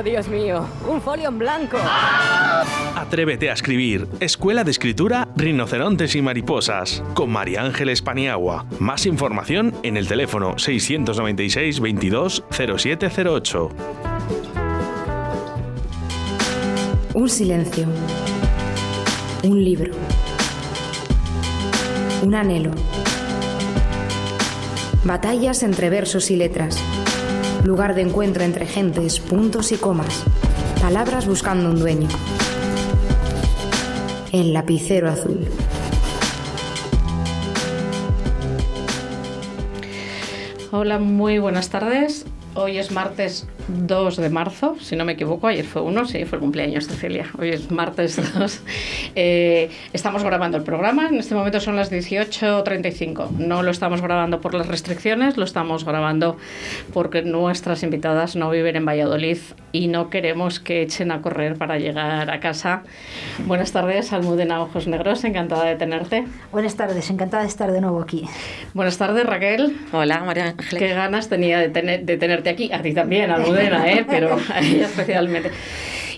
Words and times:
Oh, 0.00 0.02
Dios 0.02 0.28
mío, 0.28 0.66
un 0.88 1.02
folio 1.02 1.28
en 1.28 1.38
blanco. 1.38 1.76
Atrévete 2.96 3.50
a 3.50 3.52
escribir. 3.52 4.08
Escuela 4.20 4.64
de 4.64 4.70
Escritura 4.70 5.28
Rinocerontes 5.36 6.16
y 6.16 6.22
Mariposas. 6.22 7.02
Con 7.12 7.28
María 7.28 7.60
Ángeles 7.60 8.00
Paniagua. 8.00 8.64
Más 8.78 9.04
información 9.04 9.74
en 9.82 9.98
el 9.98 10.08
teléfono 10.08 10.58
696 10.58 11.80
22 11.80 12.44
0708. 12.50 13.68
Un 17.12 17.28
silencio. 17.28 17.86
Un 19.42 19.62
libro. 19.62 19.92
Un 22.22 22.34
anhelo. 22.34 22.70
Batallas 25.04 25.62
entre 25.62 25.90
versos 25.90 26.30
y 26.30 26.36
letras. 26.36 26.82
Lugar 27.64 27.94
de 27.94 28.00
encuentro 28.00 28.42
entre 28.42 28.66
gentes, 28.66 29.20
puntos 29.20 29.70
y 29.70 29.76
comas. 29.76 30.24
Palabras 30.80 31.26
buscando 31.26 31.68
un 31.68 31.78
dueño. 31.78 32.08
El 34.32 34.54
lapicero 34.54 35.10
azul. 35.10 35.46
Hola, 40.70 40.98
muy 40.98 41.38
buenas 41.38 41.68
tardes. 41.68 42.24
Hoy 42.54 42.78
es 42.78 42.90
martes 42.90 43.46
2 43.70 44.16
de 44.16 44.30
marzo, 44.30 44.76
si 44.80 44.96
no 44.96 45.04
me 45.04 45.12
equivoco, 45.12 45.46
ayer 45.46 45.64
fue 45.64 45.82
uno, 45.82 46.06
sí, 46.06 46.24
fue 46.24 46.36
el 46.36 46.40
cumpleaños 46.40 46.88
de 46.88 46.94
Celia. 46.94 47.26
Hoy 47.38 47.50
es 47.50 47.70
martes 47.70 48.20
2. 48.38 48.62
Eh, 49.14 49.70
estamos 49.92 50.24
grabando 50.24 50.56
el 50.56 50.62
programa, 50.62 51.08
en 51.08 51.18
este 51.18 51.34
momento 51.34 51.60
son 51.60 51.76
las 51.76 51.90
18.35. 51.92 53.30
No 53.30 53.62
lo 53.62 53.70
estamos 53.70 54.00
grabando 54.00 54.40
por 54.40 54.54
las 54.54 54.66
restricciones, 54.66 55.36
lo 55.36 55.44
estamos 55.44 55.84
grabando 55.84 56.36
porque 56.92 57.22
nuestras 57.22 57.82
invitadas 57.82 58.36
no 58.36 58.50
viven 58.50 58.76
en 58.76 58.84
Valladolid 58.84 59.38
y 59.72 59.88
no 59.88 60.10
queremos 60.10 60.58
que 60.60 60.82
echen 60.82 61.12
a 61.12 61.22
correr 61.22 61.56
para 61.56 61.78
llegar 61.78 62.30
a 62.30 62.40
casa. 62.40 62.82
Buenas 63.46 63.72
tardes, 63.72 64.12
Almudena 64.12 64.60
Ojos 64.62 64.86
Negros, 64.86 65.24
encantada 65.24 65.64
de 65.64 65.76
tenerte. 65.76 66.24
Buenas 66.50 66.74
tardes, 66.76 67.08
encantada 67.10 67.42
de 67.42 67.48
estar 67.48 67.70
de 67.70 67.80
nuevo 67.80 68.00
aquí. 68.00 68.24
Buenas 68.74 68.98
tardes, 68.98 69.24
Raquel. 69.24 69.76
Hola, 69.92 70.24
María 70.24 70.46
Ángeles. 70.46 70.74
Qué 70.78 70.88
ganas 70.94 71.28
tenía 71.28 71.58
de, 71.58 71.68
tener, 71.68 72.04
de 72.04 72.16
tenerte 72.16 72.50
aquí, 72.50 72.72
a 72.72 72.82
ti 72.82 72.92
también, 72.92 73.30
Almudena, 73.30 73.59
¿eh? 73.60 74.04
pero 74.08 74.38
a 74.52 74.60
ella 74.60 74.86
especialmente. 74.86 75.50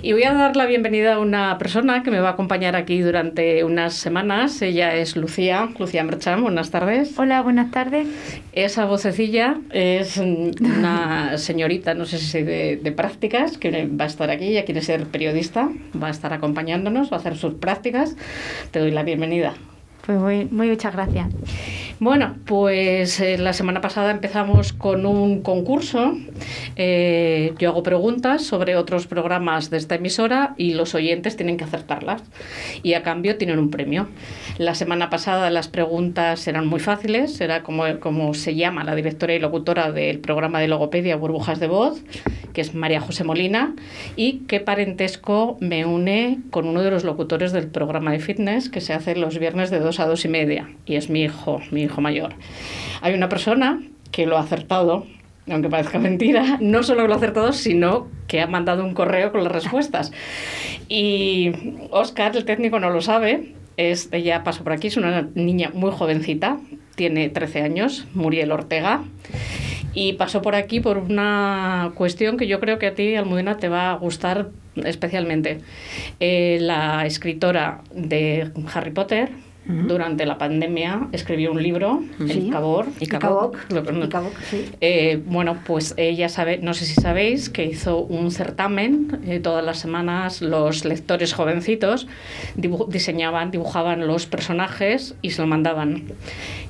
Y 0.05 0.13
voy 0.15 0.25
a 0.25 0.33
dar 0.33 0.57
la 0.57 0.67
bienvenida 0.67 1.15
a 1.15 1.19
una 1.21 1.59
persona 1.59 2.03
que 2.03 2.11
me 2.11 2.19
va 2.19 2.31
a 2.31 2.33
acompañar 2.33 2.75
aquí 2.75 3.01
durante 3.01 3.63
unas 3.63 3.95
semanas. 3.95 4.61
Ella 4.61 4.97
es 4.97 5.15
Lucía, 5.15 5.69
Lucía 5.79 6.03
Mercham. 6.03 6.43
Buenas 6.43 6.73
tardes. 6.73 7.17
Hola, 7.17 7.41
buenas 7.41 7.71
tardes. 7.71 8.09
Esa 8.53 8.85
vocecilla 8.85 9.61
es 9.71 10.17
una 10.17 11.39
señorita, 11.39 11.95
no 11.95 12.05
sé 12.05 12.19
si 12.19 12.43
de, 12.43 12.81
de 12.83 12.93
prácticas, 12.93 13.59
que 13.59 13.87
va 13.87 14.05
a 14.07 14.09
estar 14.09 14.29
aquí. 14.29 14.47
Ella 14.47 14.65
quiere 14.65 14.83
ser 14.83 15.07
periodista, 15.07 15.71
va 16.03 16.09
a 16.09 16.11
estar 16.11 16.33
acompañándonos, 16.33 17.13
va 17.13 17.19
a 17.19 17.21
hacer 17.21 17.37
sus 17.37 17.55
prácticas. 17.55 18.17
Te 18.73 18.81
doy 18.81 18.91
la 18.91 19.05
bienvenida. 19.05 19.55
Pues 20.05 20.19
muy, 20.19 20.47
muchas 20.47 20.95
gracias. 20.95 21.29
Bueno, 22.01 22.35
pues 22.47 23.21
eh, 23.21 23.39
la 23.39 23.53
semana 23.53 23.81
pasada 23.81 24.11
empezamos 24.11 24.73
con 24.73 25.07
un 25.07 25.43
concurso. 25.43 26.17
Eh, 26.75 27.55
yo 27.61 27.71
hago 27.71 27.85
preguntas 27.85 28.43
sobre 28.45 28.75
otros 28.75 29.07
programas 29.07 29.71
de 29.71 29.77
esta 29.77 29.95
emisora 29.95 30.55
y 30.57 30.75
los 30.75 30.97
oyentes 30.97 31.37
tienen 31.37 31.57
que 31.57 31.63
acertarlas. 31.63 32.25
Y 32.83 32.95
a 32.95 33.05
cambio 33.05 33.37
tienen 33.39 33.61
un 33.61 33.71
premio. 33.71 34.09
La 34.59 34.75
semana 34.75 35.11
pasada 35.11 35.49
las 35.51 35.69
preguntas 35.69 36.49
eran 36.49 36.67
muy 36.67 36.81
fáciles. 36.81 37.41
Era 37.41 37.63
como, 37.63 37.85
como 38.01 38.35
se 38.35 38.57
llama 38.57 38.83
la 38.83 38.97
directora 38.97 39.35
y 39.35 39.39
locutora 39.39 39.93
del 39.93 40.19
programa 40.19 40.59
de 40.59 40.67
logopedia 40.67 41.15
Burbujas 41.15 41.61
de 41.61 41.69
Voz, 41.69 42.03
que 42.53 42.61
es 42.61 42.75
María 42.75 43.01
José 43.01 43.25
Molina. 43.25 43.75
Y 44.17 44.41
qué 44.49 44.61
parentesco 44.61 45.57
me 45.61 45.85
une 45.85 46.41
con 46.51 46.67
uno 46.67 46.83
de 46.83 46.91
los 46.91 47.05
locutores 47.05 47.53
del 47.53 47.69
programa 47.69 48.13
de 48.13 48.21
fitness 48.21 48.69
que 48.69 48.81
se 48.81 48.93
hace 48.93 49.17
los 49.17 49.39
viernes 49.39 49.71
de 49.71 49.81
2 49.81 50.01
a 50.01 50.07
2 50.07 50.25
y 50.25 50.29
media. 50.29 50.71
Y 50.87 50.97
es 50.97 51.11
mi 51.11 51.23
hijo, 51.23 51.61
mi 51.71 51.83
hijo 51.83 52.01
mayor. 52.01 52.35
Hay 53.01 53.15
una 53.15 53.29
persona 53.29 53.83
que 54.11 54.27
lo 54.27 54.37
ha 54.37 54.41
acertado, 54.41 55.07
aunque 55.51 55.69
parezca 55.69 55.99
mentira, 55.99 56.59
no 56.61 56.83
solo 56.83 57.07
lo 57.07 57.15
ha 57.15 57.17
acertado, 57.17 57.53
sino 57.53 58.09
que 58.29 58.41
ha 58.41 58.47
mandado 58.47 58.85
un 58.85 58.95
correo 58.95 59.33
con 59.33 59.43
las 59.43 59.53
respuestas. 59.53 60.13
Y 60.89 61.53
Oscar, 61.91 62.37
el 62.37 62.45
técnico, 62.45 62.79
no 62.79 62.91
lo 62.91 63.01
sabe. 63.01 63.55
Es, 63.79 64.11
ella 64.13 64.45
pasó 64.45 64.63
por 64.65 64.75
aquí, 64.75 64.89
es 64.89 64.99
una 64.99 65.29
niña 65.35 65.71
muy 65.73 65.91
jovencita, 65.91 66.59
tiene 66.95 67.31
13 67.31 67.63
años, 67.63 68.07
Muriel 68.13 68.53
Ortega, 68.53 69.03
y 69.95 70.15
pasó 70.15 70.43
por 70.43 70.55
aquí 70.55 70.81
por 70.81 70.99
una 70.99 71.93
cuestión 71.95 72.37
que 72.37 72.47
yo 72.47 72.61
creo 72.61 72.79
que 72.79 72.87
a 72.87 72.95
ti, 72.95 73.15
Almudena, 73.15 73.57
te 73.57 73.69
va 73.69 73.91
a 73.93 73.97
gustar 73.97 74.51
especialmente. 74.77 75.61
Eh, 76.21 76.59
la 76.61 77.05
escritora 77.07 77.83
de 77.95 78.51
Harry 78.73 78.91
Potter, 78.91 79.31
durante 79.65 80.27
la 80.27 80.39
pandemia 80.39 81.07
escribió 81.13 81.53
un 81.53 81.63
libro, 81.63 82.03
Sí. 82.27 82.47
El 82.47 82.51
Cabor. 82.51 82.87
Y 82.99 84.09
Caboc, 84.09 84.37
sí. 84.51 84.65
Eh, 84.81 85.23
bueno, 85.25 85.59
pues 85.65 85.95
ella 85.99 86.29
sabe, 86.29 86.59
no 86.59 86.75
sé 86.75 86.85
si 86.85 86.95
sabéis, 87.01 87.49
que 87.49 87.65
hizo 87.67 87.99
un 88.01 88.33
certamen. 88.33 89.21
eh, 89.25 89.39
todas 89.39 89.65
las 89.65 89.79
semanas 89.79 90.43
los 90.43 90.85
lectores 90.85 91.33
jovencitos 91.33 92.09
diseñaban, 92.89 93.53
dibujaban 93.53 94.05
los 94.09 94.27
personajes 94.27 95.15
y 95.23 95.31
se 95.31 95.43
lo 95.43 95.47
mandaban. 95.47 96.07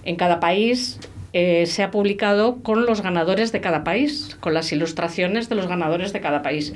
En 0.05 0.17
cada 0.17 0.39
país 0.39 0.99
eh, 1.33 1.67
se 1.67 1.83
ha 1.83 1.91
publicado 1.91 2.57
con 2.63 2.85
los 2.85 3.03
ganadores 3.03 3.53
de 3.53 3.61
cada 3.61 3.85
país, 3.85 4.37
con 4.41 4.55
las 4.55 4.73
ilustraciones 4.73 5.49
de 5.49 5.55
los 5.55 5.67
ganadores 5.67 6.13
de 6.13 6.21
cada 6.21 6.43
país. 6.43 6.75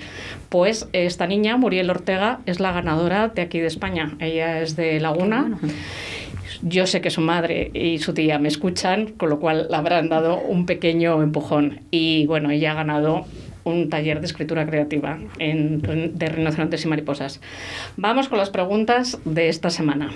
Pues 0.48 0.88
esta 0.92 1.26
niña, 1.26 1.56
Muriel 1.56 1.90
Ortega, 1.90 2.40
es 2.46 2.60
la 2.60 2.72
ganadora 2.72 3.28
de 3.28 3.42
aquí 3.42 3.60
de 3.60 3.66
España. 3.66 4.16
Ella 4.18 4.60
es 4.60 4.76
de 4.76 4.98
Laguna. 5.00 5.58
Yo 6.62 6.86
sé 6.86 7.00
que 7.00 7.10
su 7.10 7.20
madre 7.20 7.70
y 7.74 7.98
su 7.98 8.14
tía 8.14 8.38
me 8.38 8.48
escuchan, 8.48 9.08
con 9.18 9.28
lo 9.28 9.40
cual 9.40 9.66
le 9.70 9.76
habrán 9.76 10.08
dado 10.08 10.38
un 10.38 10.64
pequeño 10.64 11.22
empujón. 11.22 11.80
Y 11.90 12.26
bueno, 12.26 12.50
ella 12.50 12.72
ha 12.72 12.74
ganado 12.74 13.26
un 13.66 13.90
taller 13.90 14.20
de 14.20 14.26
escritura 14.26 14.64
creativa 14.66 15.18
de 15.38 16.28
rinocerontes 16.28 16.84
y 16.84 16.88
mariposas. 16.88 17.40
Vamos 17.96 18.28
con 18.28 18.38
las 18.38 18.50
preguntas 18.50 19.18
de 19.24 19.48
esta 19.48 19.70
semana. 19.70 20.10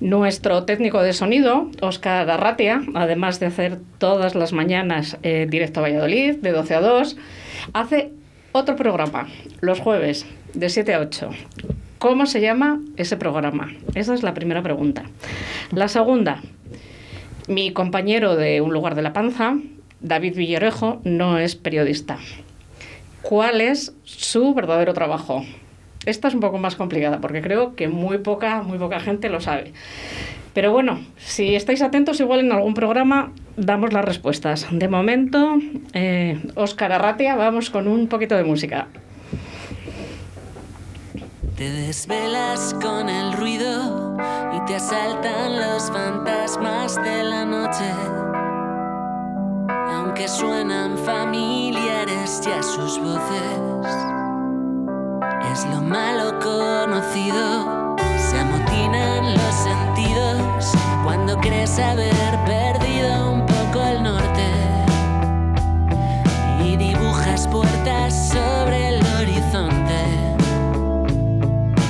Nuestro 0.00 0.64
técnico 0.64 1.02
de 1.02 1.12
sonido, 1.12 1.70
Óscar 1.80 2.30
Arratia, 2.30 2.82
además 2.94 3.40
de 3.40 3.46
hacer 3.46 3.78
todas 3.98 4.34
las 4.34 4.52
mañanas 4.52 5.18
eh, 5.22 5.46
directo 5.48 5.80
a 5.80 5.84
Valladolid, 5.84 6.36
de 6.36 6.52
12 6.52 6.74
a 6.74 6.80
2, 6.80 7.16
hace 7.72 8.12
otro 8.52 8.76
programa, 8.76 9.28
los 9.60 9.80
jueves, 9.80 10.26
de 10.54 10.68
7 10.68 10.94
a 10.94 11.00
8. 11.00 11.30
¿Cómo 11.98 12.26
se 12.26 12.40
llama 12.40 12.80
ese 12.96 13.16
programa? 13.16 13.72
Esa 13.94 14.14
es 14.14 14.22
la 14.22 14.34
primera 14.34 14.62
pregunta. 14.62 15.04
La 15.70 15.88
segunda, 15.88 16.40
mi 17.46 17.72
compañero 17.72 18.36
de 18.36 18.60
Un 18.60 18.72
lugar 18.72 18.94
de 18.94 19.02
la 19.02 19.12
panza, 19.12 19.56
David 20.00 20.36
Villarejo, 20.36 21.00
no 21.04 21.38
es 21.38 21.56
periodista. 21.56 22.18
¿Cuál 23.22 23.60
es 23.60 23.94
su 24.04 24.54
verdadero 24.54 24.94
trabajo? 24.94 25.44
Esta 26.06 26.28
es 26.28 26.34
un 26.34 26.40
poco 26.40 26.58
más 26.58 26.76
complicada 26.76 27.20
porque 27.20 27.42
creo 27.42 27.74
que 27.76 27.88
muy 27.88 28.18
poca, 28.18 28.62
muy 28.62 28.78
poca 28.78 29.00
gente 29.00 29.28
lo 29.28 29.40
sabe. 29.40 29.72
Pero 30.54 30.72
bueno, 30.72 31.00
si 31.18 31.54
estáis 31.54 31.82
atentos, 31.82 32.18
igual 32.20 32.40
en 32.40 32.52
algún 32.52 32.74
programa 32.74 33.32
damos 33.56 33.92
las 33.92 34.04
respuestas. 34.04 34.66
De 34.70 34.88
momento, 34.88 35.58
eh, 35.92 36.40
Óscar 36.54 36.92
Arratia, 36.92 37.36
vamos 37.36 37.70
con 37.70 37.86
un 37.86 38.08
poquito 38.08 38.36
de 38.36 38.44
música. 38.44 38.88
Te 41.56 41.70
desvelas 41.70 42.74
con 42.80 43.08
el 43.08 43.34
ruido 43.34 44.16
y 44.56 44.66
te 44.66 44.76
asaltan 44.76 45.56
los 45.56 45.90
fantasmas 45.90 46.96
de 46.96 47.22
la 47.22 47.44
noche. 47.44 48.29
Aunque 49.94 50.28
suenan 50.28 50.98
familiares 50.98 52.40
ya 52.44 52.62
sus 52.62 52.98
voces, 52.98 53.86
es 55.52 55.64
lo 55.66 55.80
malo 55.80 56.38
conocido. 56.40 57.96
Se 58.18 58.38
amotinan 58.38 59.34
los 59.34 59.54
sentidos 59.54 60.72
cuando 61.04 61.36
crees 61.38 61.78
haber 61.78 62.38
perdido 62.44 63.32
un 63.32 63.46
poco 63.46 63.84
el 63.86 64.02
norte 64.02 64.46
y 66.64 66.76
dibujas 66.76 67.46
puertas 67.48 68.30
sobre 68.30 68.88
el 68.88 69.06
horizonte 69.18 70.00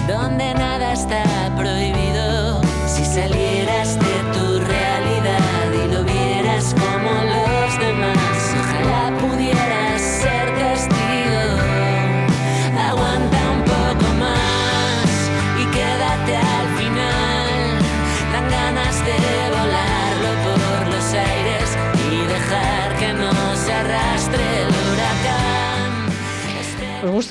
donde 0.06 0.54
nada 0.54 0.92
está 0.92 1.29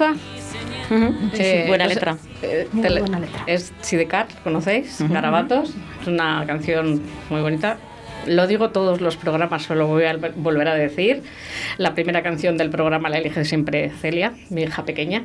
gusta? 0.09 0.95
Ujú, 0.95 1.13
sí, 1.33 1.41
Eh, 1.43 1.65
buena 1.67 1.83
no 1.85 1.89
sé, 1.89 1.95
letra. 1.95 2.17
eh, 2.41 2.67
Muy 2.71 2.99
buena 2.99 3.19
letra. 3.19 3.43
Es 3.47 3.73
Sidecar, 3.81 4.27
¿conocéis? 4.43 4.97
Garabatos. 5.09 5.73
Es 6.01 6.07
una 6.07 6.43
canción 6.47 7.01
muy 7.29 7.41
bonita. 7.41 7.77
Lo 8.27 8.47
digo 8.47 8.69
todos 8.71 8.99
los 8.99 9.15
programas, 9.15 9.63
solo 9.63 9.87
voy 9.87 10.03
a 10.03 10.13
vol- 10.15 10.33
volver 10.35 10.67
a 10.67 10.75
decir. 10.75 11.23
La 11.77 11.93
primera 11.95 12.21
canción 12.21 12.57
del 12.57 12.69
programa 12.69 13.07
la 13.09 13.17
elige 13.17 13.45
siempre 13.45 13.91
Celia, 14.01 14.33
mi 14.49 14.63
hija 14.63 14.83
pequeña. 14.83 15.23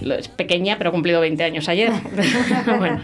Lo- 0.00 0.14
Es 0.14 0.28
pequeña, 0.28 0.76
pero 0.78 0.90
ha 0.90 0.92
cumplido 0.92 1.20
20 1.20 1.44
años 1.44 1.68
ayer. 1.68 1.90
Bueno. 2.78 3.00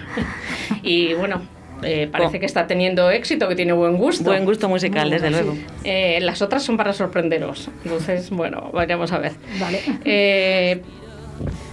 Y 0.83 1.15
bueno, 1.15 1.43
eh, 1.83 2.09
parece 2.11 2.37
Oh. 2.37 2.41
que 2.41 2.47
está 2.47 2.67
teniendo 2.67 3.11
éxito, 3.11 3.49
que 3.49 3.55
tiene 3.57 3.73
buen 3.73 3.97
gusto. 3.97 4.25
Buen 4.25 4.45
gusto 4.45 4.69
musical, 4.69 5.11
desde 5.11 5.31
luego. 5.31 5.55
Eh, 5.85 6.19
las 6.23 6.43
otras 6.43 6.63
son 6.63 6.77
para 6.77 6.93
sorprenderos. 6.93 7.69
Entonces, 7.85 8.31
bueno, 8.31 8.71
vayamos 8.73 9.13
a 9.13 9.19
ver. 9.19 9.33
Vale. 9.61 9.81
Eh, 10.05 10.81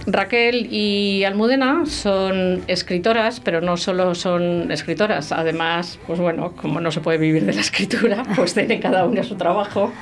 Raquel 0.06 0.66
y 0.72 1.22
Almudena 1.24 1.84
son 1.86 2.62
escritoras, 2.66 3.40
pero 3.40 3.60
no 3.60 3.76
solo 3.76 4.14
son 4.14 4.70
escritoras. 4.72 5.30
Además, 5.32 5.98
pues 6.06 6.18
bueno, 6.18 6.52
como 6.56 6.80
no 6.80 6.90
se 6.90 7.00
puede 7.00 7.18
vivir 7.18 7.44
de 7.44 7.52
la 7.52 7.60
escritura, 7.60 8.22
pues 8.36 8.54
tienen 8.54 8.80
cada 8.80 9.04
una 9.04 9.22
su 9.22 9.36
trabajo. 9.36 9.92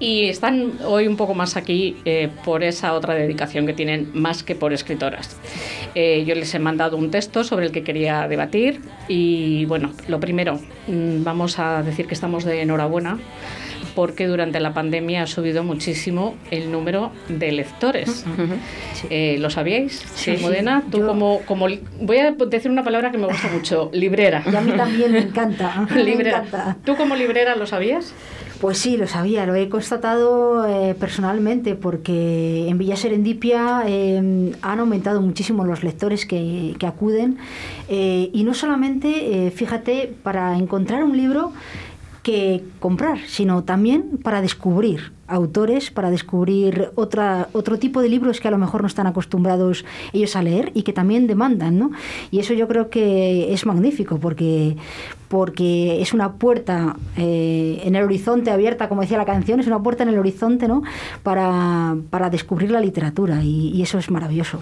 Y 0.00 0.24
están 0.30 0.72
hoy 0.86 1.06
un 1.06 1.16
poco 1.16 1.34
más 1.34 1.56
aquí 1.58 1.96
eh, 2.06 2.30
por 2.44 2.64
esa 2.64 2.94
otra 2.94 3.14
dedicación 3.14 3.66
que 3.66 3.74
tienen 3.74 4.10
más 4.14 4.42
que 4.42 4.54
por 4.54 4.72
escritoras. 4.72 5.36
Eh, 5.94 6.24
yo 6.26 6.34
les 6.34 6.54
he 6.54 6.58
mandado 6.58 6.96
un 6.96 7.10
texto 7.10 7.44
sobre 7.44 7.66
el 7.66 7.72
que 7.72 7.82
quería 7.84 8.26
debatir 8.26 8.80
y 9.08 9.66
bueno, 9.66 9.92
lo 10.08 10.18
primero, 10.18 10.58
mm, 10.86 11.22
vamos 11.22 11.58
a 11.58 11.82
decir 11.82 12.06
que 12.06 12.14
estamos 12.14 12.44
de 12.44 12.62
enhorabuena 12.62 13.18
porque 13.94 14.26
durante 14.26 14.60
la 14.60 14.72
pandemia 14.72 15.24
ha 15.24 15.26
subido 15.26 15.64
muchísimo 15.64 16.34
el 16.50 16.70
número 16.72 17.10
de 17.28 17.52
lectores. 17.52 18.24
Eh, 19.10 19.36
¿Lo 19.38 19.50
sabíais? 19.50 20.02
Sí. 20.14 20.36
Modena, 20.40 20.82
tú 20.90 20.98
Yo- 21.00 21.06
como, 21.08 21.40
como... 21.40 21.66
Voy 22.00 22.18
a 22.18 22.30
decir 22.32 22.70
una 22.70 22.84
palabra 22.84 23.10
que 23.10 23.18
me 23.18 23.26
gusta 23.26 23.48
mucho, 23.48 23.90
librera. 23.92 24.42
Y 24.50 24.54
a 24.56 24.60
mí 24.60 24.72
también 24.72 25.12
me 25.12 25.18
encanta. 25.18 25.86
me 25.94 26.04
librera. 26.04 26.38
encanta. 26.46 26.76
¿Tú 26.84 26.96
como 26.96 27.16
librera 27.16 27.56
lo 27.56 27.66
sabías? 27.66 28.14
Pues 28.60 28.76
sí, 28.76 28.98
lo 28.98 29.06
sabía, 29.06 29.46
lo 29.46 29.54
he 29.54 29.70
constatado 29.70 30.66
eh, 30.66 30.94
personalmente 30.94 31.74
porque 31.76 32.68
en 32.68 32.76
Villa 32.76 32.94
Serendipia 32.94 33.84
eh, 33.86 34.52
han 34.60 34.80
aumentado 34.80 35.22
muchísimo 35.22 35.64
los 35.64 35.82
lectores 35.82 36.26
que, 36.26 36.76
que 36.78 36.86
acuden. 36.86 37.38
Eh, 37.88 38.28
y 38.34 38.44
no 38.44 38.52
solamente, 38.52 39.46
eh, 39.46 39.50
fíjate, 39.50 40.12
para 40.22 40.58
encontrar 40.58 41.04
un 41.04 41.16
libro 41.16 41.52
que 42.22 42.62
comprar, 42.80 43.20
sino 43.26 43.64
también 43.64 44.18
para 44.22 44.42
descubrir 44.42 45.12
autores, 45.30 45.90
para 45.90 46.10
descubrir 46.10 46.90
otra, 46.96 47.48
otro 47.52 47.78
tipo 47.78 48.02
de 48.02 48.08
libros 48.08 48.40
que 48.40 48.48
a 48.48 48.50
lo 48.50 48.58
mejor 48.58 48.82
no 48.82 48.86
están 48.86 49.06
acostumbrados 49.06 49.84
ellos 50.12 50.36
a 50.36 50.42
leer 50.42 50.72
y 50.74 50.82
que 50.82 50.92
también 50.92 51.26
demandan, 51.26 51.78
¿no? 51.78 51.92
Y 52.30 52.40
eso 52.40 52.54
yo 52.54 52.68
creo 52.68 52.90
que 52.90 53.52
es 53.52 53.64
magnífico 53.66 54.18
porque, 54.18 54.76
porque 55.28 56.02
es 56.02 56.12
una 56.12 56.34
puerta 56.34 56.96
eh, 57.16 57.80
en 57.84 57.94
el 57.94 58.04
horizonte 58.04 58.50
abierta, 58.50 58.88
como 58.88 59.02
decía 59.02 59.18
la 59.18 59.24
canción, 59.24 59.60
es 59.60 59.66
una 59.66 59.82
puerta 59.82 60.02
en 60.02 60.10
el 60.10 60.18
horizonte, 60.18 60.68
¿no? 60.68 60.82
Para, 61.22 61.96
para 62.10 62.30
descubrir 62.30 62.70
la 62.70 62.80
literatura 62.80 63.42
y, 63.42 63.70
y 63.74 63.82
eso 63.82 63.98
es 63.98 64.10
maravilloso. 64.10 64.60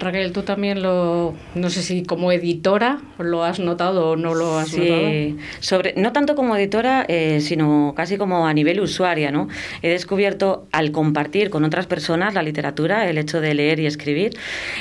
Raquel, 0.00 0.32
tú 0.32 0.42
también 0.42 0.82
lo... 0.82 1.34
No 1.54 1.70
sé 1.70 1.82
si 1.82 2.02
como 2.02 2.32
editora 2.32 2.98
lo 3.18 3.44
has 3.44 3.60
notado 3.60 4.10
o 4.10 4.16
no 4.16 4.34
lo 4.34 4.58
has 4.58 4.76
notado. 4.76 5.08
Sí, 5.08 5.36
sobre, 5.60 5.94
no 5.96 6.12
tanto 6.12 6.34
como 6.34 6.56
editora, 6.56 7.04
eh, 7.08 7.40
sino 7.40 7.94
casi 7.96 8.16
como 8.16 8.46
a 8.46 8.52
nivel 8.52 8.80
usuaria, 8.80 9.30
¿no? 9.30 9.48
He 9.84 9.90
descubierto 9.90 10.66
al 10.72 10.92
compartir 10.92 11.50
con 11.50 11.62
otras 11.62 11.86
personas 11.86 12.32
la 12.32 12.42
literatura, 12.42 13.06
el 13.06 13.18
hecho 13.18 13.42
de 13.42 13.52
leer 13.52 13.80
y 13.80 13.86
escribir, 13.86 14.32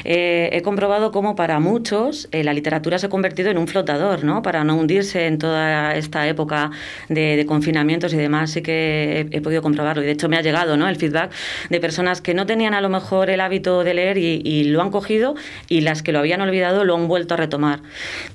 eh, 0.05 0.49
he 0.53 0.61
comprobado 0.61 1.11
cómo 1.11 1.35
para 1.35 1.59
muchos 1.59 2.29
eh, 2.31 2.45
la 2.45 2.53
literatura 2.53 2.97
se 2.97 3.07
ha 3.07 3.09
convertido 3.09 3.51
en 3.51 3.57
un 3.57 3.67
flotador, 3.67 4.23
¿no? 4.23 4.41
Para 4.41 4.63
no 4.63 4.77
hundirse 4.77 5.27
en 5.27 5.39
toda 5.39 5.93
esta 5.95 6.25
época 6.25 6.71
de, 7.09 7.35
de 7.35 7.45
confinamientos 7.45 8.13
y 8.13 8.17
demás, 8.17 8.51
sí 8.51 8.61
que 8.61 9.27
he, 9.29 9.37
he 9.37 9.41
podido 9.41 9.61
comprobarlo. 9.61 10.03
Y 10.03 10.05
de 10.05 10.13
hecho 10.13 10.29
me 10.29 10.37
ha 10.37 10.41
llegado, 10.41 10.77
¿no? 10.77 10.87
El 10.87 10.95
feedback 10.95 11.31
de 11.69 11.81
personas 11.81 12.21
que 12.21 12.33
no 12.33 12.45
tenían 12.45 12.73
a 12.73 12.79
lo 12.79 12.87
mejor 12.87 13.29
el 13.29 13.41
hábito 13.41 13.83
de 13.83 13.93
leer 13.95 14.17
y, 14.17 14.41
y 14.45 14.63
lo 14.63 14.81
han 14.81 14.89
cogido 14.89 15.35
y 15.67 15.81
las 15.81 16.01
que 16.01 16.13
lo 16.13 16.19
habían 16.19 16.39
olvidado 16.39 16.85
lo 16.85 16.95
han 16.95 17.09
vuelto 17.09 17.33
a 17.33 17.37
retomar. 17.37 17.81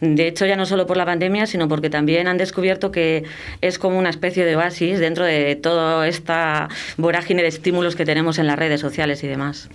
De 0.03 0.27
hecho, 0.27 0.45
ya 0.45 0.57
no 0.57 0.67
solo 0.67 0.87
por 0.87 0.99
la 0.99 1.07
pandemia, 1.07 1.47
sino 1.47 1.67
porque 1.67 1.89
también 1.89 2.29
han 2.29 2.37
descubierto 2.37 2.91
que 2.91 3.25
es 3.63 3.79
como 3.79 3.99
una 3.99 4.11
especie 4.11 4.45
de 4.45 4.55
oasis 4.55 5.01
dentro 5.01 5.25
de 5.25 5.57
toda 5.57 6.07
esta 6.07 6.58
vorágine 6.97 7.43
de 7.43 7.49
estímulos 7.49 7.95
que 7.95 8.05
tenemos 8.05 8.39
en 8.39 8.47
las 8.49 8.59
redes 8.59 8.81
sociales 8.81 9.23
y 9.23 9.29
demás. 9.29 9.69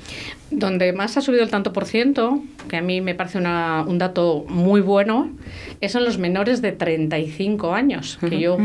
Donde 0.51 0.91
más 0.94 1.15
ha 1.18 1.21
subido 1.21 1.44
el 1.44 1.50
tanto 1.50 1.71
por 1.74 1.85
ciento, 1.85 2.44
que 2.69 2.77
a 2.77 2.81
mí 2.81 3.00
me 3.01 3.15
parece 3.15 3.38
una- 3.38 3.83
un 3.88 3.97
dato 3.97 4.45
muy 4.50 4.81
bueno, 4.81 5.31
es 5.81 5.95
en 5.95 6.03
los 6.03 6.18
menores 6.18 6.62
de 6.62 6.71
35 6.74 7.74
años, 7.74 8.18
que 8.30 8.39
yo 8.39 8.57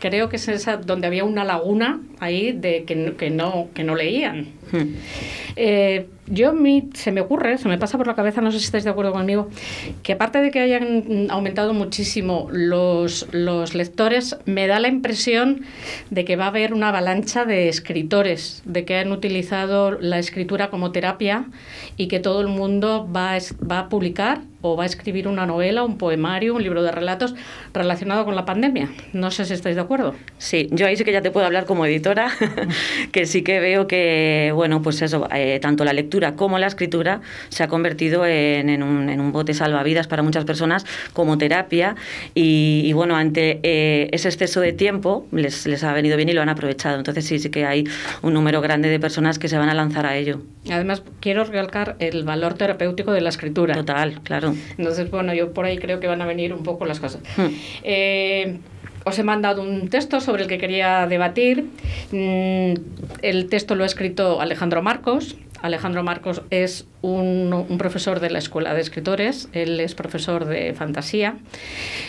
creo 0.00 0.28
que 0.28 0.36
es 0.36 0.48
esa 0.48 0.76
donde 0.78 1.06
había 1.06 1.24
una 1.24 1.44
laguna 1.44 2.00
ahí 2.20 2.52
de 2.52 2.84
que, 2.84 2.96
no- 2.96 3.16
que, 3.16 3.30
no, 3.30 3.68
que 3.74 3.84
no 3.84 3.94
leían. 3.94 4.46
Hmm. 4.72 4.94
Eh, 5.56 6.06
yo 6.26 6.52
mí 6.52 6.88
se 6.94 7.12
me 7.12 7.20
ocurre, 7.20 7.58
se 7.58 7.68
me 7.68 7.78
pasa 7.78 7.98
por 7.98 8.06
la 8.06 8.14
cabeza, 8.14 8.40
no 8.40 8.50
sé 8.52 8.58
si 8.58 8.66
estáis 8.66 8.84
de 8.84 8.90
acuerdo 8.90 9.12
conmigo, 9.12 9.48
que 10.02 10.14
aparte 10.14 10.40
de 10.40 10.50
que 10.50 10.60
hayan 10.60 11.28
aumentado 11.30 11.74
muchísimo 11.74 12.48
los, 12.50 13.28
los 13.32 13.74
lectores, 13.74 14.36
me 14.44 14.66
da 14.66 14.80
la 14.80 14.88
impresión 14.88 15.62
de 16.10 16.24
que 16.24 16.36
va 16.36 16.44
a 16.44 16.48
haber 16.48 16.74
una 16.74 16.88
avalancha 16.88 17.44
de 17.44 17.68
escritores, 17.68 18.62
de 18.64 18.84
que 18.84 18.96
han 18.98 19.12
utilizado 19.12 19.92
la 19.92 20.18
escritura 20.18 20.70
como 20.70 20.92
terapia 20.92 21.46
y 21.96 22.08
que 22.08 22.20
todo 22.20 22.40
el 22.40 22.48
mundo 22.48 23.08
va 23.14 23.34
a, 23.34 23.38
va 23.70 23.78
a 23.80 23.88
publicar 23.88 24.40
o 24.66 24.76
va 24.76 24.82
a 24.82 24.86
escribir 24.86 25.28
una 25.28 25.46
novela, 25.46 25.84
un 25.84 25.98
poemario, 25.98 26.54
un 26.54 26.62
libro 26.62 26.82
de 26.82 26.90
relatos 26.90 27.34
relacionado 27.72 28.24
con 28.24 28.34
la 28.34 28.44
pandemia. 28.44 28.88
No 29.12 29.30
sé 29.30 29.44
si 29.44 29.54
estáis 29.54 29.76
de 29.76 29.82
acuerdo. 29.82 30.14
Sí, 30.38 30.68
yo 30.72 30.86
ahí 30.86 30.96
sí 30.96 31.04
que 31.04 31.12
ya 31.12 31.22
te 31.22 31.30
puedo 31.30 31.46
hablar 31.46 31.66
como 31.66 31.86
editora, 31.86 32.30
que 33.12 33.26
sí 33.26 33.42
que 33.42 33.60
veo 33.60 33.86
que, 33.86 34.50
bueno, 34.54 34.82
pues 34.82 35.02
eso, 35.02 35.28
eh, 35.32 35.58
tanto 35.60 35.84
la 35.84 35.92
lectura 35.92 36.34
como 36.34 36.58
la 36.58 36.66
escritura 36.66 37.20
se 37.48 37.62
ha 37.62 37.68
convertido 37.68 38.26
en, 38.26 38.68
en 38.68 38.82
un, 38.82 39.08
en 39.08 39.20
un 39.20 39.32
bote 39.32 39.54
salvavidas 39.54 40.06
para 40.08 40.22
muchas 40.22 40.44
personas 40.44 40.84
como 41.12 41.38
terapia 41.38 41.94
y, 42.34 42.82
y, 42.84 42.92
bueno, 42.92 43.16
ante 43.16 43.60
eh, 43.62 44.08
ese 44.12 44.28
exceso 44.28 44.60
de 44.60 44.72
tiempo 44.72 45.26
les, 45.30 45.66
les 45.66 45.84
ha 45.84 45.92
venido 45.92 46.16
bien 46.16 46.28
y 46.28 46.32
lo 46.32 46.42
han 46.42 46.48
aprovechado. 46.48 46.98
Entonces 46.98 47.24
sí, 47.24 47.38
sí 47.38 47.50
que 47.50 47.64
hay 47.64 47.84
un 48.22 48.34
número 48.34 48.60
grande 48.60 48.88
de 48.88 48.98
personas 48.98 49.38
que 49.38 49.48
se 49.48 49.56
van 49.56 49.68
a 49.68 49.74
lanzar 49.74 50.06
a 50.06 50.16
ello. 50.16 50.40
Además, 50.70 51.02
quiero 51.20 51.44
recalcar 51.44 51.96
el 52.00 52.24
valor 52.24 52.54
terapéutico 52.54 53.12
de 53.12 53.20
la 53.20 53.28
escritura. 53.28 53.74
Total, 53.74 54.20
claro. 54.22 54.55
Entonces, 54.78 55.10
bueno, 55.10 55.34
yo 55.34 55.52
por 55.52 55.64
ahí 55.64 55.78
creo 55.78 56.00
que 56.00 56.06
van 56.06 56.22
a 56.22 56.26
venir 56.26 56.52
un 56.52 56.62
poco 56.62 56.86
las 56.86 57.00
cosas. 57.00 57.22
Hmm. 57.36 57.48
Eh, 57.82 58.58
os 59.04 59.16
he 59.20 59.22
mandado 59.22 59.62
un 59.62 59.88
texto 59.88 60.20
sobre 60.20 60.42
el 60.42 60.48
que 60.48 60.58
quería 60.58 61.06
debatir. 61.06 61.66
Mm, 62.10 62.74
el 63.22 63.48
texto 63.48 63.76
lo 63.76 63.84
ha 63.84 63.86
escrito 63.86 64.40
Alejandro 64.40 64.82
Marcos. 64.82 65.36
Alejandro 65.62 66.02
Marcos 66.02 66.42
es 66.50 66.86
un, 67.02 67.52
un 67.68 67.78
profesor 67.78 68.18
de 68.18 68.30
la 68.30 68.38
Escuela 68.38 68.74
de 68.74 68.80
Escritores. 68.80 69.48
Él 69.52 69.78
es 69.78 69.94
profesor 69.94 70.44
de 70.44 70.74
fantasía. 70.74 71.36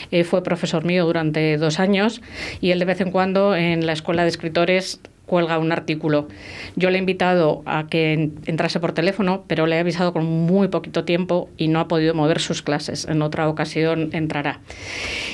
Eh, 0.10 0.24
fue 0.24 0.42
profesor 0.42 0.86
mío 0.86 1.06
durante 1.06 1.58
dos 1.58 1.80
años 1.80 2.22
y 2.62 2.72
él 2.72 2.80
de 2.80 2.86
vez 2.86 3.00
en 3.00 3.12
cuando 3.12 3.56
en 3.56 3.86
la 3.86 3.94
Escuela 3.94 4.24
de 4.24 4.30
Escritores 4.30 5.00
cuelga 5.28 5.60
un 5.60 5.72
artículo. 5.72 6.28
Yo 6.76 6.90
le 6.90 6.96
he 6.98 7.00
invitado 7.00 7.62
a 7.68 7.86
que 7.88 8.14
en- 8.14 8.34
entrase 8.48 8.80
por 8.80 8.94
teléfono, 8.94 9.44
pero 9.46 9.68
le 9.68 9.76
he 9.76 9.80
avisado 9.80 10.12
con 10.14 10.26
muy 10.26 10.70
poquito 10.70 11.04
tiempo 11.04 11.50
y 11.58 11.68
no 11.68 11.80
ha 11.80 11.88
podido 11.88 12.16
mover 12.16 12.40
sus 12.40 12.64
clases. 12.64 13.06
En 13.08 13.22
otra 13.22 13.48
ocasión 13.48 14.10
entrará. 14.14 14.62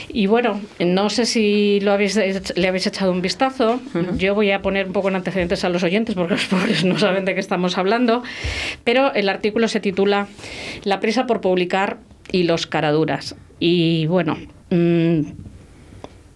Y 0.09 0.27
bueno, 0.27 0.59
no 0.79 1.09
sé 1.09 1.25
si 1.25 1.79
lo 1.81 1.91
habéis, 1.93 2.15
le 2.55 2.67
habéis 2.67 2.87
echado 2.87 3.11
un 3.11 3.21
vistazo. 3.21 3.79
Yo 4.17 4.35
voy 4.35 4.51
a 4.51 4.61
poner 4.61 4.87
un 4.87 4.93
poco 4.93 5.07
en 5.09 5.15
antecedentes 5.15 5.63
a 5.63 5.69
los 5.69 5.83
oyentes 5.83 6.15
porque 6.15 6.33
los 6.33 6.45
pobres 6.45 6.83
no 6.83 6.97
saben 6.99 7.23
de 7.25 7.33
qué 7.35 7.39
estamos 7.39 7.77
hablando. 7.77 8.23
Pero 8.83 9.13
el 9.13 9.29
artículo 9.29 9.67
se 9.67 9.79
titula 9.79 10.27
La 10.83 10.99
prisa 10.99 11.25
por 11.27 11.39
publicar 11.39 11.99
y 12.31 12.43
los 12.43 12.67
caraduras. 12.67 13.35
Y 13.59 14.07
bueno, 14.07 14.37
mm, 14.71 15.19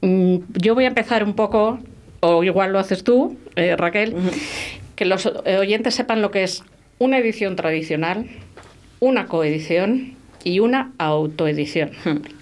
mm, 0.02 0.36
yo 0.62 0.76
voy 0.76 0.86
a 0.86 0.88
empezar 0.88 1.24
un 1.24 1.34
poco, 1.34 1.80
o 2.20 2.44
igual 2.44 2.74
lo 2.74 2.80
haces 2.80 3.04
tú, 3.04 3.38
eh, 3.56 3.76
Raquel, 3.76 4.16
que 4.96 5.06
los 5.06 5.32
eh, 5.46 5.58
oyentes 5.58 5.96
sepan 5.96 6.22
lo 6.22 6.32
que 6.32 6.44
es 6.44 6.64
una 7.00 7.18
edición 7.20 7.56
tradicional, 7.56 8.26
una 9.00 9.28
coedición 9.28 10.16
y 10.44 10.60
una 10.60 10.94
autoedición. 10.98 11.92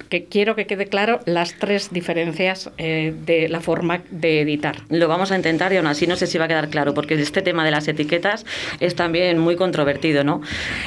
Que 0.09 0.25
quiero 0.25 0.55
que 0.55 0.65
quede 0.65 0.87
claro 0.87 1.19
las 1.25 1.55
tres 1.55 1.91
diferencias 1.91 2.69
eh, 2.77 3.13
de 3.25 3.49
la 3.49 3.61
forma 3.61 4.01
de 4.11 4.41
editar. 4.41 4.77
Lo 4.89 5.07
vamos 5.07 5.31
a 5.31 5.35
intentar 5.35 5.73
y 5.73 5.77
aún 5.77 5.87
así 5.87 6.07
no 6.07 6.15
sé 6.15 6.27
si 6.27 6.37
va 6.37 6.45
a 6.45 6.47
quedar 6.47 6.69
claro, 6.69 6.93
porque 6.93 7.15
este 7.15 7.41
tema 7.41 7.65
de 7.65 7.71
las 7.71 7.87
etiquetas 7.87 8.45
es 8.79 8.95
también 8.95 9.39
muy 9.39 9.55
controvertido, 9.55 10.23
¿no? 10.23 10.41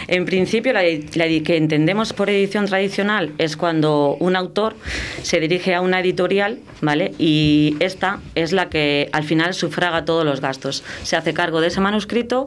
En 0.06 0.24
principio, 0.24 0.72
la, 0.72 0.82
la 0.82 1.28
que 1.44 1.56
entendemos 1.56 2.12
por 2.12 2.30
edición 2.30 2.66
tradicional 2.66 3.32
es 3.38 3.56
cuando 3.56 4.16
un 4.20 4.36
autor 4.36 4.76
se 5.22 5.40
dirige 5.40 5.74
a 5.74 5.80
una 5.80 6.00
editorial, 6.00 6.58
¿vale? 6.80 7.12
Y 7.18 7.76
esta 7.80 8.20
es 8.34 8.52
la 8.52 8.68
que 8.68 9.08
al 9.12 9.24
final 9.24 9.54
sufraga 9.54 10.04
todos 10.04 10.24
los 10.24 10.40
gastos. 10.40 10.84
Se 11.02 11.16
hace 11.16 11.34
cargo 11.34 11.60
de 11.60 11.68
ese 11.68 11.80
manuscrito, 11.80 12.46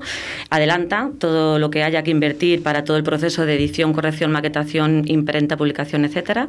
adelanta 0.50 1.12
todo 1.20 1.60
lo 1.60 1.70
que 1.70 1.84
haya 1.84 2.04
que 2.04 2.12
invertir 2.12 2.64
para 2.64 2.84
todo 2.84 2.98
el 2.98 3.04
proceso 3.04 3.46
de 3.46 3.56
edición, 3.56 3.94
corrección, 3.94 4.32
maquetación, 4.32 5.04
imprenta, 5.08 5.58
publicación, 5.58 6.06
etcétera, 6.06 6.48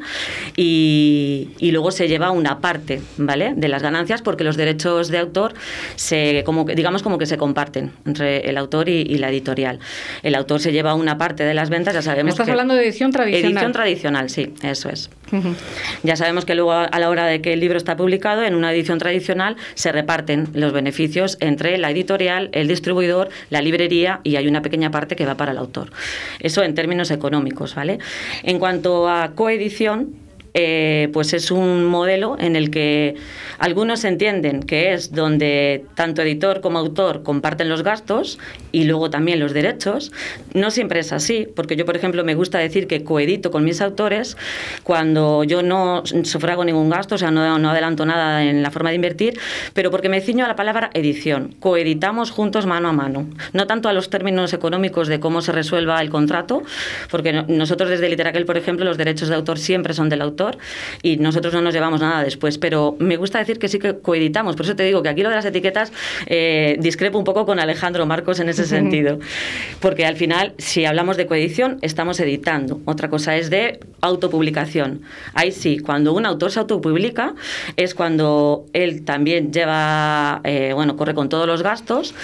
y, 0.56 1.48
y 1.58 1.70
luego 1.72 1.90
se 1.90 2.08
lleva 2.08 2.30
una 2.30 2.60
parte, 2.60 3.00
¿vale? 3.16 3.54
De 3.56 3.68
las 3.68 3.82
ganancias 3.82 4.22
porque 4.22 4.44
los 4.44 4.56
derechos 4.56 5.08
de 5.08 5.18
autor 5.18 5.54
se, 5.96 6.42
como 6.44 6.66
que- 6.66 6.74
digamos 6.74 7.02
como 7.02 7.18
que 7.18 7.26
se 7.26 7.36
comparten 7.38 7.92
entre 8.06 8.48
el 8.48 8.56
autor 8.58 8.88
y, 8.88 9.02
y 9.02 9.18
la 9.18 9.30
editorial. 9.30 9.78
El 10.22 10.34
autor 10.34 10.60
se 10.60 10.72
lleva 10.72 10.94
una 10.94 11.18
parte 11.18 11.44
de 11.44 11.54
las 11.54 11.70
ventas, 11.70 11.94
ya 11.94 12.02
sabemos 12.02 12.24
Me 12.24 12.30
estás 12.30 12.46
que- 12.46 12.50
hablando 12.52 12.74
de 12.74 12.84
edición 12.84 13.10
tradicional. 13.12 13.52
Edición 13.52 13.72
tradicional, 13.72 14.30
sí, 14.30 14.54
eso 14.62 14.88
es. 14.88 15.10
Ya 16.02 16.16
sabemos 16.16 16.44
que 16.44 16.54
luego 16.54 16.72
a 16.72 16.98
la 16.98 17.08
hora 17.08 17.26
de 17.26 17.40
que 17.40 17.52
el 17.52 17.60
libro 17.60 17.78
está 17.78 17.96
publicado, 17.96 18.42
en 18.42 18.54
una 18.54 18.72
edición 18.72 18.98
tradicional 18.98 19.56
se 19.74 19.92
reparten 19.92 20.48
los 20.52 20.72
beneficios 20.72 21.36
entre 21.40 21.78
la 21.78 21.90
editorial, 21.90 22.50
el 22.52 22.68
distribuidor, 22.68 23.28
la 23.50 23.62
librería 23.62 24.20
y 24.24 24.36
hay 24.36 24.48
una 24.48 24.62
pequeña 24.62 24.90
parte 24.90 25.16
que 25.16 25.26
va 25.26 25.36
para 25.36 25.52
el 25.52 25.58
autor. 25.58 25.90
Eso 26.40 26.62
en 26.62 26.74
términos 26.74 27.10
económicos, 27.10 27.74
¿vale? 27.74 27.98
En 28.42 28.58
cuanto 28.58 29.08
a 29.08 29.32
coedición, 29.34 30.21
eh, 30.54 31.08
pues 31.12 31.32
es 31.32 31.50
un 31.50 31.84
modelo 31.84 32.36
en 32.38 32.56
el 32.56 32.70
que 32.70 33.14
algunos 33.58 34.04
entienden 34.04 34.62
que 34.62 34.92
es 34.92 35.12
donde 35.12 35.84
tanto 35.94 36.20
editor 36.22 36.60
como 36.60 36.78
autor 36.78 37.22
comparten 37.22 37.68
los 37.68 37.82
gastos 37.82 38.38
y 38.70 38.84
luego 38.84 39.08
también 39.08 39.40
los 39.40 39.52
derechos. 39.52 40.12
No 40.52 40.70
siempre 40.70 41.00
es 41.00 41.12
así, 41.12 41.46
porque 41.56 41.76
yo, 41.76 41.86
por 41.86 41.96
ejemplo, 41.96 42.24
me 42.24 42.34
gusta 42.34 42.58
decir 42.58 42.86
que 42.86 43.04
coedito 43.04 43.50
con 43.50 43.64
mis 43.64 43.80
autores 43.80 44.36
cuando 44.82 45.44
yo 45.44 45.62
no 45.62 46.02
sufrago 46.24 46.64
ningún 46.64 46.90
gasto, 46.90 47.14
o 47.14 47.18
sea, 47.18 47.30
no, 47.30 47.42
adelanto 47.70 48.04
nada 48.04 48.44
en 48.44 48.62
la 48.62 48.70
forma 48.70 48.90
de 48.90 48.96
invertir, 48.96 49.38
pero 49.74 49.90
porque 49.90 50.08
me 50.08 50.20
ciño 50.20 50.44
a 50.44 50.48
la 50.48 50.56
palabra 50.56 50.90
edición. 50.94 51.54
Coeditamos 51.60 52.30
juntos 52.30 52.66
mano 52.66 52.88
a 52.88 52.92
mano. 52.92 53.26
No 53.52 53.66
tanto 53.66 53.88
a 53.88 53.92
los 53.92 54.10
términos 54.10 54.52
económicos 54.52 55.08
de 55.08 55.20
cómo 55.20 55.40
se 55.40 55.52
resuelva 55.52 56.00
el 56.00 56.10
contrato, 56.10 56.62
porque 57.10 57.32
no- 57.32 57.44
nosotros 57.48 57.88
desde 57.88 58.08
Literaquel, 58.08 58.44
por 58.44 58.56
ejemplo, 58.58 58.84
los 58.84 58.98
derechos 58.98 59.28
de 59.28 59.34
autor 59.36 59.58
siempre 59.58 59.94
son 59.94 60.08
del 60.08 60.20
autor 60.20 60.41
y 61.02 61.16
nosotros 61.16 61.52
no 61.54 61.60
nos 61.60 61.74
llevamos 61.74 62.00
nada 62.00 62.22
después, 62.22 62.58
pero 62.58 62.96
me 62.98 63.16
gusta 63.16 63.38
decir 63.38 63.58
que 63.58 63.68
sí 63.68 63.78
que 63.78 63.98
coeditamos. 63.98 64.56
Por 64.56 64.66
eso 64.66 64.76
te 64.76 64.84
digo 64.84 65.02
que 65.02 65.08
aquí 65.08 65.22
lo 65.22 65.28
de 65.28 65.36
las 65.36 65.44
etiquetas 65.44 65.92
eh, 66.26 66.76
discrepo 66.80 67.18
un 67.18 67.24
poco 67.24 67.46
con 67.46 67.60
Alejandro 67.60 68.06
Marcos 68.06 68.40
en 68.40 68.48
ese 68.48 68.64
sentido, 68.76 69.18
porque 69.80 70.06
al 70.06 70.16
final, 70.16 70.54
si 70.58 70.84
hablamos 70.84 71.16
de 71.16 71.26
coedición, 71.26 71.78
estamos 71.82 72.20
editando. 72.20 72.80
Otra 72.84 73.08
cosa 73.08 73.36
es 73.36 73.50
de 73.50 73.80
autopublicación. 74.00 75.02
Ahí 75.34 75.52
sí, 75.52 75.78
cuando 75.78 76.12
un 76.12 76.26
autor 76.26 76.50
se 76.50 76.60
autopublica 76.60 77.34
es 77.76 77.94
cuando 77.94 78.66
él 78.72 79.04
también 79.04 79.52
lleva, 79.52 80.40
eh, 80.44 80.72
bueno, 80.74 80.96
corre 80.96 81.14
con 81.14 81.28
todos 81.28 81.46
los 81.46 81.62
gastos, 81.62 82.14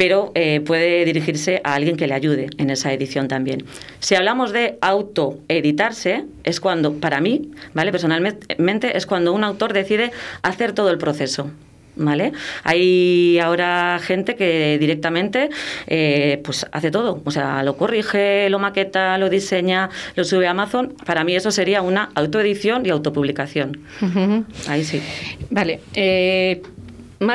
pero 0.00 0.32
eh, 0.34 0.62
puede 0.64 1.04
dirigirse 1.04 1.60
a 1.62 1.74
alguien 1.74 1.94
que 1.98 2.06
le 2.06 2.14
ayude 2.14 2.46
en 2.56 2.70
esa 2.70 2.90
edición 2.90 3.28
también. 3.28 3.66
Si 3.98 4.14
hablamos 4.14 4.50
de 4.50 4.78
autoeditarse, 4.80 6.24
es 6.42 6.58
cuando, 6.58 6.94
para 6.94 7.20
mí, 7.20 7.50
¿vale? 7.74 7.92
Personalmente, 7.92 8.96
es 8.96 9.04
cuando 9.04 9.34
un 9.34 9.44
autor 9.44 9.74
decide 9.74 10.10
hacer 10.40 10.72
todo 10.72 10.88
el 10.88 10.96
proceso. 10.96 11.50
¿Vale? 11.96 12.32
Hay 12.62 13.38
ahora 13.40 13.98
gente 14.00 14.36
que 14.36 14.78
directamente 14.78 15.50
eh, 15.86 16.40
pues 16.44 16.64
hace 16.72 16.90
todo, 16.90 17.20
o 17.22 17.30
sea, 17.30 17.62
lo 17.62 17.76
corrige, 17.76 18.48
lo 18.48 18.58
maqueta, 18.58 19.18
lo 19.18 19.28
diseña, 19.28 19.90
lo 20.14 20.24
sube 20.24 20.46
a 20.46 20.52
Amazon. 20.52 20.94
Para 21.04 21.24
mí 21.24 21.34
eso 21.34 21.50
sería 21.50 21.82
una 21.82 22.08
autoedición 22.14 22.86
y 22.86 22.90
autopublicación. 22.90 23.80
Ahí 24.66 24.84
sí. 24.84 25.02
Vale. 25.50 25.80
eh, 25.92 26.62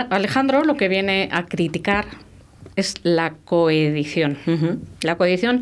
Alejandro 0.10 0.63
lo 0.63 0.77
que 0.77 0.88
viene 0.88 1.29
a 1.31 1.45
criticar 1.45 2.25
es 2.75 2.96
la 3.03 3.34
coedición. 3.46 4.38
La 5.01 5.15
coedición, 5.17 5.62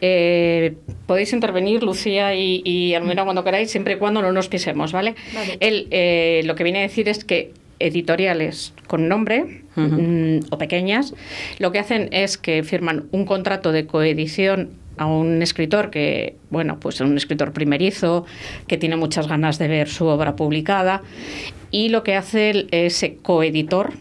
eh, 0.00 0.74
podéis 1.06 1.32
intervenir, 1.32 1.82
Lucía 1.82 2.34
y, 2.34 2.62
y 2.64 2.94
Almira, 2.94 3.24
cuando 3.24 3.44
queráis, 3.44 3.70
siempre 3.70 3.94
y 3.94 3.96
cuando 3.96 4.22
no 4.22 4.32
nos 4.32 4.48
pisemos, 4.48 4.92
¿vale? 4.92 5.14
Vale. 5.34 5.56
Él 5.60 5.86
eh, 5.90 6.42
lo 6.44 6.54
que 6.54 6.64
viene 6.64 6.80
a 6.80 6.82
decir 6.82 7.08
es 7.08 7.24
que 7.24 7.52
editoriales 7.78 8.74
con 8.86 9.08
nombre 9.08 9.62
mm, 9.76 10.40
o 10.50 10.58
pequeñas, 10.58 11.14
lo 11.58 11.72
que 11.72 11.78
hacen 11.78 12.08
es 12.12 12.36
que 12.36 12.62
firman 12.62 13.04
un 13.10 13.24
contrato 13.24 13.72
de 13.72 13.86
coedición 13.86 14.70
a 14.98 15.06
un 15.06 15.40
escritor 15.40 15.88
que, 15.90 16.36
bueno, 16.50 16.78
pues 16.78 17.00
un 17.00 17.16
escritor 17.16 17.52
primerizo, 17.52 18.26
que 18.66 18.76
tiene 18.76 18.96
muchas 18.96 19.28
ganas 19.28 19.58
de 19.58 19.68
ver 19.68 19.88
su 19.88 20.04
obra 20.06 20.36
publicada, 20.36 21.00
y 21.70 21.88
lo 21.88 22.02
que 22.02 22.16
hace 22.16 22.50
el- 22.50 22.68
ese 22.70 23.16
coeditor 23.16 23.92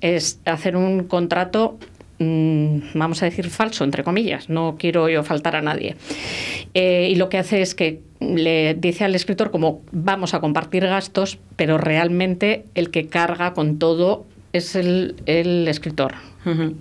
es 0.00 0.40
hacer 0.44 0.76
un 0.76 1.04
contrato, 1.04 1.78
mm, 2.18 2.78
vamos 2.94 3.22
a 3.22 3.26
decir, 3.26 3.48
falso, 3.50 3.84
entre 3.84 4.04
comillas, 4.04 4.48
no 4.48 4.76
quiero 4.78 5.08
yo 5.08 5.22
faltar 5.24 5.56
a 5.56 5.62
nadie. 5.62 5.96
Eh, 6.74 7.08
y 7.10 7.14
lo 7.16 7.28
que 7.28 7.38
hace 7.38 7.62
es 7.62 7.74
que 7.74 8.00
le 8.20 8.74
dice 8.74 9.04
al 9.04 9.14
escritor 9.14 9.50
como 9.50 9.82
vamos 9.92 10.34
a 10.34 10.40
compartir 10.40 10.84
gastos, 10.86 11.38
pero 11.56 11.78
realmente 11.78 12.64
el 12.74 12.90
que 12.90 13.06
carga 13.08 13.52
con 13.54 13.78
todo 13.78 14.24
es 14.52 14.74
el, 14.74 15.16
el 15.26 15.68
escritor. 15.68 16.14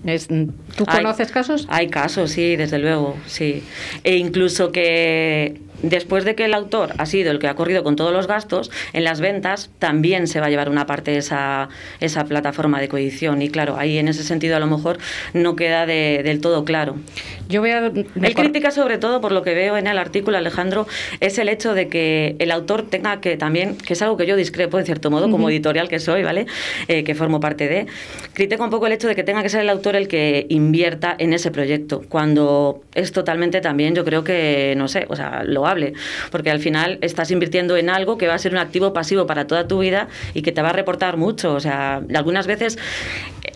Es- 0.05 0.27
¿Tú 0.27 0.83
Hay- 0.87 0.97
conoces 1.01 1.31
casos? 1.31 1.65
Hay 1.69 1.87
casos, 1.87 2.29
sí, 2.31 2.55
desde 2.55 2.77
luego, 2.77 3.17
sí. 3.25 3.63
E 4.03 4.15
incluso 4.17 4.71
que 4.71 5.59
después 5.81 6.25
de 6.25 6.35
que 6.35 6.45
el 6.45 6.53
autor 6.53 6.93
ha 6.97 7.05
sido 7.05 7.31
el 7.31 7.39
que 7.39 7.47
ha 7.47 7.55
corrido 7.55 7.83
con 7.83 7.95
todos 7.95 8.11
los 8.13 8.27
gastos, 8.27 8.71
en 8.93 9.03
las 9.03 9.19
ventas 9.21 9.69
también 9.79 10.27
se 10.27 10.39
va 10.39 10.47
a 10.47 10.49
llevar 10.49 10.69
una 10.69 10.85
parte 10.85 11.11
de 11.11 11.17
esa, 11.17 11.69
esa 11.99 12.25
plataforma 12.25 12.79
de 12.79 12.87
coedición. 12.87 13.41
Y 13.41 13.49
claro, 13.49 13.77
ahí 13.77 13.97
en 13.97 14.07
ese 14.07 14.23
sentido 14.23 14.55
a 14.55 14.59
lo 14.59 14.67
mejor 14.67 14.97
no 15.33 15.55
queda 15.55 15.85
de- 15.85 16.21
del 16.23 16.41
todo 16.41 16.65
claro. 16.65 16.95
Yo 17.47 17.61
voy 17.61 17.71
a... 17.71 17.85
Él 17.87 18.33
critica 18.35 18.71
sobre 18.71 18.97
todo, 18.97 19.21
por 19.21 19.31
lo 19.31 19.43
que 19.43 19.53
veo 19.53 19.77
en 19.77 19.87
el 19.87 19.97
artículo, 19.97 20.37
Alejandro, 20.37 20.87
es 21.19 21.37
el 21.37 21.49
hecho 21.49 21.73
de 21.73 21.87
que 21.87 22.35
el 22.39 22.51
autor 22.51 22.89
tenga 22.89 23.21
que 23.21 23.37
también, 23.37 23.77
que 23.77 23.93
es 23.93 24.01
algo 24.01 24.17
que 24.17 24.25
yo 24.25 24.35
discrepo 24.35 24.79
en 24.79 24.85
cierto 24.85 25.11
modo, 25.11 25.29
como 25.29 25.49
editorial 25.49 25.87
que 25.87 25.99
soy, 25.99 26.23
¿vale? 26.23 26.47
Eh, 26.87 27.03
que 27.03 27.13
formo 27.15 27.39
parte 27.39 27.67
de, 27.67 27.85
critica 28.33 28.63
un 28.63 28.69
poco 28.69 28.87
el 28.87 28.93
hecho 28.93 29.07
de 29.07 29.15
que 29.15 29.23
tenga 29.23 29.43
que 29.43 29.49
ser 29.49 29.61
el 29.61 29.69
autor 29.69 29.95
el 29.95 30.07
que 30.07 30.45
invierta 30.49 31.15
en 31.17 31.33
ese 31.33 31.51
proyecto, 31.51 32.01
cuando 32.09 32.81
es 32.93 33.11
totalmente 33.11 33.61
también, 33.61 33.93
yo 33.95 34.03
creo 34.05 34.23
que, 34.23 34.73
no 34.77 34.87
sé, 34.87 35.05
o 35.09 35.15
sea, 35.15 35.43
porque 36.31 36.51
al 36.51 36.59
final 36.59 36.97
estás 37.01 37.31
invirtiendo 37.31 37.77
en 37.77 37.89
algo 37.89 38.17
que 38.17 38.27
va 38.27 38.35
a 38.35 38.37
ser 38.37 38.51
un 38.51 38.59
activo 38.59 38.93
pasivo 38.93 39.25
para 39.25 39.47
toda 39.47 39.67
tu 39.67 39.79
vida 39.79 40.07
y 40.33 40.41
que 40.41 40.51
te 40.51 40.61
va 40.61 40.69
a 40.69 40.73
reportar 40.73 41.17
mucho, 41.17 41.53
o 41.53 41.59
sea, 41.59 42.01
algunas 42.13 42.47
veces 42.47 42.77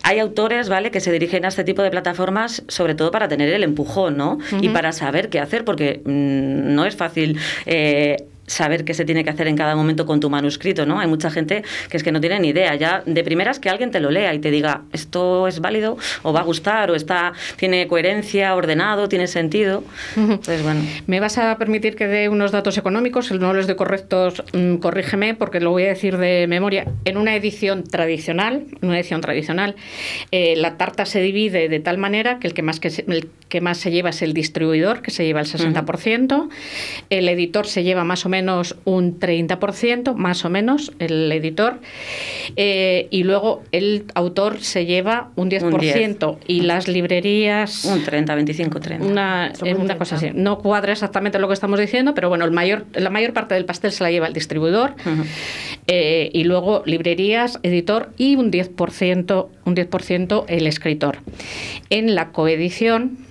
hay 0.02 0.18
autores, 0.18 0.68
¿vale?, 0.68 0.90
que 0.90 1.00
se 1.00 1.12
dirigen 1.12 1.44
a 1.44 1.48
este 1.48 1.64
tipo 1.64 1.82
de 1.82 1.90
plataformas 1.90 2.62
sobre 2.68 2.94
todo 2.94 3.10
para 3.10 3.28
tener 3.28 3.48
el 3.50 3.62
empujón, 3.62 4.16
¿no? 4.16 4.38
Y 4.60 4.68
para 4.70 4.92
saber 4.92 5.28
qué 5.28 5.40
hacer, 5.40 5.64
porque 5.64 6.00
mm, 6.04 6.74
no 6.74 6.84
es 6.84 6.96
fácil. 6.96 7.38
eh, 7.66 8.16
saber 8.50 8.84
qué 8.84 8.94
se 8.94 9.04
tiene 9.04 9.22
que 9.24 9.30
hacer 9.30 9.46
en 9.46 9.56
cada 9.56 9.76
momento 9.76 10.06
con 10.06 10.20
tu 10.20 10.28
manuscrito, 10.28 10.84
¿no? 10.84 10.98
Hay 10.98 11.06
mucha 11.06 11.30
gente 11.30 11.62
que 11.88 11.96
es 11.96 12.02
que 12.02 12.12
no 12.12 12.20
tiene 12.20 12.40
ni 12.40 12.48
idea, 12.48 12.74
ya 12.74 13.02
de 13.06 13.24
primeras 13.24 13.60
que 13.60 13.70
alguien 13.70 13.90
te 13.90 14.00
lo 14.00 14.10
lea 14.10 14.34
y 14.34 14.40
te 14.40 14.50
diga, 14.50 14.82
esto 14.92 15.46
es 15.46 15.60
válido 15.60 15.96
o 16.22 16.32
va 16.32 16.40
a 16.40 16.42
gustar 16.42 16.90
o 16.90 16.94
está 16.94 17.32
tiene 17.56 17.86
coherencia, 17.86 18.54
ordenado, 18.54 19.08
tiene 19.08 19.26
sentido. 19.26 19.84
Entonces, 20.16 20.62
bueno, 20.62 20.80
¿Me 21.06 21.20
vas 21.20 21.38
a 21.38 21.56
permitir 21.58 21.96
que 21.96 22.06
dé 22.06 22.28
unos 22.28 22.52
datos 22.52 22.78
económicos? 22.78 23.26
Si 23.26 23.38
no 23.38 23.52
los 23.52 23.66
de 23.66 23.76
correctos, 23.76 24.42
mm, 24.52 24.76
corrígeme, 24.76 25.34
porque 25.34 25.60
lo 25.60 25.70
voy 25.70 25.84
a 25.84 25.88
decir 25.88 26.16
de 26.18 26.46
memoria. 26.46 26.86
En 27.04 27.16
una 27.16 27.34
edición 27.36 27.84
tradicional, 27.84 28.64
una 28.82 28.98
edición 28.98 29.20
tradicional, 29.20 29.76
eh, 30.30 30.54
la 30.56 30.76
tarta 30.76 31.06
se 31.06 31.20
divide 31.20 31.68
de 31.68 31.80
tal 31.80 31.98
manera 31.98 32.38
que 32.38 32.46
el 32.46 32.54
que 32.54 32.62
más 32.62 32.80
que 32.80 32.90
se, 32.90 33.04
el 33.08 33.28
que 33.48 33.60
más 33.60 33.78
se 33.78 33.90
lleva 33.90 34.10
es 34.10 34.22
el 34.22 34.32
distribuidor, 34.32 35.02
que 35.02 35.10
se 35.10 35.24
lleva 35.24 35.40
el 35.40 35.46
60%. 35.46 36.48
El 37.10 37.28
editor 37.28 37.66
se 37.66 37.82
lleva 37.82 38.04
más 38.04 38.24
o 38.26 38.28
menos 38.28 38.39
un 38.84 39.18
30%, 39.18 40.14
más 40.14 40.44
o 40.44 40.50
menos, 40.50 40.92
el 40.98 41.30
editor. 41.32 41.80
Eh, 42.56 43.08
y 43.10 43.22
luego 43.22 43.62
el 43.72 44.04
autor 44.14 44.60
se 44.60 44.86
lleva 44.86 45.30
un 45.36 45.50
10%. 45.50 45.62
Un 45.72 45.78
10. 45.78 46.18
Y 46.46 46.62
las 46.62 46.88
librerías 46.88 47.84
un 47.84 48.02
30, 48.02 48.34
25, 48.34 48.80
30. 48.80 49.06
una, 49.06 49.52
eh, 49.64 49.96
cosa 49.98 50.16
así. 50.16 50.26
30. 50.26 50.42
No 50.42 50.58
cuadra 50.58 50.92
exactamente 50.92 51.38
lo 51.38 51.48
que 51.48 51.54
estamos 51.54 51.78
diciendo, 51.78 52.14
pero 52.14 52.28
bueno, 52.28 52.44
el 52.44 52.50
mayor, 52.50 52.86
la 52.94 53.10
mayor 53.10 53.32
parte 53.32 53.54
del 53.54 53.64
pastel 53.64 53.92
se 53.92 54.02
la 54.04 54.10
lleva 54.10 54.26
el 54.26 54.32
distribuidor 54.32 54.94
eh, 55.86 56.30
y 56.32 56.44
luego 56.44 56.82
librerías, 56.86 57.58
editor 57.62 58.10
y 58.16 58.36
un 58.36 58.50
10%, 58.50 59.48
un 59.64 59.76
10% 59.76 60.44
el 60.48 60.66
escritor. 60.66 61.18
En 61.90 62.14
la 62.14 62.32
coedición 62.32 63.29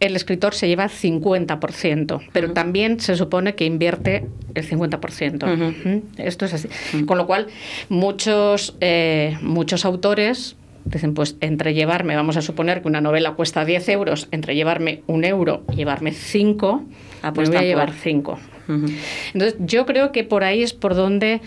el 0.00 0.16
escritor 0.16 0.54
se 0.54 0.66
lleva 0.66 0.88
50%, 0.88 2.20
pero 2.32 2.52
también 2.52 3.00
se 3.00 3.16
supone 3.16 3.54
que 3.54 3.66
invierte 3.66 4.24
el 4.54 4.66
50%. 4.68 5.44
Ujú. 5.44 6.02
Esto 6.16 6.46
es 6.46 6.54
así. 6.54 6.68
Con 7.04 7.18
lo 7.18 7.26
cual, 7.26 7.46
muchos, 7.90 8.76
eh, 8.80 9.36
muchos 9.42 9.84
autores 9.84 10.56
dicen, 10.86 11.12
pues 11.12 11.36
entre 11.42 11.74
llevarme, 11.74 12.16
vamos 12.16 12.38
a 12.38 12.42
suponer 12.42 12.80
que 12.80 12.88
una 12.88 13.02
novela 13.02 13.32
cuesta 13.32 13.66
10 13.66 13.88
euros, 13.90 14.28
entre 14.30 14.54
llevarme 14.54 15.02
un 15.06 15.24
euro 15.24 15.62
y 15.70 15.76
llevarme 15.76 16.12
5, 16.12 16.82
me 17.22 17.30
voy 17.30 17.56
a 17.56 17.62
llevar 17.62 17.88
por- 17.88 17.96
5. 17.96 18.38
Ujú. 18.68 18.86
Entonces, 19.34 19.56
yo 19.60 19.84
creo 19.84 20.12
que 20.12 20.24
por 20.24 20.42
ahí 20.44 20.62
es 20.62 20.72
por 20.72 20.94
donde 20.94 21.40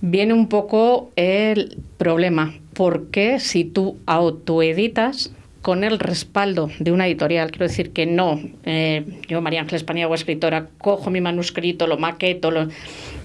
viene 0.00 0.32
un 0.34 0.48
poco 0.48 1.10
el 1.16 1.78
problema. 1.98 2.54
Porque 2.74 3.40
si 3.40 3.64
tú 3.64 3.98
autoeditas 4.06 5.32
con 5.64 5.82
el 5.82 5.98
respaldo 5.98 6.70
de 6.78 6.92
una 6.92 7.06
editorial, 7.06 7.50
quiero 7.50 7.66
decir 7.66 7.94
que 7.94 8.04
no, 8.04 8.38
eh, 8.64 9.02
yo, 9.28 9.40
María 9.40 9.62
Ángeles 9.62 9.82
Paniagua, 9.82 10.14
escritora, 10.14 10.68
cojo 10.76 11.08
mi 11.10 11.22
manuscrito, 11.22 11.86
lo 11.86 11.96
maqueto, 11.96 12.50
lo, 12.50 12.68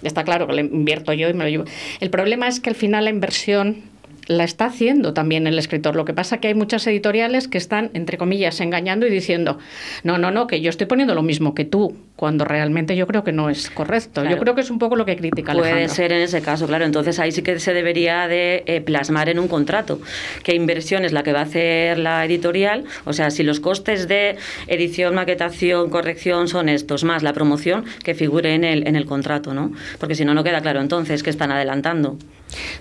está 0.03 0.23
claro 0.23 0.47
que 0.47 0.53
lo 0.53 0.61
invierto 0.61 1.11
yo 1.11 1.27
y 1.27 1.33
me 1.33 1.43
lo 1.43 1.49
llevo. 1.49 1.65
El 1.99 2.09
problema 2.09 2.47
es 2.47 2.61
que 2.61 2.69
al 2.69 2.77
final 2.77 3.03
la 3.03 3.09
inversión 3.09 3.83
la 4.29 4.43
está 4.43 4.65
haciendo 4.65 5.13
también 5.13 5.47
el 5.47 5.57
escritor. 5.57 5.95
Lo 5.95 6.05
que 6.05 6.13
pasa 6.13 6.35
es 6.35 6.41
que 6.41 6.49
hay 6.49 6.53
muchas 6.53 6.85
editoriales 6.85 7.47
que 7.47 7.57
están, 7.57 7.89
entre 7.95 8.19
comillas, 8.19 8.61
engañando 8.61 9.07
y 9.07 9.09
diciendo, 9.09 9.57
no, 10.03 10.19
no, 10.19 10.29
no, 10.29 10.45
que 10.45 10.61
yo 10.61 10.69
estoy 10.69 10.85
poniendo 10.85 11.15
lo 11.15 11.23
mismo 11.23 11.55
que 11.55 11.65
tú, 11.65 11.97
cuando 12.15 12.45
realmente 12.45 12.95
yo 12.95 13.07
creo 13.07 13.23
que 13.23 13.31
no 13.31 13.49
es 13.49 13.71
correcto. 13.71 14.21
Claro. 14.21 14.29
Yo 14.29 14.39
creo 14.39 14.53
que 14.53 14.61
es 14.61 14.69
un 14.69 14.77
poco 14.77 14.95
lo 14.95 15.03
que 15.03 15.15
critica 15.15 15.53
Puede 15.53 15.71
Alejandro. 15.71 15.95
ser 15.95 16.11
en 16.11 16.21
ese 16.21 16.41
caso, 16.43 16.67
claro. 16.67 16.85
Entonces 16.85 17.17
ahí 17.17 17.31
sí 17.31 17.41
que 17.41 17.59
se 17.59 17.73
debería 17.73 18.27
de 18.27 18.63
eh, 18.67 18.81
plasmar 18.81 19.29
en 19.29 19.39
un 19.39 19.47
contrato 19.47 19.99
qué 20.43 20.53
inversión 20.53 21.05
es 21.05 21.11
la 21.11 21.23
que 21.23 21.33
va 21.33 21.39
a 21.39 21.43
hacer 21.43 21.97
la 21.97 22.23
editorial. 22.23 22.83
O 23.05 23.13
sea, 23.13 23.31
si 23.31 23.41
los 23.41 23.59
costes 23.59 24.07
de 24.07 24.37
edición, 24.67 25.15
maquetación, 25.15 25.89
corrección 25.89 26.47
son 26.47 26.69
estos, 26.69 27.03
más 27.03 27.23
la 27.23 27.33
promoción, 27.33 27.85
que 28.03 28.13
figure 28.13 28.53
en 28.53 28.63
el, 28.63 28.87
en 28.87 28.95
el 28.95 29.07
contrato, 29.07 29.55
¿no? 29.55 29.71
Porque 29.97 30.13
si 30.13 30.23
no, 30.23 30.35
no 30.35 30.43
queda 30.43 30.61
claro 30.61 30.81
entonces 30.81 31.23
que 31.23 31.31
están 31.31 31.51
adelantando. 31.51 32.19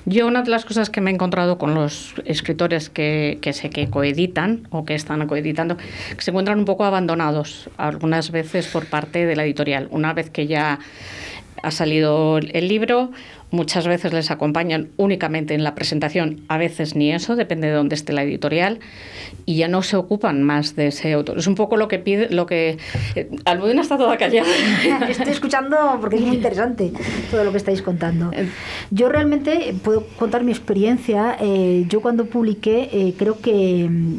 Yo 0.04 0.26
una 0.26 0.42
de 0.42 0.50
las 0.50 0.64
cosas 0.64 0.90
que 0.90 1.00
me 1.00 1.10
he 1.10 1.14
encontrado 1.14 1.58
con 1.58 1.74
los 1.74 2.14
escritores 2.24 2.88
que, 2.90 3.38
que 3.42 3.52
sé 3.52 3.70
que 3.70 3.90
coeditan 3.90 4.66
o 4.70 4.84
que 4.84 4.94
están 4.94 5.26
coeditando, 5.26 5.76
que 5.76 6.20
se 6.20 6.30
encuentran 6.30 6.58
un 6.58 6.64
poco 6.64 6.84
abandonados 6.84 7.68
algunas 7.76 8.30
veces 8.30 8.66
por 8.66 8.86
parte 8.86 9.26
de 9.26 9.36
la 9.36 9.44
editorial. 9.44 9.88
Una 9.90 10.12
vez 10.14 10.30
que 10.30 10.46
ya 10.46 10.78
ha 11.62 11.70
salido 11.70 12.38
el 12.38 12.68
libro, 12.68 13.10
muchas 13.50 13.86
veces 13.86 14.12
les 14.12 14.30
acompañan 14.30 14.88
únicamente 14.96 15.54
en 15.54 15.64
la 15.64 15.74
presentación, 15.74 16.42
a 16.48 16.58
veces 16.58 16.94
ni 16.94 17.12
eso, 17.12 17.36
depende 17.36 17.68
de 17.68 17.72
dónde 17.74 17.94
esté 17.94 18.12
la 18.12 18.22
editorial, 18.22 18.80
y 19.46 19.56
ya 19.56 19.68
no 19.68 19.82
se 19.82 19.96
ocupan 19.96 20.42
más 20.42 20.76
de 20.76 20.88
ese 20.88 21.12
autor. 21.12 21.38
Es 21.38 21.46
un 21.46 21.54
poco 21.54 21.76
lo 21.76 21.88
que 21.88 21.98
pide, 21.98 22.28
lo 22.30 22.46
que... 22.46 22.78
eh, 23.14 23.30
Almudena 23.44 23.82
está 23.82 23.96
toda 23.96 24.16
callada. 24.16 24.48
Estoy 25.08 25.32
escuchando 25.32 25.76
porque 26.00 26.16
es 26.16 26.22
muy 26.22 26.36
interesante 26.40 26.92
todo 27.30 27.44
lo 27.44 27.50
que 27.52 27.58
estáis 27.58 27.82
contando. 27.82 28.30
Yo 28.90 29.08
realmente 29.08 29.74
puedo 29.82 30.06
contar 30.18 30.44
mi 30.44 30.52
experiencia. 30.52 31.36
eh, 31.40 31.84
yo 31.88 32.00
cuando 32.00 32.26
publiqué, 32.26 32.88
eh, 32.92 33.14
creo 33.18 33.40
que 33.40 33.88
mm, 33.88 34.14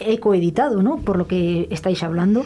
he 0.00 0.18
coeditado, 0.18 0.82
¿no? 0.82 0.98
Por 0.98 1.16
lo 1.16 1.26
que 1.26 1.68
estáis 1.70 2.02
hablando. 2.02 2.44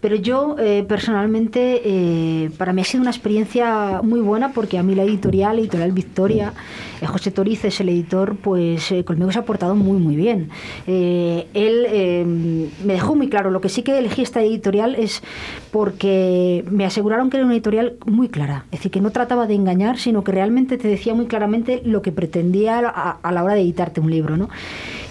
Pero 0.00 0.16
yo 0.16 0.56
eh, 0.58 0.84
personalmente, 0.88 1.82
eh, 1.84 2.50
para 2.56 2.72
mí 2.72 2.82
ha 2.82 2.84
sido 2.84 3.02
una 3.02 3.10
experiencia 3.10 4.00
muy 4.02 4.20
buena 4.20 4.52
porque 4.52 4.78
a 4.78 4.82
mí 4.82 4.94
la 4.94 5.02
editorial, 5.02 5.58
Editorial 5.58 5.92
Victoria, 5.92 6.52
eh, 7.00 7.06
José 7.06 7.30
Toriz 7.30 7.64
es 7.64 7.80
el 7.80 7.88
editor, 7.88 8.36
pues 8.36 8.90
eh, 8.92 9.04
conmigo 9.04 9.30
se 9.32 9.38
ha 9.38 9.44
portado 9.44 9.74
muy, 9.74 9.98
muy 9.98 10.16
bien. 10.16 10.50
Eh, 10.86 11.46
él 11.54 12.68
me 12.84 12.92
dejó 12.94 13.14
muy 13.14 13.28
claro, 13.28 13.50
lo 13.50 13.60
que 13.60 13.68
sí 13.68 13.82
que 13.82 13.98
elegí 13.98 14.22
esta 14.22 14.42
editorial 14.42 14.94
es 14.94 15.22
porque 15.70 16.64
me 16.70 16.84
aseguraron 16.84 17.30
que 17.30 17.36
era 17.36 17.46
una 17.46 17.54
editorial 17.54 17.96
muy 18.06 18.28
clara, 18.28 18.64
es 18.66 18.78
decir, 18.78 18.90
que 18.90 19.00
no 19.00 19.10
trataba 19.10 19.46
de 19.46 19.54
engañar, 19.54 19.98
sino 19.98 20.24
que 20.24 20.32
realmente 20.32 20.78
te 20.78 20.88
decía 20.88 21.14
muy 21.14 21.26
claramente 21.26 21.82
lo 21.84 22.02
que 22.02 22.12
pretendía 22.12 22.78
a 22.78 23.32
la 23.32 23.44
hora 23.44 23.54
de 23.54 23.62
editarte 23.62 24.00
un 24.00 24.10
libro, 24.10 24.36
¿no? 24.36 24.48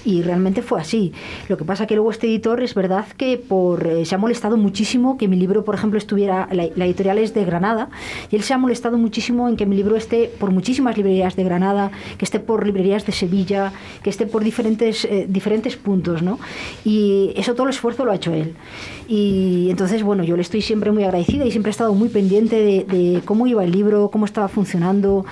Y 0.07 0.21
realmente 0.21 0.61
fue 0.61 0.79
así. 0.79 1.11
Lo 1.49 1.57
que 1.57 1.65
pasa 1.65 1.85
que 1.85 1.95
luego 1.95 2.11
este 2.11 2.27
editor 2.27 2.63
es 2.63 2.73
verdad 2.73 3.05
que 3.17 3.37
por 3.37 3.85
eh, 3.85 4.05
se 4.05 4.15
ha 4.15 4.17
molestado 4.17 4.55
muchísimo 4.55 5.17
que 5.17 5.27
mi 5.27 5.35
libro, 5.35 5.65
por 5.65 5.75
ejemplo, 5.75 5.97
estuviera 5.97 6.47
la, 6.53 6.63
editorial 6.63 7.17
es 7.17 7.33
de 7.33 7.43
Granada 7.43 7.89
y 8.31 8.37
él 8.37 8.43
se 8.43 8.53
ha 8.53 8.57
molestado 8.57 8.97
muchísimo 8.97 9.49
en 9.49 9.57
que 9.57 9.65
mi 9.65 9.75
libro 9.75 9.97
esté 9.97 10.31
por 10.39 10.51
muchísimas 10.51 10.95
librerías 10.95 11.35
de 11.35 11.43
Granada, 11.43 11.91
que 12.17 12.23
esté 12.23 12.39
por 12.39 12.65
librerías 12.65 13.05
de 13.05 13.11
Sevilla, 13.11 13.73
que 14.01 14.09
esté 14.09 14.25
por 14.25 14.45
diferentes 14.45 15.03
eh, 15.03 15.25
diferentes 15.27 15.75
puntos, 15.75 16.21
¿no? 16.21 16.39
Y 16.85 17.33
eso 17.35 17.53
todo 17.53 17.65
el 17.65 17.71
esfuerzo 17.71 18.05
lo 18.05 18.13
ha 18.13 18.15
hecho 18.15 18.33
él. 18.33 18.55
Y 19.07 19.69
entonces, 19.69 20.03
bueno, 20.03 20.23
yo 20.23 20.35
le 20.35 20.41
estoy 20.41 20.61
siempre 20.61 20.91
muy 20.91 21.03
agradecida 21.03 21.45
y 21.45 21.51
siempre 21.51 21.69
he 21.69 21.71
estado 21.71 21.93
muy 21.93 22.09
pendiente 22.09 22.57
de, 22.57 22.83
de 22.83 23.21
cómo 23.23 23.47
iba 23.47 23.63
el 23.63 23.71
libro, 23.71 24.09
cómo 24.11 24.25
estaba 24.25 24.47
funcionando. 24.49 25.25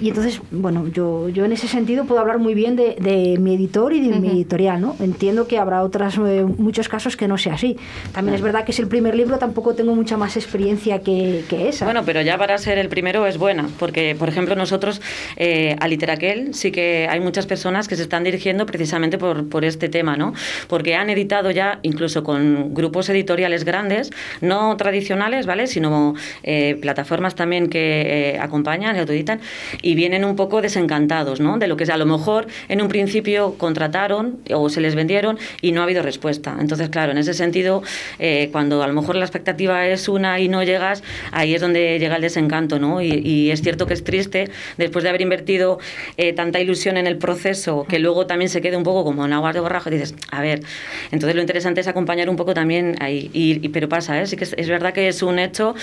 Y 0.00 0.08
entonces, 0.08 0.40
bueno, 0.50 0.88
yo, 0.88 1.28
yo 1.28 1.44
en 1.44 1.52
ese 1.52 1.68
sentido 1.68 2.04
puedo 2.04 2.20
hablar 2.20 2.38
muy 2.38 2.54
bien 2.54 2.76
de, 2.76 2.96
de 3.00 3.38
mi 3.38 3.54
editor 3.54 3.92
y 3.92 4.00
de 4.08 4.18
mi 4.18 4.28
editorial, 4.28 4.80
¿no? 4.80 4.96
Entiendo 5.00 5.46
que 5.46 5.58
habrá 5.58 5.82
otras, 5.82 6.18
eh, 6.18 6.44
muchos 6.44 6.88
casos 6.88 7.16
que 7.16 7.28
no 7.28 7.38
sea 7.38 7.54
así. 7.54 7.76
También 8.12 8.34
es 8.34 8.42
verdad 8.42 8.64
que 8.64 8.72
es 8.72 8.78
el 8.78 8.88
primer 8.88 9.14
libro, 9.14 9.38
tampoco 9.38 9.74
tengo 9.74 9.94
mucha 9.94 10.16
más 10.16 10.36
experiencia 10.36 10.98
que, 10.98 11.44
que 11.48 11.68
esa. 11.68 11.84
Bueno, 11.84 12.02
pero 12.04 12.20
ya 12.22 12.36
para 12.36 12.58
ser 12.58 12.78
el 12.78 12.88
primero 12.88 13.26
es 13.26 13.38
buena, 13.38 13.68
porque, 13.78 14.16
por 14.18 14.28
ejemplo, 14.28 14.56
nosotros 14.56 15.00
eh, 15.36 15.76
a 15.80 15.88
Literaquel 15.88 16.54
sí 16.54 16.72
que 16.72 17.06
hay 17.08 17.20
muchas 17.20 17.46
personas 17.46 17.88
que 17.88 17.96
se 17.96 18.02
están 18.02 18.24
dirigiendo 18.24 18.66
precisamente 18.66 19.16
por, 19.16 19.48
por 19.48 19.64
este 19.64 19.88
tema, 19.88 20.16
¿no? 20.16 20.34
Porque 20.68 20.96
han 20.96 21.08
editado 21.08 21.50
ya, 21.50 21.78
incluso 21.82 22.22
con 22.24 22.74
grupos 22.74 23.08
editoriales 23.14 23.64
grandes, 23.64 24.10
no 24.40 24.76
tradicionales, 24.76 25.46
¿vale? 25.46 25.66
Sino 25.66 26.14
eh, 26.42 26.76
plataformas 26.80 27.34
también 27.34 27.68
que 27.68 28.34
eh, 28.34 28.38
acompañan 28.38 28.96
y 28.96 28.98
autoeditan, 28.98 29.40
y 29.80 29.94
vienen 29.94 30.24
un 30.24 30.36
poco 30.36 30.60
desencantados, 30.60 31.40
¿no? 31.40 31.58
De 31.58 31.66
lo 31.66 31.76
que 31.76 31.84
a 31.84 31.96
lo 31.96 32.06
mejor 32.06 32.46
en 32.68 32.80
un 32.80 32.88
principio 32.88 33.54
contrataron 33.58 34.38
o 34.52 34.68
se 34.68 34.80
les 34.80 34.94
vendieron 34.94 35.38
y 35.60 35.72
no 35.72 35.80
ha 35.80 35.84
habido 35.84 36.02
respuesta. 36.02 36.56
Entonces, 36.58 36.88
claro, 36.88 37.12
en 37.12 37.18
ese 37.18 37.34
sentido, 37.34 37.82
eh, 38.18 38.48
cuando 38.52 38.82
a 38.82 38.86
lo 38.86 38.92
mejor 38.92 39.16
la 39.16 39.24
expectativa 39.24 39.86
es 39.86 40.08
una 40.08 40.40
y 40.40 40.48
no 40.48 40.62
llegas, 40.62 41.02
ahí 41.32 41.54
es 41.54 41.60
donde 41.60 41.98
llega 41.98 42.16
el 42.16 42.22
desencanto, 42.22 42.78
¿no? 42.78 43.00
Y, 43.00 43.50
es 43.50 43.62
cierto 43.62 43.86
que 43.86 43.94
es 43.94 44.04
triste, 44.04 44.50
después 44.78 45.02
de 45.02 45.08
haber 45.08 45.20
invertido 45.20 45.78
eh, 46.16 46.32
tanta 46.32 46.60
ilusión 46.60 46.96
en 46.96 47.06
el 47.06 47.18
proceso, 47.18 47.84
que 47.88 47.98
luego 47.98 48.26
también 48.26 48.48
se 48.48 48.60
quede 48.60 48.76
un 48.76 48.82
poco 48.82 49.04
como 49.04 49.24
en 49.26 49.32
aguas 49.32 49.54
de 49.54 49.60
borrajo, 49.60 49.90
dices, 49.90 50.14
a 50.30 50.40
ver, 50.40 50.62
entonces 51.10 51.34
lo 51.34 51.40
interesante 51.40 51.80
es 51.80 51.88
acompañar 51.88 52.28
un 52.30 52.36
poco 52.36 52.54
también 52.54 52.96
Y, 53.10 53.68
pero 53.68 53.88
pasa, 53.88 54.20
¿eh? 54.20 54.26
Sí 54.26 54.36
que 54.36 54.44
es, 54.44 54.68
verdad 54.68 54.92
que 54.92 55.08
es 55.08 55.22
un 55.22 55.38
hecho 55.38 55.74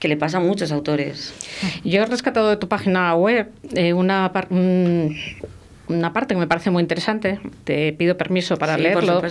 que 0.00 0.08
le 0.08 0.16
pasa 0.16 0.38
a 0.38 0.40
muchos 0.40 0.72
autores. 0.72 1.34
Yo 1.84 2.02
he 2.02 2.06
rescatado 2.06 2.50
de 2.50 2.56
tu 2.56 2.68
página 2.68 3.14
web 3.14 3.48
eh, 3.74 3.92
una, 3.92 4.30
una 5.88 6.12
parte 6.12 6.34
que 6.34 6.40
me 6.40 6.46
parece 6.46 6.70
muy 6.70 6.82
interesante. 6.82 7.40
Te 7.64 7.92
pido 7.92 8.16
permiso 8.16 8.56
para 8.56 8.76
Sí, 8.76 8.82
leerlo. 8.82 9.22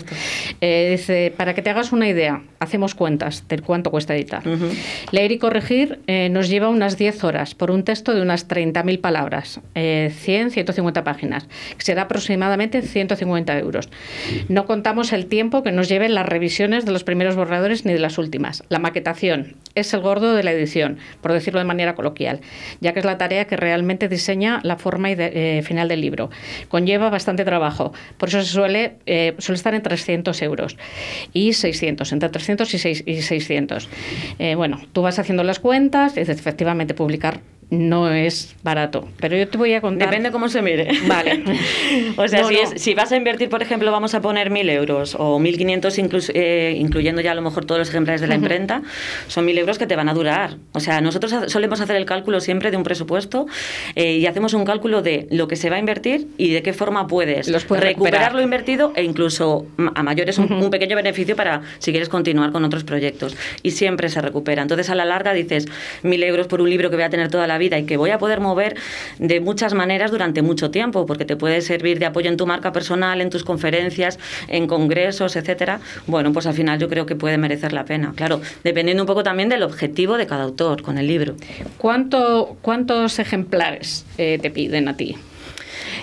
Eh, 0.61 0.89
dice, 0.91 1.33
para 1.35 1.53
que 1.53 1.61
te 1.61 1.69
hagas 1.69 1.91
una 1.91 2.07
idea, 2.07 2.41
hacemos 2.59 2.95
cuentas 2.95 3.47
de 3.47 3.59
cuánto 3.59 3.91
cuesta 3.91 4.15
editar. 4.15 4.43
Leer 5.11 5.31
y 5.31 5.37
corregir 5.37 5.99
eh, 6.07 6.29
nos 6.29 6.49
lleva 6.49 6.69
unas 6.69 6.97
10 6.97 7.23
horas 7.23 7.55
por 7.55 7.71
un 7.71 7.83
texto 7.83 8.13
de 8.13 8.21
unas 8.21 8.47
30.000 8.47 8.99
palabras, 9.01 9.59
eh, 9.75 10.11
100, 10.15 10.51
150 10.51 11.03
páginas, 11.03 11.47
que 11.77 11.83
será 11.83 12.03
aproximadamente 12.03 12.81
150 12.81 13.57
euros. 13.59 13.89
No 14.49 14.65
contamos 14.65 15.13
el 15.13 15.25
tiempo 15.27 15.63
que 15.63 15.71
nos 15.71 15.89
lleven 15.89 16.13
las 16.13 16.25
revisiones 16.25 16.85
de 16.85 16.91
los 16.91 17.03
primeros 17.03 17.35
borradores 17.35 17.85
ni 17.85 17.93
de 17.93 17.99
las 17.99 18.17
últimas. 18.17 18.63
La 18.69 18.79
maquetación 18.79 19.55
es 19.75 19.93
el 19.93 19.99
gordo 20.01 20.33
de 20.35 20.43
la 20.43 20.51
edición, 20.51 20.97
por 21.21 21.31
decirlo 21.33 21.59
de 21.59 21.65
manera 21.65 21.95
coloquial, 21.95 22.39
ya 22.81 22.93
que 22.93 22.99
es 22.99 23.05
la 23.05 23.17
tarea 23.17 23.45
que 23.45 23.57
realmente 23.57 24.07
diseña 24.09 24.59
la 24.63 24.77
forma 24.77 25.11
ide- 25.11 25.31
eh, 25.59 25.61
final 25.63 25.87
del 25.87 26.01
libro. 26.01 26.29
Conlleva 26.69 27.09
bastante 27.09 27.45
trabajo, 27.45 27.93
por 28.17 28.29
eso 28.29 28.41
se 28.41 28.47
suele, 28.51 28.93
eh, 29.05 29.35
suele 29.37 29.57
estar 29.57 29.73
en 29.73 29.81
300 29.83 30.41
euros 30.41 30.77
y 31.33 31.53
600, 31.53 32.11
entre 32.13 32.29
300 32.29 32.73
y, 32.73 32.77
seis- 32.79 33.03
y 33.05 33.21
600. 33.21 33.89
Eh, 34.39 34.55
bueno, 34.55 34.81
tú 34.93 35.01
vas 35.01 35.19
haciendo 35.19 35.43
las 35.43 35.59
cuentas 35.59 36.15
y 36.15 36.21
dices, 36.21 36.39
efectivamente 36.39 36.93
publicar 36.93 37.39
no 37.75 38.09
es 38.11 38.55
barato, 38.63 39.07
pero 39.19 39.37
yo 39.37 39.47
te 39.47 39.57
voy 39.57 39.73
a 39.73 39.81
contar... 39.81 40.07
Depende 40.09 40.31
cómo 40.31 40.49
se 40.49 40.61
mire. 40.61 40.87
Vale. 41.07 41.43
o 42.17 42.27
sea, 42.27 42.41
No, 42.41 42.47
si, 42.49 42.55
no. 42.55 42.61
es- 42.61 42.81
si 42.81 42.93
vas 42.93 43.11
a 43.11 43.17
invertir, 43.17 43.49
por 43.49 43.61
ejemplo, 43.61 43.91
vamos 43.91 44.13
a 44.15 44.21
poner 44.21 44.49
1.000 44.51 44.69
euros 44.71 45.15
o 45.19 45.39
1.500, 45.39 45.81
inclus- 46.09 46.31
eh, 46.33 46.75
incluyendo 46.77 47.21
ya 47.21 47.31
a 47.31 47.35
lo 47.35 47.41
mejor 47.41 47.65
todos 47.65 47.79
los 47.79 47.89
ejemplares 47.89 48.21
de 48.21 48.27
la 48.27 48.35
imprenta, 48.35 48.81
son 49.27 49.45
1.000 49.45 49.57
euros 49.59 49.77
que 49.77 49.87
te 49.87 49.95
van 49.95 50.09
a 50.09 50.13
durar. 50.13 50.57
O 50.73 50.79
sea, 50.79 51.01
nosotros 51.01 51.33
solemos 51.51 51.81
hacer 51.81 51.95
el 51.95 52.05
cálculo 52.05 52.39
siempre 52.39 52.71
de 52.71 52.77
un 52.77 52.83
presupuesto 52.83 53.45
eh, 53.95 54.13
y 54.17 54.25
hacemos 54.25 54.53
un 54.53 54.65
cálculo 54.65 55.01
de 55.01 55.27
lo 55.31 55.47
que 55.47 55.55
se 55.55 55.69
va 55.69 55.75
a 55.77 55.79
invertir 55.79 56.27
y 56.37 56.51
de 56.51 56.61
qué 56.63 56.73
forma 56.73 57.07
puedes, 57.07 57.47
Los 57.47 57.65
puedes 57.65 57.83
recuperar 57.83 58.13
recuperar. 58.21 58.35
lo 58.35 58.41
invertido 58.41 58.93
e 58.95 59.03
incluso 59.03 59.65
a 59.95 60.03
mayores 60.03 60.37
un, 60.37 60.51
un 60.51 60.69
pequeño 60.69 60.95
beneficio 60.95 61.35
para 61.35 61.61
si 61.79 61.91
quieres 61.91 62.09
continuar 62.09 62.51
con 62.51 62.63
otros 62.63 62.83
proyectos. 62.83 63.35
Y 63.63 63.71
siempre 63.71 64.09
se 64.09 64.21
recupera. 64.21 64.61
Entonces, 64.61 64.89
a 64.89 64.95
la 64.95 65.05
larga 65.05 65.33
dices 65.33 65.67
1.000 66.03 66.23
euros 66.23 66.47
por 66.47 66.61
un 66.61 66.69
libro 66.69 66.89
que 66.89 66.95
voy 66.95 67.03
a 67.05 67.09
tener 67.09 67.29
toda 67.29 67.47
la 67.47 67.57
vida 67.57 67.64
y 67.65 67.85
que 67.85 67.97
voy 67.97 68.11
a 68.11 68.17
poder 68.17 68.39
mover 68.39 68.77
de 69.19 69.39
muchas 69.39 69.73
maneras 69.73 70.11
durante 70.11 70.41
mucho 70.41 70.71
tiempo, 70.71 71.05
porque 71.05 71.25
te 71.25 71.35
puede 71.35 71.61
servir 71.61 71.99
de 71.99 72.05
apoyo 72.05 72.29
en 72.29 72.37
tu 72.37 72.45
marca 72.45 72.71
personal, 72.71 73.21
en 73.21 73.29
tus 73.29 73.43
conferencias, 73.43 74.19
en 74.47 74.67
congresos, 74.67 75.35
etcétera. 75.35 75.79
Bueno, 76.07 76.31
pues 76.31 76.45
al 76.45 76.53
final 76.53 76.79
yo 76.79 76.87
creo 76.89 77.05
que 77.05 77.15
puede 77.15 77.37
merecer 77.37 77.73
la 77.73 77.85
pena. 77.85 78.13
Claro, 78.15 78.41
dependiendo 78.63 79.03
un 79.03 79.07
poco 79.07 79.23
también 79.23 79.49
del 79.49 79.63
objetivo 79.63 80.17
de 80.17 80.27
cada 80.27 80.43
autor 80.43 80.81
con 80.81 80.97
el 80.97 81.07
libro. 81.07 81.35
¿Cuánto, 81.77 82.57
¿Cuántos 82.61 83.19
ejemplares 83.19 84.05
eh, 84.17 84.39
te 84.41 84.51
piden 84.51 84.87
a 84.87 84.97
ti? 84.97 85.15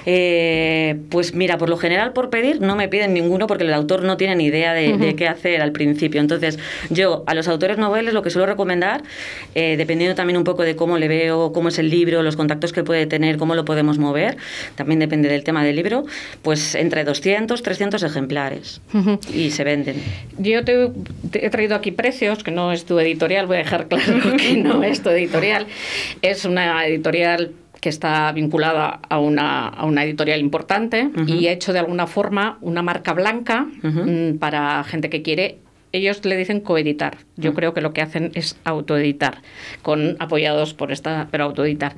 Eh, 0.07 0.97
pues 1.11 1.35
mira, 1.35 1.59
por 1.59 1.69
lo 1.69 1.77
general 1.77 2.13
por 2.13 2.31
pedir 2.31 2.61
no 2.61 2.77
me 2.77 2.89
piden 2.89 3.15
ninguno 3.15 3.47
porque 3.47 3.65
el 3.65 3.73
autor 3.73 4.03
no 4.03 4.17
tiene 4.17 4.37
ni 4.37 4.47
idea 4.47 4.73
de, 4.73 5.15
qué 5.17 5.29
hacer 5.29 5.63
al 5.63 5.73
principio. 5.73 6.21
Entonces 6.21 6.59
yo 6.91 7.25
a 7.27 7.35
los 7.35 7.49
autores 7.49 7.79
noveles 7.79 8.15
lo 8.15 8.23
que 8.23 8.31
suelo 8.31 8.47
recomendar, 8.47 9.03
eh, 9.55 9.77
dependiendo 9.77 10.15
también 10.15 10.37
un 10.37 10.45
poco 10.45 10.63
de 10.63 10.77
cómo 10.77 10.99
le 10.99 11.09
veo, 11.09 11.53
cómo 11.53 11.69
es 11.69 11.79
el 11.79 11.91
libro, 11.91 12.23
los 12.23 12.37
contactos 12.37 12.73
que 12.73 12.85
puede 12.85 13.07
tener, 13.07 13.37
cómo 13.37 13.55
lo 13.55 13.65
podemos 13.65 13.99
mover, 13.99 14.37
también 14.75 14.99
depende 14.99 15.29
del 15.29 15.45
tema 15.45 15.65
del 15.65 15.77
libro, 15.77 16.05
pues 16.43 16.75
entre 16.75 17.05
200, 17.05 17.63
300 17.63 18.03
ejemplares 18.03 18.81
y 19.33 19.51
se 19.51 19.65
venden. 19.65 19.97
Yo 20.39 20.65
te, 20.65 20.91
he 21.35 21.51
traído 21.51 21.75
aquí 21.75 21.91
precios, 21.91 22.43
que 22.43 22.51
no 22.51 22.73
es 22.73 22.85
tu 22.85 22.99
editorial, 22.99 23.47
voy 23.47 23.57
a 23.57 23.61
dejar 23.61 23.89
claro 23.89 24.37
que 24.37 24.57
no 24.57 24.83
es 24.83 25.03
tu 25.03 25.11
editorial, 25.11 25.67
es 26.23 26.45
una 26.45 26.87
editorial 26.87 27.53
que 27.83 27.89
está 27.89 28.31
vinculada 28.31 29.01
a 29.09 29.19
una, 29.19 29.67
a 29.67 29.85
una 29.87 30.05
editorial 30.05 30.39
importante 30.39 31.11
y 31.27 31.49
ha 31.49 31.53
hecho 31.53 31.73
de 31.73 31.81
alguna 31.81 32.07
forma 32.07 32.57
una 32.61 32.81
marca 32.81 33.13
blanca 33.13 33.67
mm, 33.83 34.39
para 34.39 34.85
gente 34.85 35.11
que 35.11 35.23
quiere 35.23 35.59
ellos 35.91 36.25
le 36.25 36.37
dicen 36.37 36.61
coeditar. 36.61 37.19
Yo 37.37 37.55
creo 37.55 37.75
que 37.75 37.81
lo 37.81 37.93
que 37.93 38.01
hacen 38.01 38.31
es 38.35 38.57
autoeditar, 38.65 39.43
con 39.83 40.17
apoyados 40.21 40.75
por 40.75 40.93
esta, 40.93 41.27
pero 41.31 41.45
autoeditar. 41.45 41.97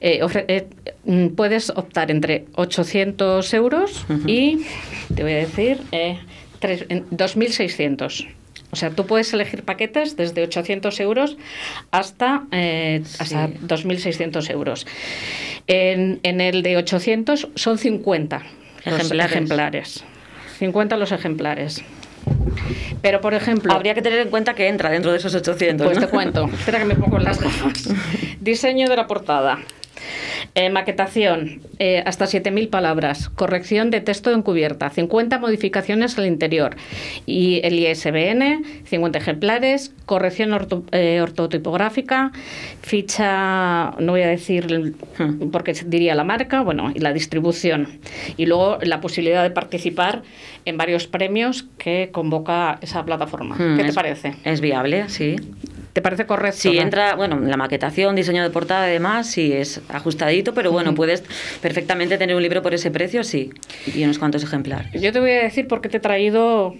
Eh, 0.00 0.20
eh, 0.48 0.66
mm, 1.04 1.28
puedes 1.28 1.70
optar 1.70 2.10
entre 2.10 2.46
800 2.56 3.54
euros 3.54 4.04
y, 4.26 4.66
te 5.14 5.22
voy 5.22 5.32
a 5.32 5.36
decir, 5.36 5.80
eh, 5.92 6.18
2.600. 6.60 8.26
O 8.74 8.76
sea, 8.76 8.90
tú 8.90 9.06
puedes 9.06 9.32
elegir 9.32 9.62
paquetes 9.62 10.16
desde 10.16 10.42
800 10.42 10.98
euros 10.98 11.36
hasta, 11.92 12.42
eh, 12.50 13.04
hasta 13.20 13.48
2.600 13.48 14.50
euros. 14.50 14.84
En, 15.68 16.18
el 16.24 16.64
de 16.64 16.76
800 16.76 17.50
son 17.54 17.78
50 17.78 18.42
ejemplares. 18.84 19.32
ejemplares. 19.32 20.04
50 20.58 20.96
los 20.96 21.12
ejemplares. 21.12 21.84
Pero, 23.00 23.20
por 23.20 23.34
ejemplo... 23.34 23.72
Habría 23.72 23.94
que 23.94 24.02
tener 24.02 24.18
en 24.18 24.30
cuenta 24.30 24.54
que 24.54 24.66
entra 24.66 24.90
dentro 24.90 25.12
de 25.12 25.18
esos 25.18 25.32
800. 25.36 25.86
Pues 25.86 26.00
te 26.00 26.08
cuento. 26.08 26.50
Espera 26.58 26.80
que 26.80 26.86
me 26.86 26.96
pongo 26.96 27.20
las 27.20 27.40
gafas. 27.40 27.90
Diseño 28.40 28.88
de 28.88 28.96
la 28.96 29.06
portada. 29.06 29.60
Eh, 30.54 30.70
maquetación, 30.70 31.60
eh, 31.78 32.02
hasta 32.06 32.26
7.000 32.26 32.68
palabras. 32.68 33.28
Corrección 33.30 33.90
de 33.90 34.00
texto 34.00 34.30
encubierta, 34.30 34.90
50 34.90 35.38
modificaciones 35.38 36.16
al 36.18 36.26
interior. 36.26 36.76
Y 37.26 37.60
el 37.64 37.78
ISBN, 37.78 38.64
50 38.84 39.18
ejemplares. 39.18 39.92
Corrección 40.06 40.50
eh, 40.92 41.20
ortotipográfica, 41.22 42.30
ficha, 42.82 43.92
no 43.98 44.12
voy 44.12 44.22
a 44.22 44.28
decir 44.28 44.94
porque 45.50 45.72
diría 45.86 46.14
la 46.14 46.24
marca, 46.24 46.60
bueno, 46.60 46.92
y 46.94 46.98
la 46.98 47.12
distribución. 47.12 47.88
Y 48.36 48.46
luego 48.46 48.78
la 48.82 49.00
posibilidad 49.00 49.42
de 49.42 49.50
participar 49.50 50.22
en 50.66 50.76
varios 50.76 51.06
premios 51.06 51.66
que 51.78 52.10
convoca 52.12 52.78
esa 52.82 53.04
plataforma. 53.04 53.56
¿Qué 53.56 53.84
te 53.84 53.92
parece? 53.92 54.34
Es 54.44 54.60
viable, 54.60 55.08
sí. 55.08 55.36
¿Te 55.94 56.02
parece 56.02 56.26
correcto? 56.26 56.58
Sí, 56.58 56.76
entra, 56.76 57.14
bueno, 57.14 57.38
la 57.38 57.56
maquetación, 57.56 58.16
diseño 58.16 58.42
de 58.42 58.50
portada, 58.50 58.82
además, 58.82 59.30
sí 59.30 59.52
es 59.52 59.80
ajustadito, 59.88 60.52
pero 60.52 60.72
bueno, 60.72 60.92
puedes 60.96 61.22
perfectamente 61.62 62.18
tener 62.18 62.34
un 62.34 62.42
libro 62.42 62.62
por 62.62 62.74
ese 62.74 62.90
precio, 62.90 63.22
sí, 63.22 63.50
y 63.94 64.02
unos 64.02 64.18
cuantos 64.18 64.42
ejemplares. 64.42 65.00
Yo 65.00 65.12
te 65.12 65.20
voy 65.20 65.30
a 65.30 65.44
decir 65.44 65.68
por 65.68 65.80
qué 65.80 65.88
te 65.88 65.98
he 65.98 66.00
traído 66.00 66.74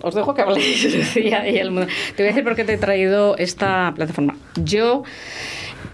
os 0.00 0.14
dejo 0.14 0.34
que 0.34 0.40
habléis 0.40 1.14
y 1.16 1.28
el 1.28 1.70
mundo. 1.70 1.88
Te 2.16 2.22
voy 2.22 2.24
a 2.24 2.28
decir 2.28 2.42
por 2.42 2.56
qué 2.56 2.64
te 2.64 2.72
he 2.72 2.78
traído 2.78 3.36
esta 3.36 3.92
plataforma. 3.94 4.34
Yo, 4.56 5.04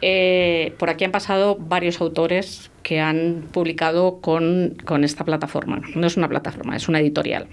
eh, 0.01 0.73
por 0.79 0.91
aquí 0.91 1.05
han 1.05 1.11
pasado 1.11 1.57
varios 1.59 2.01
autores 2.01 2.71
que 2.85 3.01
han 3.01 3.49
publicado 3.51 4.21
con, 4.21 4.77
esta 5.03 5.25
plataforma. 5.25 5.83
No 5.97 6.07
es 6.07 6.17
una 6.17 6.29
plataforma, 6.29 6.77
es 6.77 6.89
una 6.89 7.01
editorial. 7.01 7.47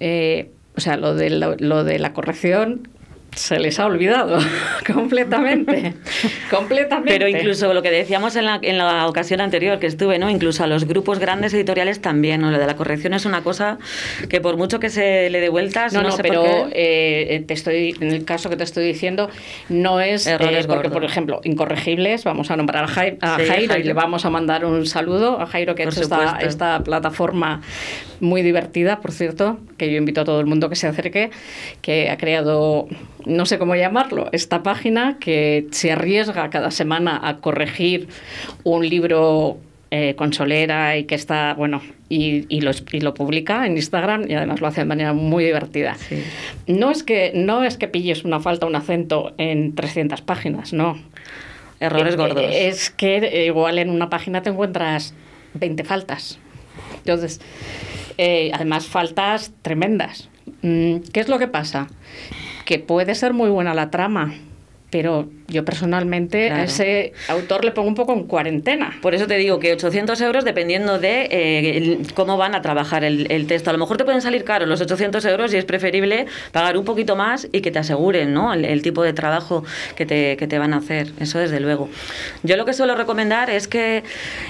Eh, 0.00 0.50
o 0.76 0.80
sea, 0.80 0.96
lo 0.96 1.14
de, 1.14 1.28
lo 1.30 1.84
de 1.84 1.98
la 1.98 2.14
corrección 2.14 2.88
se 3.34 3.58
les 3.58 3.78
ha 3.80 3.86
olvidado 3.86 4.38
completamente, 4.92 5.94
completamente. 6.50 7.12
Pero 7.12 7.28
incluso 7.28 7.72
lo 7.74 7.82
que 7.82 7.90
decíamos 7.90 8.36
en 8.36 8.46
la, 8.46 8.58
en 8.62 8.78
la 8.78 9.06
ocasión 9.06 9.40
anterior 9.40 9.78
que 9.78 9.86
estuve, 9.86 10.18
¿no? 10.18 10.30
Incluso 10.30 10.64
a 10.64 10.66
los 10.66 10.84
grupos 10.84 11.18
grandes 11.18 11.52
editoriales 11.54 12.00
también, 12.00 12.40
¿no? 12.40 12.50
Lo 12.50 12.58
de 12.58 12.66
la 12.66 12.76
corrección 12.76 13.14
es 13.14 13.24
una 13.26 13.42
cosa 13.42 13.78
que 14.28 14.40
por 14.40 14.56
mucho 14.56 14.80
que 14.80 14.90
se 14.90 15.30
le 15.30 15.40
dé 15.40 15.48
vueltas, 15.48 15.92
no, 15.92 16.02
no, 16.02 16.16
pero 16.16 16.68
eh, 16.72 17.44
te 17.46 17.54
estoy, 17.54 17.94
en 18.00 18.12
el 18.12 18.24
caso 18.24 18.50
que 18.50 18.56
te 18.56 18.64
estoy 18.64 18.86
diciendo, 18.86 19.28
no 19.68 20.00
es 20.00 20.26
Errores 20.26 20.64
eh, 20.64 20.68
porque, 20.68 20.90
por 20.90 21.04
ejemplo, 21.04 21.40
incorregibles, 21.44 22.24
vamos 22.24 22.50
a 22.50 22.56
nombrar 22.56 22.84
a, 22.84 22.88
Jairo, 22.88 23.78
y 23.78 23.82
le 23.82 23.92
vamos 23.92 24.24
a 24.24 24.30
mandar 24.30 24.64
un 24.64 24.86
saludo 24.86 25.40
a 25.40 25.46
Jairo 25.46 25.74
que 25.74 25.82
ha 25.82 25.86
hecho 25.86 26.00
esta, 26.00 26.38
esta 26.40 26.82
plataforma 26.82 27.60
muy 28.20 28.42
divertida, 28.42 29.00
por 29.00 29.12
cierto, 29.12 29.58
que 29.76 29.90
yo 29.90 29.98
invito 29.98 30.22
a 30.22 30.24
todo 30.24 30.40
el 30.40 30.46
mundo 30.46 30.68
que 30.68 30.76
se 30.76 30.86
acerque, 30.86 31.30
que 31.82 32.10
ha 32.10 32.16
creado 32.16 32.88
no 33.26 33.46
sé 33.46 33.58
cómo 33.58 33.74
llamarlo, 33.74 34.28
esta 34.32 34.62
página 34.62 35.18
que 35.18 35.66
se 35.70 35.92
arriesga 35.92 36.50
cada 36.50 36.70
semana 36.70 37.20
a 37.22 37.38
corregir 37.38 38.08
un 38.64 38.88
libro 38.88 39.58
eh, 39.90 40.14
con 40.16 40.32
solera 40.32 40.96
y 40.96 41.04
que 41.04 41.14
está, 41.14 41.54
bueno, 41.54 41.80
y, 42.08 42.46
y, 42.48 42.60
lo, 42.62 43.14
publica 43.14 43.64
en 43.64 43.76
Instagram 43.76 44.28
y 44.28 44.34
además 44.34 44.60
lo 44.60 44.66
hace 44.66 44.80
de 44.80 44.86
manera 44.86 45.12
muy 45.12 45.44
divertida. 45.44 45.96
No, 46.66 46.90
es 46.90 47.04
que, 47.04 47.30
no 47.34 47.62
es 47.62 47.76
que 47.76 47.86
pilles 47.86 48.24
una 48.24 48.40
falta, 48.40 48.66
un 48.66 48.74
acento 48.74 49.34
en 49.38 49.74
300 49.74 50.20
páginas, 50.22 50.72
no. 50.72 50.98
Errores 51.78 52.14
eh, 52.14 52.16
gordos. 52.16 52.44
Es 52.50 52.90
que 52.90 53.44
igual 53.46 53.78
en 53.78 53.90
una 53.90 54.10
página 54.10 54.42
te 54.42 54.50
encuentras 54.50 55.14
20 55.54 55.84
faltas. 55.84 56.38
Entonces, 56.96 57.40
eh, 58.18 58.50
además 58.52 58.86
faltas 58.86 59.52
tremendas. 59.62 60.28
Mm, 60.62 60.98
¿Qué 61.12 61.20
es 61.20 61.28
lo 61.28 61.38
que 61.38 61.46
pasa? 61.46 61.86
Que 62.64 62.78
puede 62.78 63.14
ser 63.14 63.32
muy 63.32 63.50
buena 63.50 63.74
la 63.74 63.90
trama, 63.90 64.34
pero 64.94 65.28
yo 65.48 65.64
personalmente 65.64 66.52
a 66.52 66.62
ese 66.62 67.14
autor 67.26 67.64
le 67.64 67.72
pongo 67.72 67.88
un 67.88 67.96
poco 67.96 68.12
en 68.12 68.28
cuarentena. 68.28 68.96
Por 69.02 69.12
eso 69.12 69.26
te 69.26 69.36
digo 69.36 69.58
que 69.58 69.72
800 69.72 70.20
euros 70.20 70.44
dependiendo 70.44 71.00
de 71.00 71.26
eh, 71.32 71.98
cómo 72.14 72.36
van 72.36 72.54
a 72.54 72.62
trabajar 72.62 73.02
el, 73.02 73.46
texto. 73.48 73.70
A 73.70 73.72
lo 73.72 73.80
mejor 73.80 73.96
te 73.96 74.04
pueden 74.04 74.22
salir 74.22 74.44
caros 74.44 74.68
los 74.68 74.80
800 74.80 75.24
euros 75.24 75.52
y 75.52 75.56
es 75.56 75.64
preferible 75.64 76.26
pagar 76.52 76.78
un 76.78 76.84
poquito 76.84 77.16
más 77.16 77.48
y 77.50 77.60
que 77.60 77.72
te 77.72 77.80
aseguren 77.80 78.32
¿no? 78.32 78.54
el, 78.54 78.82
tipo 78.82 79.02
de 79.02 79.12
trabajo 79.12 79.64
que 79.96 80.06
te, 80.06 80.36
que 80.36 80.46
te, 80.46 80.60
van 80.60 80.72
a 80.72 80.76
hacer. 80.76 81.10
Eso 81.18 81.40
desde 81.40 81.58
luego. 81.58 81.88
Yo 82.44 82.56
lo 82.56 82.64
que 82.64 82.72
suelo 82.72 82.94
recomendar 82.94 83.50
es 83.50 83.66
que... 83.66 84.04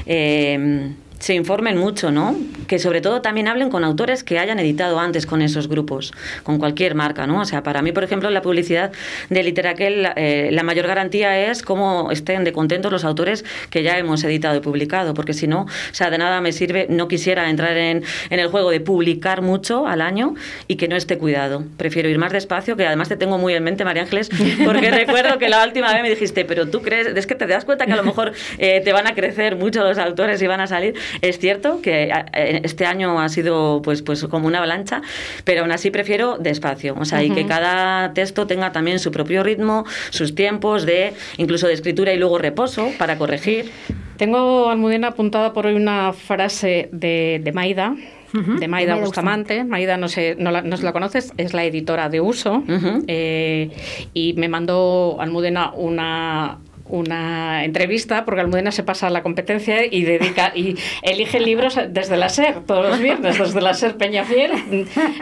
Eh, 0.04 0.92
se 1.24 1.32
informen 1.32 1.78
mucho, 1.78 2.10
¿no? 2.10 2.36
Que 2.66 2.78
sobre 2.78 3.00
todo 3.00 3.22
también 3.22 3.48
hablen 3.48 3.70
con 3.70 3.82
autores 3.82 4.22
que 4.22 4.38
hayan 4.38 4.58
editado 4.58 5.00
antes 5.00 5.24
con 5.24 5.40
esos 5.40 5.68
grupos, 5.68 6.12
con 6.42 6.58
cualquier 6.58 6.94
marca, 6.94 7.26
¿no? 7.26 7.40
O 7.40 7.44
sea, 7.46 7.62
para 7.62 7.80
mí, 7.80 7.92
por 7.92 8.04
ejemplo, 8.04 8.28
la 8.28 8.42
publicidad 8.42 8.92
de 9.30 9.42
Literaquel, 9.42 10.06
eh, 10.16 10.50
la 10.52 10.62
mayor 10.64 10.86
garantía 10.86 11.50
es 11.50 11.62
cómo 11.62 12.10
estén 12.10 12.44
de 12.44 12.52
contentos 12.52 12.92
los 12.92 13.04
autores 13.04 13.46
que 13.70 13.82
ya 13.82 13.96
hemos 13.96 14.22
editado 14.22 14.54
y 14.54 14.60
publicado, 14.60 15.14
porque 15.14 15.32
si 15.32 15.46
no, 15.46 15.62
o 15.62 15.68
sea, 15.92 16.10
de 16.10 16.18
nada 16.18 16.42
me 16.42 16.52
sirve, 16.52 16.88
no 16.90 17.08
quisiera 17.08 17.48
entrar 17.48 17.74
en, 17.78 18.04
en 18.28 18.38
el 18.38 18.48
juego 18.48 18.68
de 18.68 18.80
publicar 18.80 19.40
mucho 19.40 19.86
al 19.86 20.02
año 20.02 20.34
y 20.68 20.76
que 20.76 20.88
no 20.88 20.96
esté 20.96 21.16
cuidado. 21.16 21.64
Prefiero 21.78 22.10
ir 22.10 22.18
más 22.18 22.32
despacio, 22.32 22.76
que 22.76 22.86
además 22.86 23.08
te 23.08 23.16
tengo 23.16 23.38
muy 23.38 23.54
en 23.54 23.64
mente, 23.64 23.82
María 23.86 24.02
Ángeles, 24.02 24.28
porque 24.62 24.90
recuerdo 24.90 25.38
que 25.38 25.48
la 25.48 25.64
última 25.64 25.90
vez 25.90 26.02
me 26.02 26.10
dijiste, 26.10 26.44
pero 26.44 26.68
tú 26.68 26.82
crees, 26.82 27.06
es 27.06 27.26
que 27.26 27.34
te 27.34 27.46
das 27.46 27.64
cuenta 27.64 27.86
que 27.86 27.94
a 27.94 27.96
lo 27.96 28.04
mejor 28.04 28.34
eh, 28.58 28.82
te 28.84 28.92
van 28.92 29.06
a 29.06 29.14
crecer 29.14 29.56
mucho 29.56 29.82
los 29.82 29.96
autores 29.96 30.42
y 30.42 30.46
van 30.46 30.60
a 30.60 30.66
salir. 30.66 30.94
Es 31.20 31.38
cierto 31.38 31.80
que 31.80 32.10
eh, 32.32 32.60
este 32.64 32.86
año 32.86 33.20
ha 33.20 33.28
sido 33.28 33.82
pues, 33.82 34.02
pues 34.02 34.24
como 34.24 34.46
una 34.46 34.58
avalancha, 34.58 35.02
pero 35.44 35.62
aún 35.62 35.72
así 35.72 35.90
prefiero 35.90 36.38
despacio, 36.38 36.94
o 36.98 37.04
sea, 37.04 37.22
y 37.22 37.30
que 37.30 37.46
cada 37.46 38.12
texto 38.12 38.46
tenga 38.46 38.72
también 38.72 38.98
su 38.98 39.10
propio 39.10 39.42
ritmo, 39.42 39.84
sus 40.10 40.34
tiempos 40.34 40.86
de 40.86 41.14
incluso 41.36 41.66
de 41.66 41.74
escritura 41.74 42.12
y 42.12 42.18
luego 42.18 42.38
reposo 42.38 42.88
para 42.98 43.16
corregir. 43.18 43.70
Tengo, 44.16 44.70
Almudena, 44.70 45.08
apuntada 45.08 45.52
por 45.52 45.66
hoy 45.66 45.74
una 45.74 46.12
frase 46.12 46.88
de, 46.92 47.40
de 47.42 47.52
Maida, 47.52 47.96
de 48.32 48.68
Maida 48.68 48.96
Bustamante. 48.96 49.64
Maida, 49.64 49.96
no, 49.96 50.08
sé, 50.08 50.36
no, 50.38 50.50
la, 50.50 50.62
no 50.62 50.76
la 50.76 50.92
conoces, 50.92 51.32
es 51.36 51.54
la 51.54 51.64
editora 51.64 52.08
de 52.08 52.20
Uso. 52.20 52.62
Eh, 53.06 53.70
y 54.12 54.34
me 54.34 54.48
mandó 54.48 55.16
Almudena 55.20 55.72
una, 55.72 56.58
una 56.86 57.64
entrevista 57.64 58.24
porque 58.24 58.42
Almudena 58.42 58.70
se 58.70 58.82
pasa 58.82 59.06
a 59.06 59.10
la 59.10 59.22
competencia 59.22 59.86
y 59.86 60.04
dedica 60.04 60.52
y 60.54 60.76
elige 61.02 61.40
libros 61.40 61.78
desde 61.88 62.16
la 62.16 62.28
SER 62.28 62.60
todos 62.66 62.90
los 62.90 63.00
viernes 63.00 63.38
desde 63.38 63.60
la 63.60 63.72
SER 63.72 63.96
Peñafiel 63.96 64.52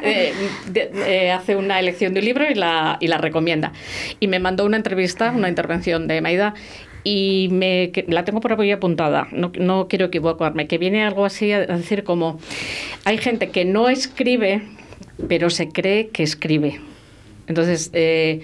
eh, 0.03 0.33
eh, 0.75 1.31
hace 1.31 1.55
una 1.57 1.79
elección 1.79 2.15
de 2.15 2.21
un 2.21 2.27
libro 2.27 2.51
y 2.51 2.55
la, 2.55 2.97
y 3.01 3.07
la 3.07 3.19
recomienda 3.19 3.73
y 4.19 4.27
me 4.27 4.41
mandó 4.41 4.65
una 4.65 4.77
entrevista 4.77 5.31
una 5.31 5.49
intervención 5.49 6.09
de 6.09 6.21
Maida 6.21 6.55
y 7.05 7.49
me, 7.51 7.91
la 8.07 8.25
tengo 8.25 8.41
por 8.41 8.53
aquí 8.53 8.71
apuntada, 8.71 9.27
no, 9.33 9.51
no 9.59 9.89
quiero 9.89 10.07
equivocarme, 10.07 10.69
que 10.69 10.79
viene 10.79 11.05
algo 11.05 11.25
así 11.25 11.51
a 11.51 11.67
decir 11.67 12.05
como, 12.05 12.39
hay 13.05 13.19
gente 13.19 13.51
que 13.51 13.65
no 13.65 13.89
escribe, 13.89 14.63
pero 15.29 15.51
se 15.51 15.69
cree 15.69 16.09
que 16.09 16.23
escribe. 16.23 16.81
Entonces, 17.49 17.91
eh, 17.93 18.43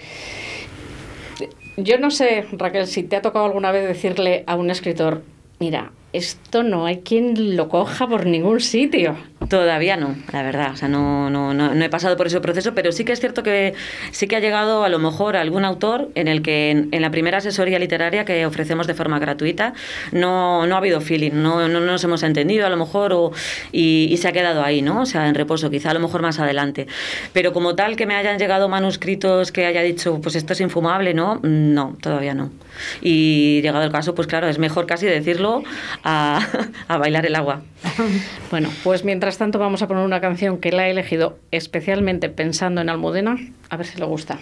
yo 1.79 1.99
no 1.99 2.11
sé, 2.11 2.45
Raquel, 2.53 2.87
si 2.87 3.05
te 3.05 3.17
ha 3.17 3.23
tocado 3.23 3.45
alguna 3.45 3.71
vez 3.71 3.87
decirle 3.87 4.43
a 4.47 4.57
un 4.57 4.71
escritor, 4.71 5.23
mira, 5.61 5.93
esto 6.13 6.63
no 6.63 6.87
hay 6.87 6.99
quien 6.99 7.57
lo 7.57 7.69
coja 7.69 8.09
por 8.09 8.27
ningún 8.27 8.61
sitio. 8.61 9.17
Todavía 9.47 9.97
no, 9.97 10.17
la 10.33 10.43
verdad. 10.43 10.73
O 10.73 10.77
sea, 10.77 10.89
no, 10.89 11.31
no, 11.31 11.55
no, 11.55 11.73
no 11.73 11.85
he 11.85 11.89
pasado 11.89 12.17
por 12.17 12.27
ese 12.27 12.41
proceso, 12.41 12.75
pero 12.75 12.91
sí 12.91 13.05
que 13.05 13.13
es 13.13 13.21
cierto 13.21 13.45
que 13.45 13.75
sí 14.11 14.27
que 14.27 14.35
ha 14.35 14.41
llegado 14.41 14.83
a 14.83 14.89
lo 14.89 14.99
mejor 14.99 15.37
algún 15.37 15.65
autor 15.65 16.09
en 16.17 16.27
el 16.27 16.43
que 16.43 16.71
en, 16.71 16.89
en 16.91 17.03
la 17.03 17.11
primera 17.11 17.39
asesoría 17.39 17.79
literaria 17.79 18.25
que 18.25 18.45
ofrecemos 18.47 18.89
de 18.89 18.95
forma 18.95 19.21
gratuita 19.21 19.75
no, 20.11 20.67
no 20.67 20.75
ha 20.75 20.79
habido 20.79 21.01
feeling, 21.01 21.31
no, 21.35 21.69
no 21.69 21.81
nos 21.81 22.03
hemos 22.03 22.25
entendido 22.25 22.67
a 22.67 22.69
lo 22.69 22.77
mejor 22.77 23.13
o, 23.13 23.33
y, 23.71 24.09
y 24.11 24.17
se 24.17 24.27
ha 24.27 24.33
quedado 24.33 24.65
ahí, 24.65 24.83
¿no? 24.83 25.03
O 25.03 25.07
sea, 25.07 25.29
en 25.29 25.37
reposo, 25.37 25.71
quizá 25.71 25.93
a 25.93 25.95
lo 25.95 26.01
mejor 26.01 26.21
más 26.21 26.41
adelante. 26.41 26.89
Pero 27.33 27.53
como 27.53 27.77
tal 27.77 27.95
que 27.95 28.07
me 28.07 28.17
hayan 28.17 28.39
llegado 28.39 28.69
manuscritos 28.69 29.53
que 29.53 29.67
haya 29.67 29.83
dicho, 29.83 30.21
pues 30.21 30.35
esto 30.35 30.53
es 30.53 30.61
infumable, 30.61 31.15
¿no? 31.15 31.39
No, 31.43 31.97
todavía 32.01 32.35
no. 32.35 32.51
Y 33.03 33.61
llegado 33.63 33.85
el 33.85 33.93
caso, 33.93 34.15
pues 34.15 34.27
claro, 34.27 34.49
es 34.49 34.59
mejor 34.59 34.87
casi 34.87 35.07
decirlo 35.07 35.63
a, 36.03 36.41
a 36.89 36.99
bailar 36.99 37.25
el 37.25 37.37
agua. 37.37 37.63
Bueno, 38.51 38.71
pues 38.83 39.05
mientras 39.05 39.28
tanto 39.37 39.59
vamos 39.59 39.83
a 39.83 39.89
poner 39.89 40.05
una 40.05 40.21
canción 40.21 40.59
que 40.59 40.73
la 40.73 40.89
he 40.89 40.91
elegido 40.91 41.39
especialmente 41.51 42.29
pensando 42.31 42.81
en 42.81 42.89
Almudena, 42.89 43.37
a 43.69 43.77
ver 43.77 43.87
si 43.87 43.99
le 43.99 44.07
gusta. 44.07 44.39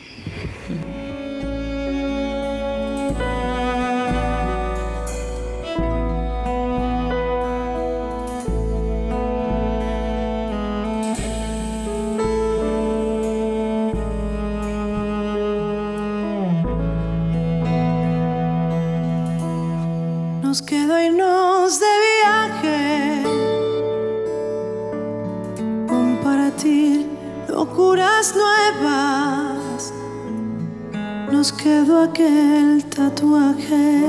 Nos 31.47 31.53
quedó 31.63 32.03
aquel 32.03 32.85
tatuaje 32.87 34.03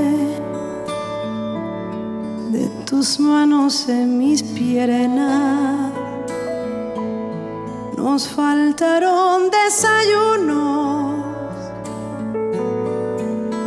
de 2.50 2.68
tus 2.84 3.20
manos 3.20 3.88
en 3.88 4.18
mis 4.18 4.42
piernas. 4.42 5.92
Nos 7.96 8.26
faltaron 8.26 9.50
desayunos 9.52 11.14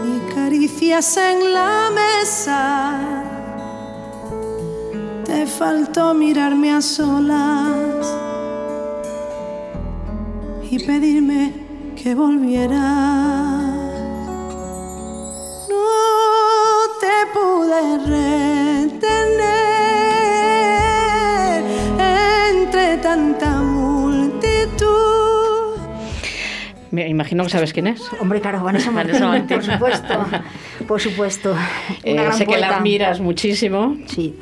y 0.06 0.34
caricias 0.36 1.16
en 1.16 1.54
la 1.54 1.92
mesa. 1.96 3.00
Te 5.24 5.48
faltó 5.48 6.14
mirarme 6.14 6.74
a 6.74 6.82
solas 6.82 8.06
y 10.70 10.78
pedirme 10.86 11.62
que 11.96 12.16
volviera. 12.16 13.61
Pude 17.72 17.98
retener 18.00 19.54
entre 22.50 22.98
tanta 22.98 23.62
multitud. 23.62 24.88
Me 26.92 27.08
imagino 27.08 27.44
que 27.46 27.50
sabes 27.50 27.72
quién 27.72 27.88
es. 27.88 28.02
Hombre, 28.20 28.42
claro, 28.42 28.64
Vanessa 28.64 28.92
Martín, 28.92 29.22
Vanessa 29.22 29.28
Martín. 29.28 29.58
por 29.58 29.64
supuesto. 29.64 30.26
Por 30.88 31.00
supuesto. 31.00 31.56
Eh, 32.04 32.30
sé 32.34 32.46
que 32.46 32.58
la 32.58 32.76
admiras 32.78 33.22
muchísimo. 33.22 33.96
Sí. 34.08 34.36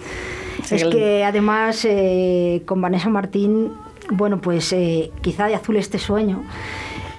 Es 0.71 0.83
que 0.85 1.23
además 1.23 1.85
eh, 1.85 2.63
con 2.65 2.81
Vanessa 2.81 3.09
Martín, 3.09 3.71
bueno, 4.09 4.41
pues 4.41 4.73
eh, 4.73 5.11
quizá 5.21 5.47
de 5.47 5.55
azul 5.55 5.77
este 5.77 5.99
sueño, 5.99 6.43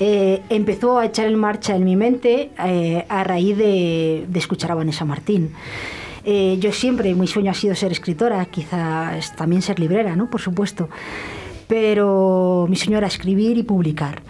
eh, 0.00 0.42
empezó 0.48 0.98
a 0.98 1.06
echar 1.06 1.26
en 1.26 1.38
marcha 1.38 1.76
en 1.76 1.84
mi 1.84 1.94
mente 1.94 2.50
eh, 2.64 3.04
a 3.08 3.22
raíz 3.22 3.56
de, 3.56 4.24
de 4.28 4.38
escuchar 4.38 4.72
a 4.72 4.74
Vanessa 4.74 5.04
Martín. 5.04 5.52
Eh, 6.24 6.56
yo 6.60 6.72
siempre, 6.72 7.14
mi 7.14 7.26
sueño 7.26 7.50
ha 7.50 7.54
sido 7.54 7.74
ser 7.74 7.92
escritora, 7.92 8.44
quizás 8.46 9.34
también 9.36 9.62
ser 9.62 9.78
librera, 9.78 10.16
¿no? 10.16 10.30
Por 10.30 10.40
supuesto. 10.40 10.88
Pero 11.68 12.66
mi 12.68 12.76
sueño 12.76 12.98
era 12.98 13.06
escribir 13.06 13.56
y 13.58 13.62
publicar. 13.62 14.22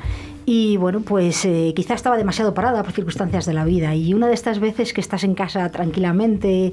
Y 0.47 0.77
bueno, 0.79 1.01
pues 1.01 1.45
eh, 1.45 1.73
quizá 1.77 1.95
estaba 1.95 2.17
demasiado 2.17 2.55
parada 2.55 2.83
por 2.83 2.93
circunstancias 2.93 3.47
de 3.47 3.55
la 3.55 3.65
vida. 3.65 3.95
Y 3.95 4.15
una 4.15 4.27
de 4.27 4.35
estas 4.35 4.59
veces 4.59 4.93
que 4.93 5.01
estás 5.01 5.25
en 5.25 5.35
casa 5.35 5.71
tranquilamente 5.71 6.73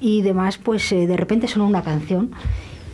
y 0.00 0.22
demás, 0.22 0.58
pues 0.58 0.90
eh, 0.92 1.06
de 1.06 1.16
repente 1.16 1.48
sonó 1.48 1.66
una 1.66 1.82
canción 1.82 2.30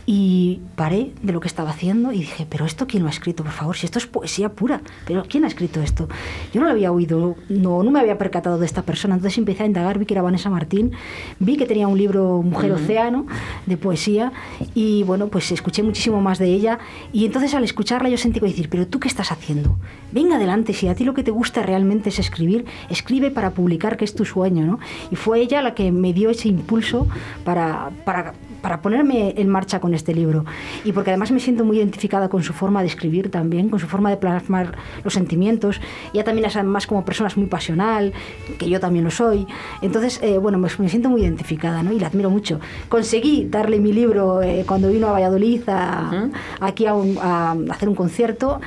y 0.05 0.61
paré 0.75 1.11
de 1.21 1.33
lo 1.33 1.39
que 1.39 1.47
estaba 1.47 1.71
haciendo 1.71 2.11
y 2.11 2.19
dije, 2.19 2.45
pero 2.49 2.65
esto 2.65 2.85
quién 2.87 3.03
lo 3.03 3.09
ha 3.09 3.11
escrito, 3.11 3.43
por 3.43 3.51
favor, 3.51 3.75
si 3.75 3.85
esto 3.85 3.97
es 3.97 4.05
poesía 4.05 4.49
pura, 4.49 4.81
pero 5.07 5.23
¿quién 5.27 5.45
ha 5.45 5.47
escrito 5.47 5.81
esto? 5.81 6.07
Yo 6.53 6.61
no 6.61 6.67
lo 6.67 6.71
había 6.71 6.91
oído, 6.91 7.35
no, 7.49 7.81
no 7.83 7.91
me 7.91 7.99
había 7.99 8.17
percatado 8.17 8.57
de 8.59 8.65
esta 8.65 8.83
persona, 8.83 9.15
entonces 9.15 9.37
empecé 9.37 9.63
a 9.63 9.65
indagar, 9.65 9.97
vi 9.97 10.05
que 10.05 10.13
era 10.13 10.21
Vanessa 10.21 10.49
Martín, 10.49 10.91
vi 11.39 11.57
que 11.57 11.65
tenía 11.65 11.87
un 11.87 11.97
libro 11.97 12.41
Mujer 12.43 12.71
Océano 12.71 13.25
de 13.65 13.77
poesía 13.77 14.31
y 14.75 15.03
bueno, 15.03 15.27
pues 15.27 15.51
escuché 15.51 15.81
muchísimo 15.81 16.21
más 16.21 16.37
de 16.37 16.47
ella 16.47 16.79
y 17.11 17.25
entonces 17.25 17.53
al 17.55 17.63
escucharla 17.63 18.09
yo 18.09 18.17
sentí 18.17 18.39
que 18.39 18.45
decir, 18.45 18.69
pero 18.69 18.87
tú 18.87 18.99
qué 18.99 19.07
estás 19.07 19.31
haciendo? 19.31 19.77
Venga 20.11 20.35
adelante, 20.35 20.73
si 20.73 20.87
a 20.87 20.95
ti 20.95 21.03
lo 21.03 21.13
que 21.13 21.23
te 21.23 21.31
gusta 21.31 21.63
realmente 21.63 22.09
es 22.09 22.19
escribir, 22.19 22.65
escribe 22.89 23.31
para 23.31 23.51
publicar, 23.51 23.97
que 23.97 24.05
es 24.05 24.13
tu 24.13 24.25
sueño, 24.25 24.65
¿no? 24.65 24.79
Y 25.11 25.15
fue 25.15 25.39
ella 25.39 25.61
la 25.61 25.73
que 25.73 25.91
me 25.91 26.13
dio 26.13 26.29
ese 26.29 26.47
impulso 26.47 27.07
para, 27.43 27.91
para, 28.05 28.33
para 28.65 28.81
ponerme 28.81 29.35
en 29.37 29.47
marcha 29.47 29.79
con 29.79 29.93
este 29.93 30.11
libro. 30.15 30.43
Y 30.83 30.91
porque 30.91 31.11
además 31.11 31.29
me 31.29 31.39
siento 31.39 31.63
muy 31.63 31.77
identificada 31.77 32.29
con 32.29 32.41
su 32.41 32.51
forma 32.51 32.81
de 32.81 32.87
escribir 32.87 33.29
también, 33.29 33.69
con 33.69 33.77
su 33.79 33.85
forma 33.85 34.09
de 34.09 34.17
plasmar 34.17 34.75
los 35.03 35.13
sentimientos. 35.13 35.79
Ella 36.13 36.23
también 36.23 36.47
es 36.47 36.55
además 36.55 36.87
como 36.87 37.05
persona 37.05 37.27
es 37.27 37.37
muy 37.37 37.45
pasional, 37.45 38.11
que 38.57 38.67
yo 38.67 38.79
también 38.79 39.05
lo 39.05 39.11
soy. 39.11 39.45
Entonces, 39.83 40.19
eh, 40.23 40.39
bueno, 40.39 40.57
me, 40.57 40.67
me 40.79 40.89
siento 40.89 41.09
muy 41.09 41.21
identificada 41.21 41.83
¿no? 41.83 41.91
y 41.93 41.99
la 41.99 42.07
admiro 42.07 42.31
mucho. 42.31 42.59
Conseguí 42.89 43.45
darle 43.47 43.79
mi 43.79 43.93
libro 43.93 44.41
eh, 44.41 44.63
cuando 44.67 44.89
vino 44.89 45.09
a 45.09 45.11
Valladolid 45.11 45.61
a, 45.67 46.29
aquí 46.59 46.87
a, 46.87 46.95
un- 46.95 47.19
a 47.21 47.55
hacer 47.69 47.87
un 47.87 47.93
concierto 47.93 48.61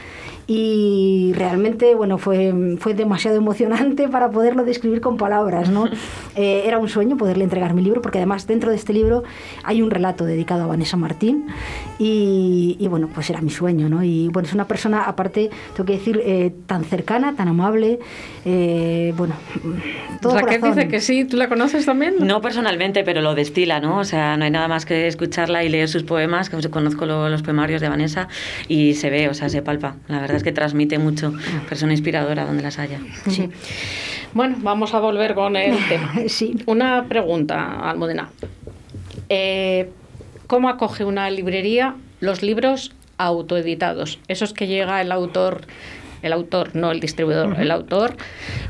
y 0.50 1.32
realmente 1.34 1.94
bueno 1.94 2.16
fue, 2.16 2.54
fue 2.78 2.94
demasiado 2.94 3.36
emocionante 3.36 4.08
para 4.08 4.30
poderlo 4.30 4.64
describir 4.64 5.02
con 5.02 5.16
palabras 5.18 5.68
¿no? 5.70 5.84
Eh, 6.36 6.62
era 6.66 6.78
un 6.78 6.88
sueño 6.88 7.16
poderle 7.16 7.42
entregar 7.42 7.74
mi 7.74 7.82
libro 7.82 8.00
porque 8.00 8.18
además 8.18 8.46
dentro 8.46 8.70
de 8.70 8.76
este 8.76 8.92
libro 8.92 9.24
hay 9.64 9.82
un 9.82 9.90
relato 9.90 10.24
dedicado 10.24 10.62
a 10.62 10.66
Vanessa 10.68 10.96
Martín 10.96 11.46
y, 11.98 12.76
y, 12.78 12.86
bueno 12.86 13.08
pues 13.12 13.28
era 13.28 13.40
mi 13.40 13.50
sueño 13.50 13.88
¿no? 13.88 14.04
y 14.04 14.28
bueno 14.28 14.46
es 14.46 14.54
una 14.54 14.66
persona 14.68 15.02
aparte 15.02 15.50
tengo 15.74 15.84
que 15.84 15.94
decir 15.94 16.22
eh, 16.24 16.54
tan 16.66 16.84
cercana 16.84 17.34
tan 17.34 17.48
amable 17.48 17.98
eh, 18.44 19.12
bueno 19.16 19.34
todo 20.22 20.34
Raquel 20.34 20.60
corazón. 20.60 20.76
dice 20.78 20.88
que 20.88 21.00
sí, 21.00 21.24
¿tú 21.24 21.36
la 21.36 21.48
conoces 21.48 21.86
también? 21.86 22.14
No 22.20 22.40
personalmente, 22.40 23.04
pero 23.04 23.20
lo 23.20 23.34
destila, 23.36 23.78
¿no? 23.80 23.98
O 23.98 24.04
sea, 24.04 24.36
no 24.36 24.44
hay 24.44 24.50
nada 24.50 24.66
más 24.66 24.84
que 24.84 25.06
escucharla 25.06 25.62
y 25.62 25.68
leer 25.68 25.88
sus 25.88 26.02
poemas, 26.02 26.50
que 26.50 26.56
conozco 26.70 27.06
lo- 27.06 27.28
los 27.28 27.42
poemarios 27.42 27.80
de 27.80 27.88
Vanessa 27.88 28.26
y 28.66 28.94
se 28.94 29.10
ve, 29.10 29.28
o 29.28 29.34
sea, 29.34 29.48
se 29.48 29.62
palpa. 29.62 29.94
La 30.08 30.20
verdad 30.20 30.37
es 30.38 30.44
que 30.44 30.52
transmite 30.52 30.98
mucho, 30.98 31.34
persona 31.68 31.92
inspiradora 31.92 32.46
donde 32.46 32.62
las 32.62 32.78
haya. 32.78 33.00
Sí. 33.28 33.50
Bueno, 34.32 34.56
vamos 34.60 34.94
a 34.94 35.00
volver 35.00 35.34
con 35.34 35.56
el 35.56 35.76
tema. 35.88 36.14
Sí. 36.28 36.56
Una 36.66 37.04
pregunta, 37.04 37.88
Almudena. 37.90 38.30
Eh, 39.28 39.90
¿Cómo 40.46 40.68
acoge 40.70 41.04
una 41.04 41.30
librería 41.30 41.94
los 42.20 42.42
libros 42.42 42.92
autoeditados? 43.18 44.18
Esos 44.28 44.54
que 44.54 44.66
llega 44.66 45.00
el 45.02 45.12
autor, 45.12 45.62
el 46.22 46.32
autor, 46.32 46.74
no 46.74 46.90
el 46.90 47.00
distribuidor, 47.00 47.60
el 47.60 47.70
autor, 47.70 48.16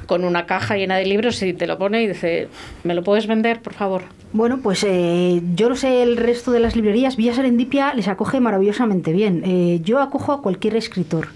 con 0.07 0.25
una 0.25 0.47
caja 0.47 0.77
llena 0.77 0.97
de 0.97 1.07
libros 1.07 1.41
y 1.43 1.53
te 1.53 1.67
lo 1.67 1.79
pone 1.79 2.03
y 2.03 2.09
dice, 2.09 2.49
¿me 2.83 2.95
lo 2.95 3.05
puedes 3.05 3.27
vender, 3.27 3.61
por 3.61 3.75
favor? 3.75 4.03
Bueno, 4.31 4.59
pues 4.63 4.85
eh, 4.85 5.41
yo 5.55 5.71
no 5.71 5.75
sé 5.75 6.03
el 6.03 6.19
resto 6.19 6.53
de 6.53 6.61
las 6.61 6.77
librerías. 6.77 7.17
Villa 7.17 7.33
Serendipia 7.33 7.95
les 7.95 8.09
acoge 8.09 8.41
maravillosamente 8.41 9.11
bien. 9.13 9.43
Eh, 9.45 9.81
yo 9.83 10.01
acojo 10.01 10.33
a 10.33 10.43
cualquier 10.43 10.77
escritor. 10.77 11.29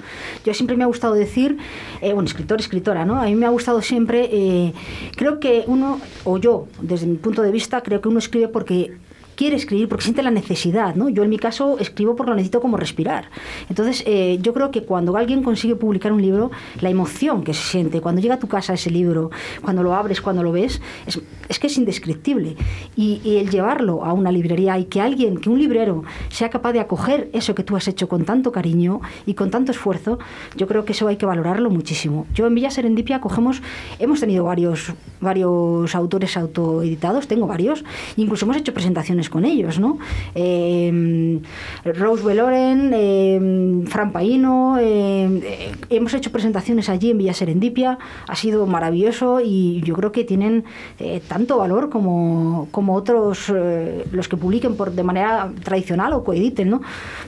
Yo 0.44 0.52
siempre 0.52 0.76
me 0.76 0.84
ha 0.84 0.86
gustado 0.86 1.14
decir, 1.14 1.56
eh, 2.02 2.12
bueno, 2.12 2.28
escritor, 2.28 2.60
escritora, 2.60 3.06
¿no? 3.06 3.18
A 3.18 3.24
mí 3.24 3.34
me 3.34 3.46
ha 3.46 3.48
gustado 3.48 3.80
siempre, 3.80 4.28
eh, 4.30 4.74
creo 5.16 5.40
que 5.40 5.64
uno, 5.66 6.00
o 6.24 6.36
yo, 6.36 6.68
desde 6.82 7.06
mi 7.06 7.16
punto 7.16 7.40
de 7.40 7.50
vista, 7.50 7.80
creo 7.80 8.02
que 8.02 8.08
uno 8.08 8.18
escribe 8.18 8.48
porque 8.48 8.92
quiere 9.36 9.56
escribir 9.56 9.88
porque 9.88 10.04
siente 10.04 10.22
la 10.22 10.30
necesidad, 10.30 10.94
¿no? 10.94 11.08
Yo 11.08 11.22
en 11.22 11.30
mi 11.30 11.38
caso 11.38 11.78
escribo 11.78 12.16
porque 12.16 12.30
lo 12.30 12.36
necesito 12.36 12.60
como 12.60 12.76
respirar. 12.76 13.28
Entonces, 13.68 14.02
eh, 14.06 14.38
yo 14.40 14.52
creo 14.52 14.70
que 14.70 14.82
cuando 14.82 15.16
alguien 15.16 15.42
consigue 15.42 15.76
publicar 15.76 16.12
un 16.12 16.22
libro, 16.22 16.50
la 16.80 16.90
emoción 16.90 17.42
que 17.42 17.54
se 17.54 17.62
siente, 17.62 18.00
cuando 18.00 18.20
llega 18.20 18.34
a 18.34 18.38
tu 18.38 18.48
casa 18.48 18.74
ese 18.74 18.90
libro, 18.90 19.30
cuando 19.62 19.82
lo 19.82 19.94
abres, 19.94 20.20
cuando 20.20 20.42
lo 20.42 20.52
ves, 20.52 20.80
es, 21.06 21.20
es 21.48 21.58
que 21.58 21.66
es 21.66 21.76
indescriptible. 21.76 22.56
Y, 22.96 23.20
el 23.32 23.50
llevarlo 23.50 24.04
a 24.04 24.12
una 24.12 24.30
librería 24.30 24.78
y 24.78 24.84
que 24.84 25.00
alguien, 25.00 25.38
que 25.38 25.48
un 25.48 25.58
librero 25.58 26.04
sea 26.28 26.50
capaz 26.50 26.72
de 26.72 26.80
acoger 26.80 27.30
eso 27.32 27.54
que 27.54 27.62
tú 27.62 27.76
has 27.76 27.88
hecho 27.88 28.08
con 28.08 28.24
tanto 28.24 28.52
cariño 28.52 29.00
y 29.26 29.34
con 29.34 29.50
tanto 29.50 29.72
esfuerzo, 29.72 30.18
yo 30.56 30.66
creo 30.66 30.84
que 30.84 30.92
eso 30.92 31.08
hay 31.08 31.16
que 31.16 31.26
valorarlo 31.26 31.70
muchísimo. 31.70 32.26
Yo 32.34 32.46
en 32.46 32.54
Villa 32.54 32.70
Serendipia 32.70 33.20
cogemos, 33.20 33.62
hemos 33.98 34.20
tenido 34.20 34.44
varios, 34.44 34.92
varios 35.20 35.94
autores 35.94 36.36
autoeditados, 36.36 37.26
tengo 37.26 37.46
varios, 37.46 37.84
incluso 38.16 38.44
hemos 38.44 38.56
hecho 38.56 38.74
presentaciones 38.74 39.21
con 39.30 39.44
ellos, 39.44 39.78
¿no? 39.78 39.98
Eh, 40.34 41.40
Rose 41.84 42.24
Beloren, 42.24 42.90
eh, 42.94 43.84
Fran 43.86 44.12
Paino, 44.12 44.76
eh, 44.80 45.72
hemos 45.90 46.14
hecho 46.14 46.30
presentaciones 46.30 46.88
allí 46.88 47.10
en 47.10 47.18
Villa 47.18 47.34
Serendipia, 47.34 47.98
ha 48.26 48.36
sido 48.36 48.66
maravilloso 48.66 49.40
y 49.40 49.80
yo 49.82 49.94
creo 49.94 50.12
que 50.12 50.24
tienen 50.24 50.64
eh, 50.98 51.20
tanto 51.26 51.58
valor 51.58 51.90
como, 51.90 52.68
como 52.70 52.94
otros, 52.94 53.52
eh, 53.54 54.04
los 54.12 54.28
que 54.28 54.36
publiquen 54.36 54.76
por, 54.76 54.92
de 54.92 55.02
manera 55.02 55.52
tradicional 55.62 56.12
o 56.12 56.24
coediten, 56.24 56.70
¿no? 56.70 56.82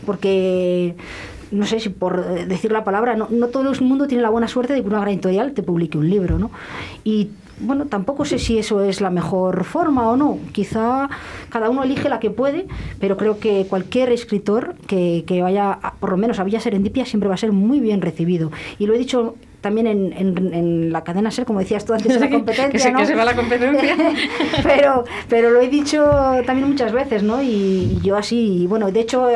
Porque 0.07 0.97
no 1.51 1.67
sé 1.67 1.79
si 1.79 1.89
por 1.89 2.47
decir 2.47 2.73
la 2.73 2.85
palabra, 2.85 3.15
no, 3.15 3.29
no 3.31 3.49
todo 3.49 3.71
el 3.71 3.81
mundo 3.81 4.07
tiene 4.07 4.23
la 4.23 4.31
buena 4.31 4.49
suerte 4.49 4.73
de 4.73 4.83
que 4.83 4.89
una 4.89 5.01
gran 5.01 5.13
editorial 5.13 5.53
te 5.53 5.63
publique 5.63 5.99
un 5.99 6.11
libro, 6.11 6.39
¿no? 6.39 6.51
Y 7.05 7.31
bueno, 7.61 7.87
tampoco 7.87 8.25
sé 8.25 8.39
si 8.39 8.59
eso 8.59 8.83
es 8.83 9.01
la 9.01 9.11
mejor 9.11 9.65
forma 9.65 10.09
o 10.09 10.17
no. 10.17 10.39
Quizá 10.53 11.09
cada 11.51 11.71
uno 11.71 11.83
elige 11.83 12.09
la 12.09 12.21
que 12.21 12.31
puede, 12.31 12.67
pero 13.01 13.17
creo 13.17 13.39
que 13.39 13.67
cualquier 13.69 14.13
escritor 14.13 14.75
que, 14.87 15.25
que 15.27 15.43
vaya, 15.43 15.79
por 16.01 16.11
lo 16.11 16.17
menos 16.17 16.39
a 16.39 16.45
Villa 16.45 16.61
Serendipia, 16.61 17.07
siempre 17.07 17.29
va 17.29 17.35
a 17.35 17.39
ser 17.39 17.53
muy 17.53 17.81
bien 17.81 18.01
recibido. 18.01 18.51
Y 18.79 18.87
lo 18.87 18.95
he 18.95 18.99
dicho 18.99 19.37
también 19.65 19.89
en, 19.89 20.13
en- 20.13 20.55
en 20.55 20.93
la 20.93 21.03
cadena 21.03 21.33
SER, 21.33 21.45
como 21.45 21.59
decías 21.59 21.85
tú 21.85 21.93
antes, 21.95 22.15
de 22.15 22.21
la 22.21 22.31
competencia. 22.39 22.69
que 22.71 22.79
se, 22.79 22.93
¿no? 22.93 22.99
que 23.01 23.07
se 23.07 23.15
va 23.17 23.25
la 23.25 23.35
competencia. 23.35 23.97
pero, 24.63 25.05
pero 25.29 25.51
lo 25.51 25.61
he 25.61 25.69
dicho 25.69 26.05
también 26.47 26.69
muchas 26.69 26.93
veces, 26.93 27.23
¿no? 27.23 27.43
Y, 27.43 27.47
y 27.97 28.01
yo 28.03 28.17
así, 28.17 28.63
y 28.63 28.67
bueno, 28.69 28.91
de 28.93 29.01
hecho, 29.01 29.27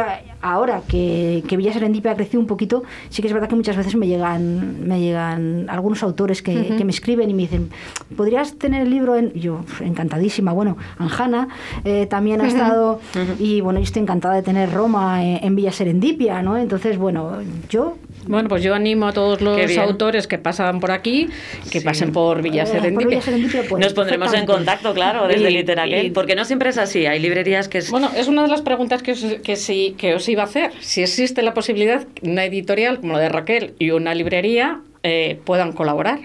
ahora 0.41 0.83
que, 0.87 1.43
que 1.49 1.57
Villa 1.57 1.73
Serendipia 1.73 2.13
ha 2.13 2.15
crecido 2.15 2.41
un 2.41 2.47
poquito, 2.47 2.85
sí 3.09 3.23
que 3.23 3.29
es 3.29 3.35
verdad 3.35 3.49
que 3.49 3.57
muchas 3.57 3.77
veces 3.77 3.97
me 3.97 4.07
llegan, 4.07 4.87
me 4.87 5.01
llegan 5.01 5.67
algunos 5.69 6.03
autores 6.05 6.43
que, 6.43 6.77
que 6.77 6.85
me 6.85 6.93
escriben 6.93 7.29
y 7.31 7.35
me 7.35 7.43
dicen, 7.43 7.71
¿podrías 8.17 8.55
tener 8.59 8.83
el 8.83 8.91
libro 8.91 9.17
en...? 9.17 9.33
Yo, 9.33 9.61
encantadísima. 9.81 10.53
Bueno, 10.53 10.77
Anjana 10.99 11.49
eh, 11.85 12.07
también 12.07 12.41
ha 12.41 12.47
estado, 12.47 13.01
y 13.39 13.61
bueno, 13.63 13.79
yo 13.81 13.85
estoy 13.85 14.03
encantada 14.03 14.35
de 14.35 14.43
tener 14.43 14.71
Roma 14.73 15.25
eh, 15.25 15.41
en 15.43 15.57
Villa 15.57 15.73
Serendipia, 15.73 16.43
¿no? 16.43 16.57
Entonces, 16.57 16.99
bueno, 16.99 17.39
yo 17.69 17.97
Bueno, 18.29 18.49
pues 18.49 18.63
yo 18.63 18.75
animo 18.75 19.09
a 19.09 19.13
todos 19.13 19.41
los 19.41 19.77
autores 19.79 20.27
que 20.27 20.39
pasan 20.39 20.81
por 20.81 20.91
aquí 20.91 21.29
que 21.71 21.81
pasen 21.81 22.13
por 22.13 22.43
Villa 22.43 22.67
Serendipia. 22.67 23.21
Pues, 23.69 23.81
Nos 23.85 23.95
pondremos 23.95 24.33
en 24.35 24.47
contacto, 24.47 24.93
claro, 24.95 25.27
desde 25.27 25.51
y- 25.51 26.11
porque 26.11 26.35
no 26.37 26.45
siempre 26.45 26.71
es 26.71 26.79
así. 26.79 27.07
Hay 27.07 27.19
librerías 27.21 27.69
que 27.69 27.79
es... 27.79 27.91
Bueno, 27.91 28.11
es 28.15 28.29
una 28.29 28.43
de 28.43 28.49
las 28.49 28.63
preguntas 28.63 29.03
que 29.03 29.13
os, 29.13 29.25
que, 29.43 29.57
sí, 29.57 29.95
que 29.99 30.15
os 30.15 30.29
iba 30.29 30.43
a 30.43 30.47
hacer. 30.47 30.73
Si 30.81 31.03
existe 31.03 31.43
la 31.43 31.55
posibilidad 31.55 32.07
que 32.07 32.29
una 32.29 32.45
editorial 32.45 33.01
como 33.01 33.15
la 33.15 33.21
de 33.21 33.29
Raquel 33.31 33.75
y 33.79 33.91
una 33.91 34.15
librería 34.15 34.81
eh, 35.03 35.41
puedan 35.45 35.73
colaborar. 35.73 36.21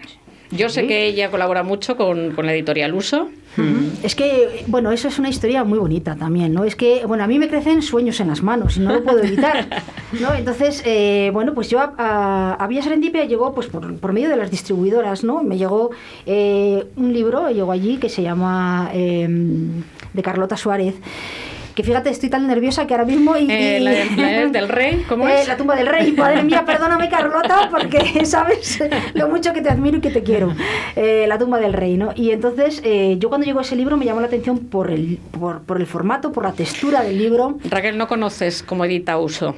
Yo 0.56 0.70
sé 0.70 0.88
que 0.88 1.06
ella 1.06 1.30
colabora 1.32 1.64
mucho 1.64 1.96
con, 1.96 2.32
con 2.32 2.46
la 2.46 2.54
editorial 2.54 2.94
Uso. 2.94 3.30
Es 4.02 4.16
que, 4.16 4.64
bueno, 4.68 4.92
eso 4.92 5.08
es 5.08 5.20
una 5.20 5.30
historia 5.30 5.64
muy 5.64 5.78
bonita 5.78 6.16
también, 6.16 6.54
¿no? 6.54 6.64
Es 6.64 6.76
que, 6.76 7.06
bueno, 7.06 7.24
a 7.24 7.28
mí 7.28 7.38
me 7.38 7.48
crecen 7.48 7.84
sueños 7.84 8.20
en 8.20 8.30
las 8.30 8.42
manos 8.42 8.78
y 8.78 8.80
no 8.80 8.92
lo 8.92 9.04
puedo 9.04 9.20
evitar, 9.24 9.68
¿no? 10.20 10.34
Entonces, 10.34 10.82
eh, 10.86 11.30
bueno, 11.34 11.54
pues 11.54 11.70
yo 11.70 11.80
a, 11.80 11.94
a, 11.98 12.54
a 12.56 12.68
Villa 12.68 12.82
Serendipia 12.82 13.26
llegó, 13.26 13.54
pues 13.54 13.68
por, 13.68 13.96
por 13.98 14.12
medio 14.12 14.30
de 14.30 14.38
las 14.38 14.50
distribuidoras, 14.50 15.24
¿no? 15.24 15.44
Me 15.44 15.58
llegó 15.58 15.92
eh, 16.26 16.86
un 16.96 17.14
libro, 17.14 17.50
llegó 17.52 17.72
allí, 17.72 17.98
que 17.98 18.10
se 18.10 18.24
llama 18.24 18.90
eh, 18.94 19.28
de 20.14 20.22
Carlota 20.24 20.58
Suárez, 20.58 20.96
que 21.76 21.84
fíjate, 21.84 22.10
estoy 22.10 22.30
tan 22.30 22.48
nerviosa 22.48 22.86
que 22.88 22.94
ahora 22.94 23.06
mismo... 23.06 23.36
Y, 23.38 23.48
Eh, 23.50 23.80
la, 23.80 23.92
la 24.16 24.48
del 24.50 24.70
rey, 24.70 25.04
¿cómo 25.08 25.28
Eh, 25.28 25.42
es? 25.42 25.48
La 25.48 25.58
tumba 25.58 25.76
del 25.76 25.88
rey. 25.88 26.12
Madre 26.12 26.44
mía, 26.44 26.64
perdóname, 26.66 27.10
Carlota, 27.10 27.70
porque 27.72 28.26
sabes 28.26 28.82
lo 29.14 29.30
mucho 29.30 29.54
que 29.54 29.62
te 29.62 29.70
admiro 29.70 29.98
y 29.98 30.02
que 30.02 30.10
te 30.12 30.24
quiero. 30.24 30.54
Eh, 30.96 31.26
la 31.28 31.38
tumba 31.38 31.60
del 31.60 31.74
rey, 31.74 31.98
¿no? 31.98 32.12
Y 32.16 32.32
entonces, 32.32 32.82
eh, 32.84 33.16
yo 33.20 33.30
cuando 33.30 33.46
llegó 33.46 33.62
ese 33.62 33.76
libro 33.76 33.98
me 33.98 34.06
llamó 34.06 34.22
la 34.22 34.28
atención 34.28 34.60
por 34.60 34.92
el, 34.92 35.18
por, 35.40 35.62
por 35.64 35.80
el 35.80 35.88
formato, 35.88 36.32
por 36.32 36.44
la 36.44 36.54
textura 36.54 37.02
del 37.04 37.18
libro. 37.18 37.58
Raquel, 37.66 37.98
no 37.98 38.08
conoces 38.08 38.64
cómo 38.64 38.86
edita 38.86 39.18
Uso. 39.18 39.56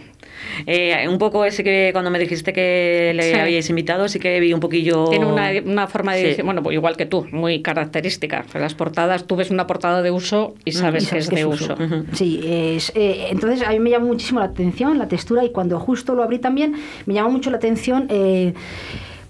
Eh, 0.66 1.08
un 1.10 1.18
poco 1.18 1.46
ese 1.46 1.64
que 1.64 1.90
cuando 1.94 2.12
me 2.12 2.20
dijiste 2.20 2.54
que 2.54 3.12
le 3.16 3.24
Sí. 3.24 3.34
habíais 3.40 3.70
invitado, 3.70 4.08
sí 4.08 4.20
que 4.20 4.40
vi 4.40 4.54
un 4.54 4.60
poquillo... 4.60 5.06
Tiene 5.10 5.26
una, 5.26 5.50
una 5.66 5.88
forma 5.88 6.14
de 6.16 6.36
Sí. 6.36 6.42
bueno, 6.42 6.62
pues 6.64 6.74
igual 6.76 6.98
que 6.98 7.06
tú, 7.06 7.28
muy 7.32 7.62
característica. 7.62 8.46
Las 8.54 8.74
portadas, 8.74 9.26
tú 9.28 9.36
ves 9.36 9.50
una 9.52 9.68
portada 9.68 10.02
de 10.02 10.12
uso 10.12 10.56
y 10.66 10.72
sabes 10.72 11.04
Y 11.04 11.06
que 11.06 11.10
sabes 11.10 11.24
es 11.26 11.30
que 11.30 11.36
de 11.36 11.42
es 11.42 11.48
uso. 11.48 11.74
uso. 11.74 12.04
Sí, 12.14 12.42
es, 12.46 12.92
eh, 12.96 13.28
entonces 13.32 13.62
a 13.68 13.72
mí 13.72 13.80
me 13.80 13.90
llamó 13.90 14.08
muchísimo 14.08 14.40
la 14.40 14.48
atención 14.48 14.98
la 14.98 15.08
textura 15.08 15.44
y 15.44 15.52
cuando 15.52 15.80
justo 15.80 16.16
lo 16.16 16.24
abrí 16.24 16.40
también 16.40 16.76
me 17.06 17.14
llamó 17.14 17.30
mucho 17.32 17.50
la 17.50 17.58
atención 17.58 18.08
eh, 18.10 18.54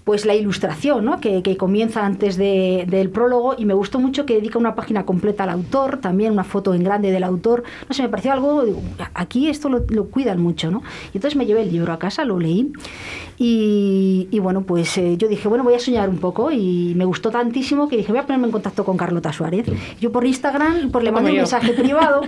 pues 0.06 0.24
la 0.24 0.36
ilustración 0.36 1.04
¿no? 1.04 1.18
que, 1.20 1.42
que 1.42 1.56
comienza 1.56 2.06
antes 2.06 2.36
de- 2.36 2.84
del 2.88 3.10
prólogo 3.10 3.56
y 3.58 3.64
me 3.64 3.74
gustó 3.74 3.98
mucho 3.98 4.24
que 4.24 4.34
dedica 4.34 4.56
una 4.56 4.76
página 4.76 5.04
completa 5.04 5.42
al 5.42 5.50
autor, 5.50 5.96
también 5.98 6.30
una 6.32 6.44
foto 6.44 6.74
en 6.74 6.84
grande 6.84 7.10
del 7.10 7.24
autor. 7.24 7.64
No 7.88 7.92
sé, 7.92 8.02
me 8.04 8.08
pareció 8.08 8.32
algo, 8.32 8.64
digo, 8.64 8.80
aquí 9.14 9.48
esto 9.48 9.68
lo, 9.68 9.80
lo 9.88 10.04
cuidan 10.06 10.40
mucho, 10.40 10.70
¿no? 10.70 10.84
Y 11.12 11.16
entonces 11.16 11.36
me 11.36 11.44
llevé 11.44 11.62
el 11.62 11.72
libro 11.72 11.92
a 11.92 11.98
casa, 11.98 12.24
lo 12.24 12.38
leí 12.38 12.70
y, 13.38 14.28
y 14.30 14.38
bueno, 14.38 14.62
pues 14.62 14.96
eh, 14.98 15.16
yo 15.18 15.28
dije, 15.28 15.48
bueno, 15.48 15.64
voy 15.64 15.74
a 15.74 15.78
soñar 15.78 16.08
un 16.08 16.18
poco 16.18 16.50
y 16.52 16.94
me 16.96 17.04
gustó 17.04 17.30
tantísimo 17.30 17.88
que 17.88 17.96
dije, 17.96 18.12
voy 18.12 18.20
a 18.20 18.26
ponerme 18.26 18.46
en 18.46 18.52
contacto 18.52 18.84
con 18.84 18.96
Carlota 18.96 19.32
Suárez. 19.32 19.66
Yo 20.00 20.12
por 20.12 20.24
Instagram 20.24 20.90
pues 20.90 21.04
le 21.04 21.10
mandé 21.12 21.30
un 21.30 21.36
mensaje 21.38 21.72
privado 21.82 22.22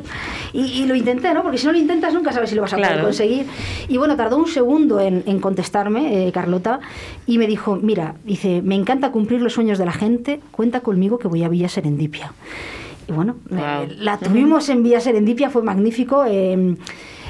y, 0.52 0.62
y 0.82 0.86
lo 0.86 0.94
intenté, 0.94 1.32
¿no? 1.32 1.42
Porque 1.42 1.58
si 1.58 1.66
no 1.66 1.72
lo 1.72 1.78
intentas 1.78 2.12
nunca 2.12 2.32
sabes 2.32 2.50
si 2.50 2.56
lo 2.56 2.62
vas 2.62 2.72
a 2.72 2.76
poder 2.76 3.02
conseguir. 3.04 3.46
Y 3.88 3.96
bueno, 3.98 4.16
tardó 4.16 4.36
un 4.36 4.48
segundo 4.48 5.00
en, 5.00 5.22
en 5.26 5.38
contestarme, 5.40 6.26
eh, 6.26 6.32
Carlota, 6.32 6.80
y 7.26 7.38
me 7.38 7.46
dijo, 7.46 7.67
mira, 7.76 8.14
dice, 8.24 8.62
me 8.62 8.74
encanta 8.74 9.10
cumplir 9.12 9.40
los 9.40 9.52
sueños 9.52 9.78
de 9.78 9.84
la 9.86 9.92
gente, 9.92 10.40
cuenta 10.50 10.80
conmigo 10.80 11.18
que 11.18 11.28
voy 11.28 11.42
a 11.44 11.48
Villa 11.48 11.68
Serendipia. 11.68 12.32
Y 13.08 13.12
bueno, 13.12 13.36
eh, 13.50 13.88
la 13.98 14.18
tuvimos 14.18 14.68
en 14.68 14.82
Villa 14.82 15.00
Serendipia, 15.00 15.50
fue 15.50 15.62
magnífico. 15.62 16.24
eh, 16.26 16.76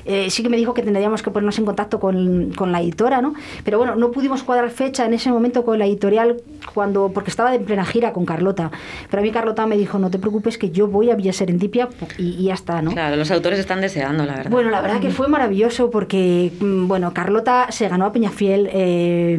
eh, 0.08 0.30
sí 0.30 0.42
que 0.42 0.48
me 0.48 0.56
dijo 0.56 0.74
que 0.74 0.82
tendríamos 0.82 1.22
que 1.22 1.30
ponernos 1.30 1.58
en 1.58 1.64
contacto 1.64 2.00
con, 2.00 2.52
con 2.56 2.72
la 2.72 2.80
editora, 2.80 3.20
¿no? 3.22 3.34
Pero 3.64 3.78
bueno, 3.78 3.94
no 3.94 4.10
pudimos 4.10 4.42
cuadrar 4.42 4.70
fecha 4.70 5.04
en 5.06 5.14
ese 5.14 5.30
momento 5.30 5.64
con 5.64 5.78
la 5.78 5.86
editorial 5.86 6.36
cuando 6.74 7.10
porque 7.14 7.30
estaba 7.30 7.54
en 7.54 7.64
plena 7.64 7.84
gira 7.84 8.12
con 8.12 8.24
Carlota. 8.26 8.70
Pero 9.10 9.20
a 9.20 9.22
mí 9.22 9.30
Carlota 9.30 9.66
me 9.66 9.76
dijo, 9.76 9.98
no 9.98 10.10
te 10.10 10.18
preocupes 10.18 10.58
que 10.58 10.70
yo 10.70 10.86
voy 10.88 11.10
a 11.10 11.14
Villa 11.14 11.32
Serendipia 11.32 11.88
y, 12.18 12.30
y 12.40 12.44
ya 12.44 12.54
está, 12.54 12.82
¿no? 12.82 12.90
Claro, 12.92 13.16
los 13.16 13.30
autores 13.30 13.58
están 13.58 13.80
deseando, 13.80 14.24
la 14.24 14.34
verdad. 14.34 14.50
Bueno, 14.50 14.70
la 14.70 14.80
verdad 14.80 15.00
que 15.00 15.10
fue 15.10 15.28
maravilloso 15.28 15.90
porque, 15.90 16.50
mm, 16.60 16.88
bueno, 16.88 17.12
Carlota 17.14 17.66
se 17.70 17.88
ganó 17.88 18.06
a 18.06 18.12
Peñafiel. 18.12 18.68
eh, 18.72 19.38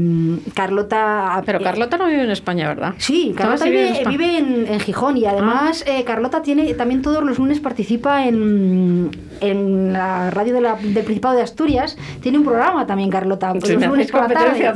Carlota. 0.54 1.42
Pero 1.46 1.60
eh, 1.60 1.64
Carlota 1.64 1.98
no 1.98 2.08
vive 2.08 2.24
en 2.24 2.32
España, 2.32 2.68
¿verdad? 2.68 2.94
Sí, 2.98 3.34
Carlota 3.36 3.66
Ah, 3.66 3.70
vive, 3.70 4.02
en 4.02 4.10
vive 4.10 4.38
en, 4.38 4.68
en 4.68 4.80
Gijón 4.80 5.18
y 5.18 5.26
además 5.26 5.84
eh, 5.88 6.04
Carlota 6.04 6.42
tiene 6.42 6.74
también 6.76 7.02
todos 7.02 7.24
los 7.24 7.38
lunes 7.40 7.60
participa 7.60 8.26
en, 8.28 9.10
en 9.42 9.94
la 9.94 10.30
radio 10.32 10.54
de 10.54 10.59
la- 10.62 10.76
del 10.76 11.04
Principado 11.04 11.36
de 11.36 11.42
Asturias. 11.44 11.98
Tiene 12.22 12.38
un 12.38 12.46
programa 12.46 12.86
también 12.86 13.10
Carlota 13.10 13.54
Sí, 13.64 13.74
los 13.74 13.86
lunes 13.88 14.12
por 14.12 14.22
la 14.22 14.28
tarde. 14.28 14.60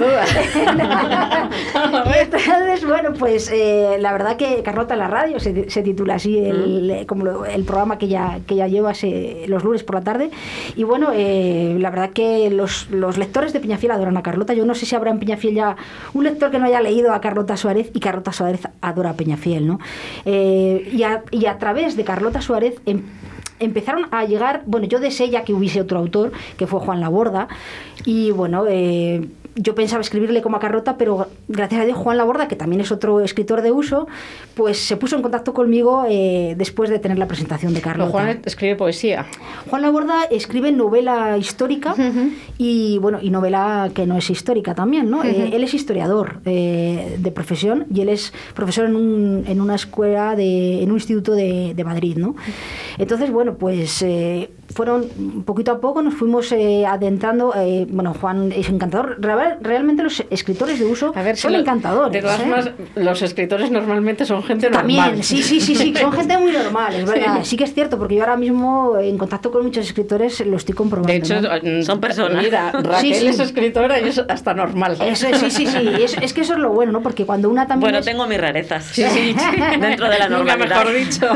Entonces, 2.22 2.86
bueno, 2.86 3.14
pues 3.18 3.50
eh, 3.52 3.98
la 4.00 4.12
verdad 4.12 4.38
que 4.38 4.62
Carlota 4.64 4.94
en 4.94 5.00
la 5.00 5.08
radio 5.08 5.40
se, 5.40 5.70
se 5.70 5.82
titula 5.84 6.16
así 6.16 6.38
el, 6.38 6.90
eh, 6.90 7.06
como 7.06 7.26
lo- 7.26 7.46
el 7.46 7.64
programa 7.64 7.98
que 7.98 8.08
ya, 8.08 8.40
que 8.48 8.56
ya 8.56 8.68
lleva 8.68 8.94
se- 8.94 9.46
los 9.48 9.64
lunes 9.64 9.84
por 9.84 9.96
la 9.96 10.02
tarde. 10.02 10.32
Y 10.76 10.84
bueno, 10.84 11.10
eh, 11.14 11.76
la 11.80 11.90
verdad 11.90 12.12
que 12.12 12.50
los, 12.50 12.90
los 12.90 13.18
lectores 13.18 13.54
de 13.54 13.60
Peñafiel 13.60 13.92
adoran 13.92 14.18
a 14.18 14.24
Carlota. 14.24 14.54
Yo 14.54 14.66
no 14.66 14.76
sé 14.76 14.86
si 14.86 14.96
habrá 14.96 15.12
en 15.12 15.20
Peñafiel 15.20 15.56
ya 15.56 15.76
un 16.14 16.24
lector 16.24 16.52
que 16.52 16.60
no 16.60 16.66
haya 16.66 16.82
leído 16.82 17.14
a 17.14 17.22
Carlota 17.22 17.58
Suárez 17.58 17.90
y 17.94 18.00
Carlota 18.00 18.32
Suárez 18.32 18.62
adora 18.82 19.12
a 19.12 19.14
Peñafiel, 19.14 19.68
¿no? 19.68 19.80
Eh, 20.26 20.90
y, 20.92 21.04
a, 21.04 21.24
y 21.32 21.46
a 21.46 21.58
través 21.58 21.96
de 21.96 22.04
Carlota 22.04 22.42
Suárez 22.42 22.76
em- 22.86 23.04
empezaron 23.66 24.08
a 24.12 24.26
llegar, 24.26 24.64
bueno, 24.66 24.88
yo 24.88 25.00
deseé 25.00 25.30
ya 25.30 25.44
que 25.44 25.54
hubiese 25.54 25.82
otro 25.82 26.00
autor, 26.00 26.32
que 26.58 26.68
fue 26.68 26.80
Juan 26.80 27.00
Laborda, 27.00 27.48
y 28.06 28.32
bueno, 28.32 28.66
eh, 28.68 29.28
yo 29.56 29.76
pensaba 29.76 30.02
escribirle 30.02 30.42
como 30.42 30.58
a 30.58 30.60
Carlota, 30.60 30.98
pero 30.98 31.28
gracias 31.48 31.82
a 31.82 31.86
Dios 31.86 31.98
Juan 31.98 32.18
Laborda, 32.18 32.48
que 32.48 32.56
también 32.56 32.82
es 32.82 32.92
otro 32.92 33.22
escritor 33.22 33.62
de 33.62 33.72
uso, 33.72 34.08
pues 34.56 34.80
se 34.80 34.98
puso 34.98 35.16
en 35.16 35.22
contacto 35.22 35.54
conmigo 35.54 36.06
eh, 36.10 36.56
después 36.58 36.90
de 36.90 37.00
tener 37.00 37.18
la 37.20 37.28
presentación 37.28 37.74
de 37.74 37.80
Pero 37.80 37.92
Carlota. 37.92 38.12
Juan 38.12 38.42
escribe 38.46 38.76
poesía. 38.76 39.26
Juan 39.70 39.82
Laborda 39.82 40.24
escribe 40.32 40.72
novela 40.72 41.38
histórica 41.38 41.94
y 42.58 42.98
bueno 43.00 43.20
y 43.22 43.30
novela 43.30 43.92
que 43.94 44.06
no 44.08 44.18
es 44.18 44.30
histórica 44.30 44.74
también, 44.76 45.10
¿no? 45.10 45.24
Eh, 45.24 45.52
él 45.54 45.64
es 45.64 45.74
historiador 45.74 46.40
eh, 46.46 47.18
de 47.20 47.32
profesión 47.32 47.86
y 47.94 48.02
él 48.02 48.10
es 48.10 48.34
profesor 48.56 48.86
en, 48.88 48.96
un- 48.96 49.44
en 49.48 49.62
una 49.62 49.76
escuela 49.76 50.36
de, 50.36 50.82
en 50.84 50.90
un 50.90 50.98
instituto 50.98 51.34
de, 51.34 51.74
de 51.76 51.84
Madrid, 51.84 52.18
¿no? 52.18 52.36
Entonces, 52.98 53.32
bueno, 53.32 53.56
pues 53.56 54.02
fueron 54.74 55.44
poquito 55.46 55.72
a 55.72 55.80
poco 55.80 56.02
nos 56.02 56.14
fuimos 56.14 56.52
eh, 56.52 56.86
adentrando. 56.86 57.54
eh, 57.56 57.86
bueno, 57.90 58.14
Juan 58.20 58.52
es 58.52 58.70
encantador. 58.70 59.18
Real- 59.20 59.58
realmente 59.62 60.04
los 60.04 60.24
escritores 60.30 60.80
de 60.80 60.86
uso 60.86 61.12
A 61.16 61.22
ver, 61.24 61.36
si 61.36 61.44
son 61.44 61.54
lo- 61.54 61.60
encantadores. 61.60 62.12
De 62.14 62.22
todas 62.22 62.40
¿eh? 62.40 62.44
formas, 62.44 62.72
los 62.96 63.22
escritores 63.22 63.72
normalmente 63.72 64.26
son 64.26 64.44
gente 64.44 64.70
También, 64.70 65.00
normal. 65.06 65.24
sí, 65.24 65.42
sí, 65.44 65.60
sí, 65.62 65.76
sí, 65.76 65.94
son 65.96 66.12
gente 66.12 66.38
muy 66.38 66.52
normal, 66.52 66.94
es 66.96 67.06
verdad. 67.10 67.40
Sí. 67.44 67.58
que 67.58 67.64
es 67.66 67.74
cierto, 67.74 67.98
porque 67.98 68.16
yo 68.16 68.22
ahora 68.24 68.38
mismo 68.38 68.98
en 69.00 69.18
contacto 69.18 69.52
con 69.52 69.64
muchos 69.64 69.86
escritores 69.86 70.46
lo 70.46 70.58
estoy 70.58 70.74
comprobando. 70.76 71.12
De 71.12 71.18
hecho, 71.20 71.40
¿no? 71.42 71.50
mm, 71.62 71.84
Son 71.84 72.00
personas. 72.00 72.44
Mira, 72.44 72.72
Raquel 72.72 73.14
Sí, 73.14 73.20
sí. 73.20 73.28
es 73.28 73.40
escritora 73.40 74.00
y 74.00 74.08
es 74.10 74.18
hasta 74.28 74.54
normal. 74.54 74.98
Eso, 75.02 75.28
sí, 75.40 75.50
sí, 75.52 75.68
sí, 75.68 75.78
es, 76.04 76.18
es 76.22 76.34
que 76.34 76.42
eso 76.42 76.54
es 76.54 76.60
lo 76.60 76.70
bueno, 76.72 76.92
¿no? 76.92 77.02
Porque 77.02 77.26
cuando 77.26 77.50
una 77.50 77.68
también 77.68 77.82
Bueno, 77.92 78.00
es- 78.00 78.06
tengo 78.06 78.26
mis 78.28 78.40
rarezas. 78.40 78.86
Sí, 78.86 79.04
sí. 79.10 79.36
Dentro 79.80 80.10
de 80.10 80.20
la 80.20 80.30
Nunca 80.30 80.56
normalidad. 80.56 80.86
mejor 80.86 80.94
dicho. 80.94 81.28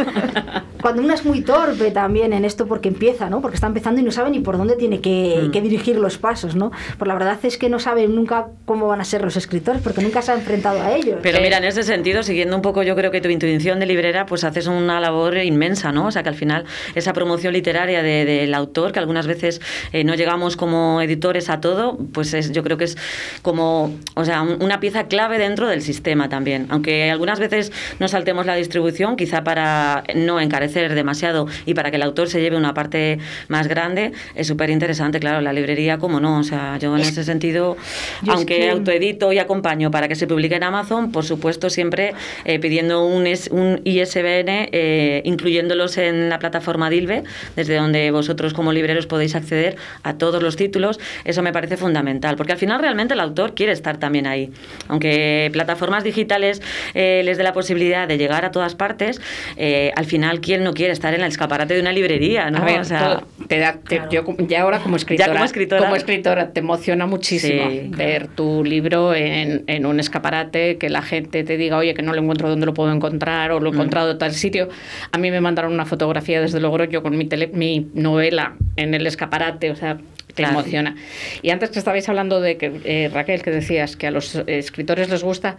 cuando 0.82 1.02
una 1.02 1.14
es 1.16 1.26
muy 1.26 1.42
torpe 1.42 1.92
también 1.92 2.34
en 2.34 2.46
esto 2.46 2.66
porque 2.68 2.88
empieza, 2.90 3.27
¿no? 3.30 3.42
Porque 3.42 3.56
está 3.56 3.68
empezando 3.68 4.00
y 4.02 4.04
no 4.04 4.12
sabe 4.12 4.30
ni 4.32 4.40
por 4.40 4.58
dónde 4.58 4.76
tiene 4.76 5.00
que, 5.02 5.44
Mm. 5.48 5.52
que 5.52 5.62
dirigir 5.62 5.98
los 5.98 6.18
pasos, 6.18 6.56
¿no? 6.56 6.72
Pues 6.98 7.08
la 7.08 7.14
verdad 7.14 7.38
es 7.44 7.58
que 7.58 7.70
no 7.70 7.80
sabe 7.80 8.08
nunca 8.08 8.48
cómo 8.66 8.88
van 8.88 9.02
a 9.02 9.06
ser 9.06 9.22
los 9.24 9.36
escritores 9.38 9.82
porque 9.82 10.02
nunca 10.02 10.22
se 10.22 10.32
ha 10.32 10.36
enfrentado 10.36 10.82
a 10.82 10.94
ellos. 10.96 11.20
Pero 11.22 11.40
mira, 11.42 11.58
en 11.58 11.64
ese 11.66 11.84
sentido, 11.84 12.24
siguiendo 12.24 12.56
un 12.56 12.62
poco, 12.62 12.84
yo 12.84 12.96
creo 12.96 13.12
que 13.12 13.22
tu 13.22 13.30
intuición 13.30 13.80
de 13.80 13.86
librera, 13.86 14.26
pues 14.26 14.44
haces 14.44 14.68
una 14.68 15.00
labor 15.00 15.38
inmensa, 15.38 15.92
¿no? 15.92 16.08
O 16.08 16.12
sea, 16.12 16.24
que 16.24 16.30
al 16.30 16.36
final 16.36 16.66
esa 16.96 17.14
promoción 17.14 17.54
literaria 17.54 18.02
de- 18.04 18.26
del 18.26 18.54
autor, 18.54 18.92
que 18.92 19.00
algunas 19.00 19.28
veces 19.28 19.62
eh, 19.94 20.04
no 20.04 20.16
llegamos 20.16 20.56
como 20.58 21.02
editores 21.02 21.50
a 21.50 21.60
todo, 21.62 21.98
pues 22.14 22.34
es, 22.34 22.52
yo 22.52 22.64
creo 22.64 22.78
que 22.78 22.86
es 22.86 22.98
como, 23.42 23.96
o 24.16 24.26
sea, 24.26 24.42
un- 24.42 24.62
una 24.64 24.80
pieza 24.80 25.08
clave 25.08 25.38
dentro 25.38 25.68
del 25.68 25.82
sistema 25.82 26.30
también. 26.30 26.68
Aunque 26.70 27.10
algunas 27.12 27.40
veces 27.40 27.72
nos 28.00 28.12
saltemos 28.12 28.46
la 28.46 28.56
distribución, 28.56 29.16
quizá 29.16 29.44
para 29.44 30.04
no 30.16 30.40
encarecer 30.40 30.94
demasiado 30.96 31.48
y 31.66 31.74
para 31.74 31.90
que 31.92 31.98
el 31.98 32.04
autor 32.04 32.28
se 32.30 32.42
lleve 32.42 32.58
una 32.58 32.74
parte 32.74 33.17
más 33.48 33.68
grande, 33.68 34.12
es 34.36 34.48
súper 34.48 34.70
interesante, 34.70 35.20
claro, 35.20 35.42
la 35.42 35.54
librería, 35.54 35.98
como 35.98 36.20
no, 36.20 36.40
o 36.40 36.44
sea, 36.44 36.78
yo 36.78 36.96
en 36.96 37.02
ese 37.02 37.24
sentido, 37.24 37.78
yo 38.24 38.34
es 38.34 38.38
aunque 38.38 38.58
que- 38.58 38.70
autoedito 38.70 39.32
y 39.34 39.40
acompaño 39.40 39.92
para 39.92 40.08
que 40.08 40.16
se 40.16 40.28
publique 40.28 40.56
en 40.56 40.64
Amazon, 40.64 41.12
por 41.12 41.24
supuesto 41.26 41.70
siempre 41.70 42.14
eh, 42.46 42.60
pidiendo 42.60 43.06
un, 43.06 43.28
es- 43.28 43.50
un 43.52 43.82
ISBN, 43.84 44.70
eh, 44.72 45.22
incluyéndolos 45.26 45.98
en 45.98 46.30
la 46.30 46.40
plataforma 46.40 46.90
Dilbe, 46.90 47.24
desde 47.56 47.76
donde 47.76 48.12
vosotros 48.12 48.54
como 48.54 48.72
libreros 48.74 49.08
podéis 49.08 49.36
acceder 49.36 49.76
a 50.04 50.14
todos 50.16 50.42
los 50.42 50.56
títulos, 50.56 51.00
eso 51.26 51.42
me 51.44 51.52
parece 51.54 51.78
fundamental, 51.78 52.36
porque 52.36 52.54
al 52.54 52.58
final 52.58 52.80
realmente 52.82 53.14
el 53.14 53.20
autor 53.20 53.54
quiere 53.54 53.72
estar 53.72 53.98
también 53.98 54.28
ahí. 54.28 54.52
Aunque 54.88 55.50
plataformas 55.54 56.04
digitales 56.04 56.62
eh, 56.94 57.22
les 57.26 57.38
dé 57.38 57.44
la 57.44 57.54
posibilidad 57.54 58.08
de 58.08 58.18
llegar 58.18 58.46
a 58.46 58.52
todas 58.52 58.76
partes, 58.76 59.22
eh, 59.58 59.92
al 59.96 60.06
final, 60.06 60.40
¿quién 60.42 60.64
no 60.64 60.74
quiere 60.74 60.94
estar 60.94 61.14
en 61.14 61.22
el 61.22 61.28
escaparate 61.28 61.74
de 61.74 61.82
una 61.82 61.92
librería? 61.92 62.50
¿no? 62.50 62.64
Ver, 62.64 62.80
O 62.82 62.84
sea, 62.84 63.07
todo- 63.16 63.48
te 63.48 63.60
da- 63.60 63.78
te- 63.88 64.02
yo 64.12 64.24
como- 64.24 64.38
ya 64.48 64.62
ahora 64.62 64.80
como 64.80 64.96
escritora, 64.98 65.32
como 65.34 65.46
escritora. 65.46 65.82
como 65.82 65.96
escritora 65.96 66.52
te 66.52 66.60
emociona 66.60 67.06
muchísimo 67.06 67.70
Sí, 67.70 67.92
ver 67.96 68.28
tu 68.28 68.64
libro 68.64 69.14
en, 69.16 69.64
en 69.68 69.86
un 69.86 70.00
escaparate, 70.00 70.78
que 70.78 70.90
la 70.90 71.02
gente 71.02 71.44
te 71.44 71.58
diga, 71.58 71.78
oye, 71.78 71.94
que 71.94 72.02
no 72.02 72.14
lo 72.14 72.22
encuentro 72.22 72.50
dónde 72.50 72.66
lo 72.66 72.74
puedo 72.74 72.92
encontrar 72.92 73.52
o 73.52 73.60
lo 73.60 73.70
he 73.70 73.72
Mm. 73.72 73.76
encontrado 73.76 74.12
en 74.12 74.18
tal 74.18 74.34
sitio. 74.34 74.70
A 75.12 75.18
mí 75.18 75.32
me 75.32 75.42
mandaron 75.42 75.74
una 75.74 75.86
fotografía 75.86 76.42
desde 76.42 76.60
Logroño 76.60 77.02
con 77.02 77.18
mi, 77.18 77.26
tele- 77.26 77.52
mi 77.54 77.88
novela 77.94 78.56
en 78.76 78.94
el 78.94 79.08
escaparate, 79.08 79.72
o 79.72 79.76
sea, 79.76 79.98
te 80.28 80.44
Claro. 80.44 80.60
emociona. 80.60 80.96
Y 81.42 81.50
antes 81.50 81.72
que 81.72 81.80
estabais 81.80 82.08
hablando 82.10 82.42
de 82.42 82.58
que, 82.58 82.72
eh, 82.84 83.10
Raquel, 83.12 83.42
que 83.42 83.50
decías 83.52 83.96
que 83.96 84.08
a 84.08 84.12
los 84.12 84.36
escritores 84.46 85.10
les 85.10 85.24
gusta, 85.24 85.58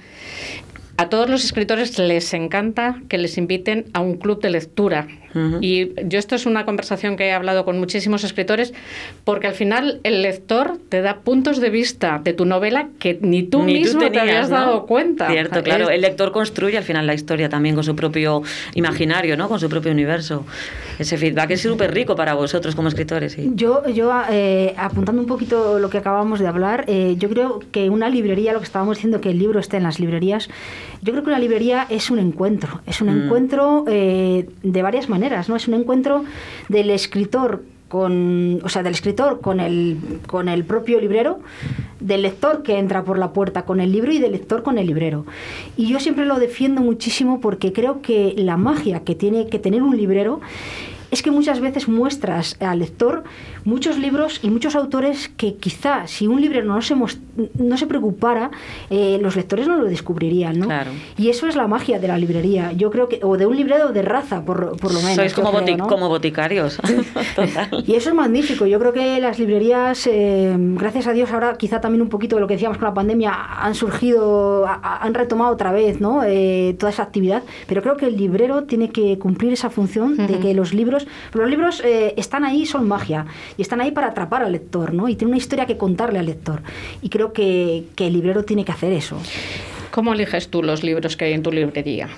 a 0.96 1.08
todos 1.08 1.28
los 1.30 1.44
escritores 1.44 1.98
les 1.98 2.32
encanta 2.34 3.00
que 3.08 3.18
les 3.18 3.38
inviten 3.38 3.86
a 3.92 4.00
un 4.00 4.16
club 4.18 4.40
de 4.40 4.50
lectura. 4.50 5.06
Ujú. 5.34 5.58
Y 5.60 5.92
yo 6.06 6.18
esto 6.18 6.34
es 6.34 6.46
una 6.46 6.64
conversación 6.64 7.16
que 7.16 7.26
he 7.26 7.32
hablado 7.32 7.64
con 7.64 7.78
muchísimos 7.78 8.24
escritores, 8.24 8.72
porque 9.24 9.46
al 9.46 9.54
final 9.54 10.00
el 10.04 10.22
lector 10.22 10.78
te 10.88 11.02
da 11.02 11.18
puntos 11.18 11.60
de 11.60 11.70
vista 11.70 12.20
de 12.24 12.32
tu 12.32 12.44
novela 12.44 12.88
que 12.98 13.18
ni 13.20 13.42
tú 13.42 13.62
Ni 13.62 13.74
mismo 13.74 14.00
te 14.00 14.06
tenías, 14.10 14.22
habías 14.22 14.50
¿no? 14.50 14.56
dado 14.56 14.86
cuenta. 14.86 15.28
Cierto, 15.30 15.62
claro. 15.62 15.90
El 15.90 16.00
lector 16.00 16.32
construye 16.32 16.76
al 16.78 16.84
final 16.84 17.06
la 17.06 17.14
historia 17.14 17.48
también 17.48 17.74
con 17.74 17.84
su 17.84 17.94
propio 17.94 18.42
imaginario, 18.74 19.36
¿no? 19.36 19.48
Con 19.48 19.60
su 19.60 19.68
propio 19.68 19.92
universo. 19.92 20.44
Ese 20.98 21.16
feedback 21.16 21.50
es 21.52 21.60
súper 21.62 21.92
rico 21.92 22.16
para 22.16 22.34
vosotros 22.34 22.74
como 22.74 22.88
escritores. 22.88 23.32
sí. 23.32 23.50
Yo, 23.54 23.86
yo 23.88 24.12
eh, 24.30 24.74
apuntando 24.76 25.20
un 25.20 25.28
poquito 25.28 25.78
lo 25.78 25.90
que 25.90 25.98
acabamos 25.98 26.40
de 26.40 26.46
hablar, 26.46 26.84
eh, 26.88 27.16
yo 27.18 27.28
creo 27.28 27.60
que 27.72 27.90
una 27.90 28.08
librería, 28.08 28.52
lo 28.52 28.58
que 28.60 28.64
estábamos 28.64 28.96
diciendo, 28.96 29.20
que 29.20 29.30
el 29.30 29.38
libro 29.38 29.60
esté 29.60 29.76
en 29.76 29.82
las 29.84 30.00
librerías, 30.00 30.48
yo 31.02 31.12
creo 31.12 31.22
que 31.22 31.30
una 31.30 31.38
librería 31.38 31.86
es 31.90 32.10
un 32.10 32.18
encuentro, 32.18 32.80
es 32.86 33.00
un 33.00 33.08
Mm. 33.08 33.22
encuentro 33.24 33.84
eh, 33.88 34.48
de 34.62 34.82
varias 34.82 35.08
maneras, 35.08 35.17
¿no? 35.18 35.56
Es 35.56 35.68
un 35.68 35.74
encuentro 35.74 36.24
del 36.68 36.90
escritor 36.90 37.62
con, 37.88 38.60
o 38.62 38.68
sea, 38.68 38.82
del 38.82 38.92
escritor 38.92 39.40
con 39.40 39.60
el, 39.60 39.96
con 40.26 40.48
el 40.48 40.64
propio 40.64 41.00
librero, 41.00 41.40
del 42.00 42.22
lector 42.22 42.62
que 42.62 42.78
entra 42.78 43.02
por 43.02 43.18
la 43.18 43.32
puerta 43.32 43.64
con 43.64 43.80
el 43.80 43.92
libro 43.92 44.12
y 44.12 44.18
del 44.18 44.32
lector 44.32 44.62
con 44.62 44.78
el 44.78 44.86
librero. 44.86 45.24
Y 45.76 45.88
yo 45.88 45.98
siempre 45.98 46.26
lo 46.26 46.38
defiendo 46.38 46.82
muchísimo 46.82 47.40
porque 47.40 47.72
creo 47.72 48.02
que 48.02 48.34
la 48.36 48.56
magia 48.56 49.00
que 49.00 49.14
tiene 49.14 49.48
que 49.48 49.58
tener 49.58 49.82
un 49.82 49.96
librero 49.96 50.40
es 51.10 51.22
que 51.22 51.30
muchas 51.30 51.60
veces 51.60 51.88
muestras 51.88 52.56
al 52.60 52.80
lector 52.80 53.24
muchos 53.68 53.98
libros 53.98 54.40
y 54.42 54.50
muchos 54.50 54.74
autores 54.74 55.30
que 55.36 55.54
quizá 55.56 56.06
si 56.06 56.26
un 56.26 56.40
librero 56.40 56.66
no 56.66 56.80
se, 56.82 56.94
no 56.96 57.76
se 57.76 57.86
preocupara, 57.86 58.50
eh, 58.90 59.18
los 59.20 59.36
lectores 59.36 59.68
no 59.68 59.76
lo 59.76 59.84
descubrirían, 59.84 60.58
¿no? 60.58 60.66
Claro. 60.66 60.90
Y 61.16 61.28
eso 61.28 61.46
es 61.46 61.54
la 61.56 61.66
magia 61.68 61.98
de 61.98 62.08
la 62.08 62.16
librería. 62.18 62.72
Yo 62.72 62.90
creo 62.90 63.08
que, 63.08 63.20
o 63.22 63.36
de 63.36 63.46
un 63.46 63.56
librero 63.56 63.92
de 63.92 64.02
raza, 64.02 64.44
por, 64.44 64.76
por 64.78 64.92
lo 64.94 65.00
menos. 65.00 65.16
Sois 65.16 65.34
como, 65.34 65.50
creo, 65.50 65.62
boti- 65.62 65.76
¿no? 65.76 65.86
como 65.86 66.08
boticarios. 66.08 66.78
Total. 67.36 67.84
Y 67.86 67.94
eso 67.94 68.08
es 68.10 68.14
magnífico. 68.14 68.66
Yo 68.66 68.78
creo 68.78 68.92
que 68.92 69.20
las 69.20 69.38
librerías, 69.38 70.06
eh, 70.06 70.54
gracias 70.58 71.06
a 71.06 71.12
Dios, 71.12 71.30
ahora 71.30 71.56
quizá 71.58 71.80
también 71.80 72.02
un 72.02 72.08
poquito 72.08 72.36
de 72.36 72.40
lo 72.40 72.46
que 72.48 72.54
decíamos 72.54 72.78
con 72.78 72.86
la 72.88 72.94
pandemia, 72.94 73.32
han 73.60 73.74
surgido, 73.74 74.66
a- 74.66 74.98
han 75.04 75.14
retomado 75.14 75.52
otra 75.52 75.72
vez 75.72 76.00
¿no? 76.00 76.22
Eh, 76.24 76.74
toda 76.78 76.90
esa 76.90 77.02
actividad. 77.02 77.42
Pero 77.66 77.82
creo 77.82 77.96
que 77.96 78.06
el 78.06 78.16
librero 78.16 78.64
tiene 78.64 78.90
que 78.90 79.18
cumplir 79.18 79.52
esa 79.52 79.70
función 79.70 80.16
de 80.16 80.38
que 80.38 80.54
los 80.54 80.72
libros, 80.72 81.06
los 81.34 81.48
libros 81.48 81.82
eh, 81.84 82.14
están 82.16 82.44
ahí, 82.44 82.64
son 82.66 82.86
magia, 82.88 83.26
y 83.58 83.62
están 83.62 83.82
ahí 83.82 83.90
para 83.90 84.06
atrapar 84.06 84.42
al 84.42 84.52
lector, 84.52 84.94
¿no? 84.94 85.08
Y 85.08 85.16
tiene 85.16 85.32
una 85.32 85.36
historia 85.36 85.66
que 85.66 85.76
contarle 85.76 86.18
al 86.18 86.26
lector. 86.26 86.62
Y 87.02 87.10
creo 87.10 87.34
que, 87.34 87.84
que 87.96 88.06
el 88.06 88.14
librero 88.14 88.44
tiene 88.44 88.64
que 88.64 88.72
hacer 88.72 88.92
eso. 88.92 89.18
¿Cómo 89.90 90.14
eliges 90.14 90.48
tú 90.48 90.62
los 90.62 90.84
libros 90.84 91.16
que 91.16 91.26
hay 91.26 91.32
en 91.32 91.42
tu 91.42 91.50
librería? 91.50 92.08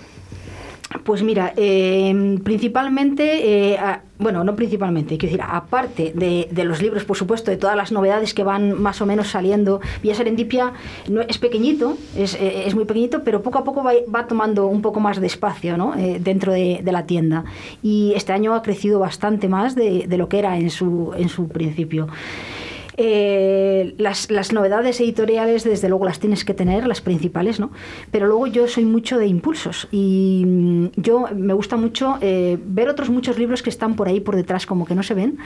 Pues 1.04 1.22
mira, 1.22 1.52
eh, 1.56 2.38
principalmente, 2.42 3.72
eh, 3.72 3.78
bueno, 4.18 4.42
no 4.42 4.56
principalmente, 4.56 5.18
quiero 5.18 5.36
decir, 5.36 5.48
aparte 5.48 6.12
de, 6.16 6.64
los 6.64 6.82
libros, 6.82 7.04
por 7.04 7.16
supuesto, 7.16 7.52
de 7.52 7.56
todas 7.56 7.76
las 7.76 7.92
novedades 7.92 8.34
que 8.34 8.42
van 8.42 8.72
más 8.72 9.00
o 9.00 9.06
menos 9.06 9.28
saliendo, 9.28 9.80
Villa 10.02 10.16
Serendipia 10.16 10.72
no, 11.08 11.20
es 11.20 11.38
pequeñito, 11.38 11.96
es, 12.16 12.34
eh, 12.34 12.64
es 12.66 12.74
muy 12.74 12.86
pequeñito, 12.86 13.22
pero 13.22 13.40
poco 13.40 13.58
a 13.58 13.64
poco 13.64 13.84
va, 13.84 14.26
tomando 14.26 14.66
un 14.66 14.82
poco 14.82 14.98
más 14.98 15.20
de 15.20 15.28
espacio 15.28 15.76
¿no? 15.76 15.94
Eh, 15.94 16.18
dentro 16.20 16.52
de, 16.52 16.80
de 16.82 16.92
la 16.92 17.06
tienda. 17.06 17.44
Y 17.84 18.12
este 18.16 18.32
año 18.32 18.54
ha 18.54 18.62
crecido 18.62 18.98
bastante 18.98 19.48
más 19.48 19.76
de, 19.76 20.08
de 20.08 20.18
lo 20.18 20.28
que 20.28 20.40
era 20.40 20.58
en 20.58 20.70
su, 20.70 21.12
en 21.16 21.28
su 21.28 21.46
principio. 21.48 22.08
Eh, 23.02 23.94
las, 23.96 24.30
las 24.30 24.52
novedades 24.52 25.00
editoriales, 25.00 25.64
desde 25.64 25.88
luego, 25.88 26.04
las 26.04 26.20
tienes 26.20 26.44
que 26.44 26.52
tener, 26.52 26.86
las 26.86 27.00
principales, 27.00 27.58
¿no? 27.58 27.70
Pero 28.10 28.26
luego 28.26 28.46
yo 28.46 28.68
soy 28.68 28.84
mucho 28.84 29.16
de 29.16 29.26
impulsos 29.26 29.88
y 29.90 30.44
mm, 30.46 30.86
yo 30.96 31.24
me 31.34 31.54
gusta 31.54 31.78
mucho 31.78 32.18
eh, 32.20 32.58
ver 32.62 32.90
otros 32.90 33.08
muchos 33.08 33.38
libros 33.38 33.62
que 33.62 33.70
están 33.70 33.96
por 33.96 34.08
ahí 34.08 34.20
por 34.20 34.36
detrás, 34.36 34.66
como 34.66 34.84
que 34.84 34.94
no 34.94 35.02
se 35.02 35.14
ven, 35.14 35.38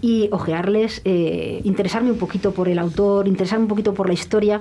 y 0.00 0.28
ojearles, 0.30 1.02
eh, 1.04 1.60
interesarme 1.64 2.12
un 2.12 2.18
poquito 2.18 2.52
por 2.52 2.68
el 2.68 2.78
autor, 2.78 3.26
interesarme 3.26 3.64
un 3.64 3.68
poquito 3.70 3.92
por 3.92 4.06
la 4.06 4.14
historia. 4.14 4.60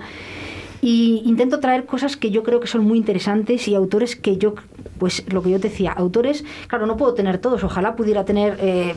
Y 0.82 1.22
intento 1.26 1.60
traer 1.60 1.86
cosas 1.86 2.18
que 2.18 2.32
yo 2.32 2.44
creo 2.44 2.60
que 2.60 2.68
son 2.68 2.84
muy 2.84 2.98
interesantes 2.98 3.68
y 3.68 3.76
autores 3.76 4.16
que 4.16 4.38
yo, 4.38 4.56
pues 4.98 5.24
lo 5.32 5.42
que 5.44 5.52
yo 5.52 5.60
te 5.60 5.70
decía, 5.70 5.92
autores, 5.92 6.46
claro, 6.68 6.86
no 6.86 6.98
puedo 6.98 7.14
tener 7.14 7.38
todos, 7.38 7.64
ojalá 7.64 7.96
pudiera 7.96 8.26
tener 8.26 8.58
eh, 8.62 8.96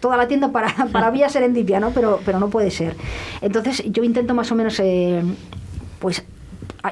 toda 0.00 0.16
la 0.16 0.28
tienda 0.28 0.52
para, 0.52 0.68
para 0.92 1.10
Vía 1.10 1.28
Serendipia, 1.28 1.80
¿no? 1.80 1.90
Pero, 1.90 2.20
pero 2.24 2.38
no 2.38 2.50
puede 2.50 2.70
ser. 2.70 2.96
Entonces 3.40 3.82
yo 3.86 4.04
intento 4.04 4.34
más 4.34 4.52
o 4.52 4.54
menos, 4.54 4.78
eh, 4.80 5.22
pues 5.98 6.24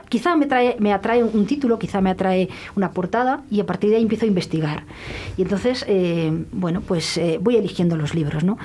quizá 0.08 0.36
me, 0.36 0.46
trae, 0.46 0.76
me 0.78 0.92
atrae 0.92 1.22
un 1.22 1.46
título, 1.46 1.78
quizá 1.78 2.00
me 2.00 2.10
atrae 2.10 2.48
una 2.76 2.92
portada 2.92 3.42
y 3.50 3.60
a 3.60 3.66
partir 3.66 3.90
de 3.90 3.96
ahí 3.96 4.02
empiezo 4.02 4.24
a 4.24 4.28
investigar. 4.28 4.84
Y 5.36 5.42
entonces, 5.42 5.84
eh, 5.88 6.32
bueno, 6.52 6.80
pues 6.80 7.18
eh, 7.18 7.38
voy 7.40 7.56
eligiendo 7.56 7.96
los 7.96 8.14
libros, 8.14 8.44
¿no? 8.44 8.58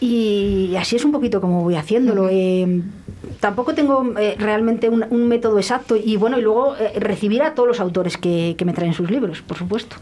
Y 0.00 0.74
así 0.78 0.96
es 0.96 1.04
un 1.04 1.12
poquito 1.12 1.40
como 1.40 1.62
voy 1.62 1.76
haciéndolo. 1.76 2.28
Eh, 2.30 2.82
tampoco 3.40 3.74
tengo 3.74 4.14
eh, 4.18 4.36
realmente 4.38 4.88
un, 4.88 5.04
un 5.10 5.28
método 5.28 5.58
exacto 5.58 5.96
y 5.96 6.16
bueno, 6.16 6.38
y 6.38 6.42
luego 6.42 6.76
eh, 6.76 6.92
recibir 6.98 7.42
a 7.42 7.54
todos 7.54 7.68
los 7.68 7.80
autores 7.80 8.16
que, 8.16 8.54
que 8.56 8.64
me 8.64 8.72
traen 8.72 8.94
sus 8.94 9.10
libros, 9.10 9.42
por 9.42 9.56
supuesto. 9.56 9.96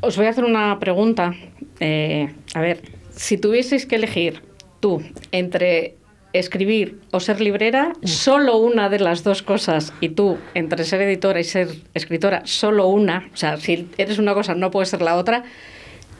Os 0.00 0.16
voy 0.16 0.26
a 0.26 0.30
hacer 0.30 0.44
una 0.44 0.78
pregunta. 0.78 1.34
Eh, 1.80 2.32
a 2.54 2.60
ver, 2.60 2.82
si 3.10 3.38
tuvieseis 3.38 3.86
que 3.86 3.96
elegir 3.96 4.42
tú 4.80 5.02
entre 5.32 5.96
escribir 6.32 7.00
o 7.12 7.20
ser 7.20 7.40
librera, 7.40 7.92
solo 8.04 8.58
una 8.58 8.88
de 8.88 8.98
las 8.98 9.24
dos 9.24 9.42
cosas, 9.42 9.92
y 10.00 10.10
tú, 10.10 10.36
entre 10.54 10.84
ser 10.84 11.00
editora 11.00 11.40
y 11.40 11.44
ser 11.44 11.68
escritora, 11.94 12.42
solo 12.44 12.88
una, 12.88 13.30
o 13.32 13.36
sea, 13.36 13.56
si 13.56 13.88
eres 13.96 14.18
una 14.18 14.34
cosa 14.34 14.54
no 14.54 14.70
puede 14.70 14.86
ser 14.86 15.00
la 15.00 15.16
otra, 15.16 15.44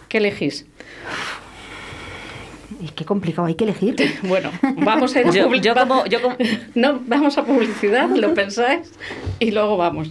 ¿qué 0.08 0.18
elegís? 0.18 0.66
Y 2.86 2.90
qué 2.90 3.04
complicado, 3.04 3.46
hay 3.48 3.54
que 3.54 3.64
elegir. 3.64 3.96
Bueno, 4.22 4.50
vamos 4.78 5.14
a 5.16 5.20
ir 5.20 5.26
a 5.26 5.30
Yo- 5.30 5.48
public- 5.48 5.62
yo 5.62 5.74
como- 5.74 6.04
yo 6.06 6.22
como- 6.22 6.36
No, 6.74 7.00
vamos 7.06 7.36
a 7.38 7.44
publicidad, 7.44 8.08
lo 8.10 8.32
pensáis, 8.34 8.92
y 9.40 9.50
luego 9.50 9.76
vamos. 9.76 10.10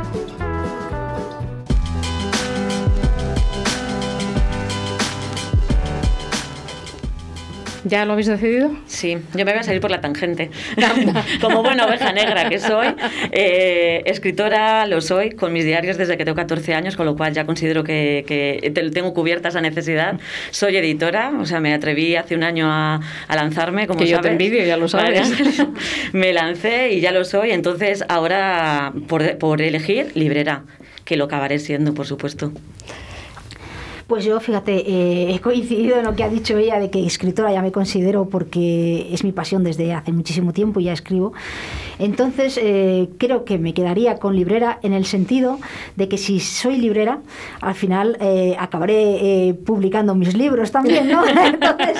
¿Ya 7.83 8.05
lo 8.05 8.13
habéis 8.13 8.27
decidido? 8.27 8.71
Sí, 8.85 9.17
yo 9.33 9.43
me 9.45 9.51
voy 9.51 9.59
a 9.59 9.63
salir 9.63 9.81
por 9.81 9.89
la 9.89 10.01
tangente. 10.01 10.51
Como 11.41 11.63
buena 11.63 11.85
oveja 11.87 12.11
negra 12.13 12.47
que 12.47 12.59
soy, 12.59 12.87
eh, 13.31 14.03
escritora 14.05 14.85
lo 14.85 15.01
soy, 15.01 15.31
con 15.31 15.51
mis 15.51 15.65
diarios 15.65 15.97
desde 15.97 16.15
que 16.15 16.23
tengo 16.23 16.35
14 16.35 16.75
años, 16.75 16.95
con 16.95 17.07
lo 17.07 17.15
cual 17.17 17.33
ya 17.33 17.45
considero 17.45 17.83
que, 17.83 18.23
que 18.27 18.69
te- 18.71 18.91
tengo 18.91 19.13
cubierta 19.15 19.49
esa 19.49 19.61
necesidad. 19.61 20.19
Soy 20.51 20.77
editora, 20.77 21.31
o 21.39 21.45
sea, 21.47 21.59
me 21.59 21.73
atreví 21.73 22.15
hace 22.15 22.35
un 22.35 22.43
año 22.43 22.67
a, 22.71 22.99
a 23.27 23.35
lanzarme, 23.35 23.87
como 23.87 23.99
Que 23.99 24.05
yo 24.07 24.17
te 24.17 24.23
sabes. 24.29 24.31
envidio, 24.33 24.63
ya 24.63 24.77
lo 24.77 24.87
Vale, 24.87 25.25
sabes. 25.25 25.65
me 26.13 26.33
lancé 26.33 26.91
y 26.91 27.01
ya 27.01 27.11
lo 27.11 27.25
soy, 27.25 27.49
entonces 27.51 28.03
ahora, 28.07 28.93
por, 29.07 29.37
por 29.39 29.61
elegir, 29.61 30.11
librera, 30.13 30.65
que 31.03 31.15
lo 31.17 31.25
acabaré 31.25 31.57
siendo, 31.57 31.93
por 31.95 32.05
supuesto. 32.05 32.51
Pues 34.11 34.25
yo, 34.25 34.41
fíjate, 34.41 34.73
eh, 34.91 35.33
he 35.33 35.39
coincidido 35.39 35.97
en 35.97 36.03
lo 36.03 36.13
que 36.17 36.25
ha 36.25 36.27
dicho 36.27 36.57
ella 36.57 36.81
de 36.81 36.89
que 36.89 37.05
escritora 37.05 37.53
ya 37.53 37.61
me 37.61 37.71
considero 37.71 38.27
porque 38.27 39.07
es 39.09 39.23
mi 39.23 39.31
pasión 39.31 39.63
desde 39.63 39.93
hace 39.93 40.11
muchísimo 40.11 40.51
tiempo 40.51 40.81
y 40.81 40.83
ya 40.83 40.91
escribo. 40.91 41.31
Entonces, 41.97 42.59
eh, 42.61 43.07
creo 43.17 43.45
que 43.45 43.57
me 43.57 43.73
quedaría 43.73 44.17
con 44.17 44.35
librera 44.35 44.79
en 44.83 44.91
el 44.91 45.05
sentido 45.05 45.59
de 45.95 46.09
que 46.09 46.17
si 46.17 46.41
soy 46.41 46.75
librera, 46.75 47.19
al 47.61 47.73
final 47.73 48.17
eh, 48.19 48.57
acabaré 48.59 48.97
eh, 49.47 49.53
publicando 49.53 50.13
mis 50.13 50.35
libros 50.35 50.73
también, 50.73 51.07
¿no? 51.07 51.23
Entonces, 51.45 51.97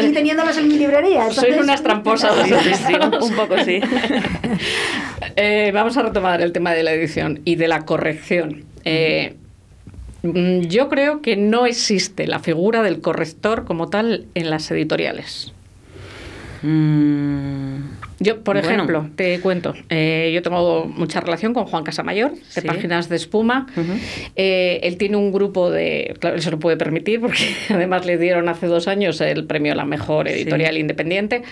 y 0.00 0.12
teniéndolos 0.12 0.56
en 0.56 0.68
mi 0.68 0.78
librería. 0.78 1.32
Sois 1.32 1.38
Entonces- 1.48 1.64
unas 1.64 1.82
tramposas. 1.82 2.32
Sí, 2.86 2.94
un, 2.94 3.32
poco 3.36 3.58
sí. 3.64 3.80
Vamos 5.74 5.96
a 5.96 6.02
retomar 6.02 6.42
el 6.42 6.52
tema 6.52 6.74
de 6.74 6.84
la 6.84 6.92
edición 6.92 7.40
y 7.44 7.56
de 7.56 7.66
la 7.66 7.84
corrección. 7.84 8.66
Eh, 8.84 9.34
yo 10.22 10.88
creo 10.88 11.22
que 11.22 11.36
no 11.36 11.66
existe 11.66 12.26
la 12.26 12.40
figura 12.40 12.82
del 12.82 13.00
corrector 13.00 13.64
como 13.64 13.88
tal 13.88 14.26
en 14.34 14.50
las 14.50 14.70
editoriales. 14.70 15.52
Mm, 16.62 17.97
Yo, 18.20 18.40
por 18.42 18.56
Bueno. 18.56 18.68
ejemplo, 18.68 19.10
te 19.14 19.38
cuento, 19.40 19.74
eh, 19.90 20.32
yo 20.34 20.42
tengo 20.42 20.86
mucha 20.86 21.20
relación 21.20 21.54
con 21.54 21.66
Juan 21.66 21.84
Casamayor, 21.84 22.32
de 22.32 22.60
Sí. 22.60 22.66
Páginas 22.66 23.08
de 23.08 23.14
Espuma. 23.16 23.66
Ujú. 23.76 23.92
Eh, 24.34 24.80
él 24.82 24.96
tiene 24.96 25.16
un 25.16 25.30
grupo 25.32 25.70
de, 25.70 26.16
claro, 26.18 26.34
él 26.36 26.42
se 26.42 26.50
lo 26.50 26.58
puede 26.58 26.76
permitir 26.76 27.20
porque 27.20 27.38
además 27.70 28.06
le 28.06 28.18
dieron 28.18 28.48
hace 28.48 28.66
dos 28.66 28.88
años 28.88 29.20
el 29.20 29.44
premio 29.44 29.72
a 29.72 29.76
la 29.76 29.84
mejor 29.84 30.26
Sí. 30.28 30.34
editorial 30.34 30.76
independiente 30.78 31.42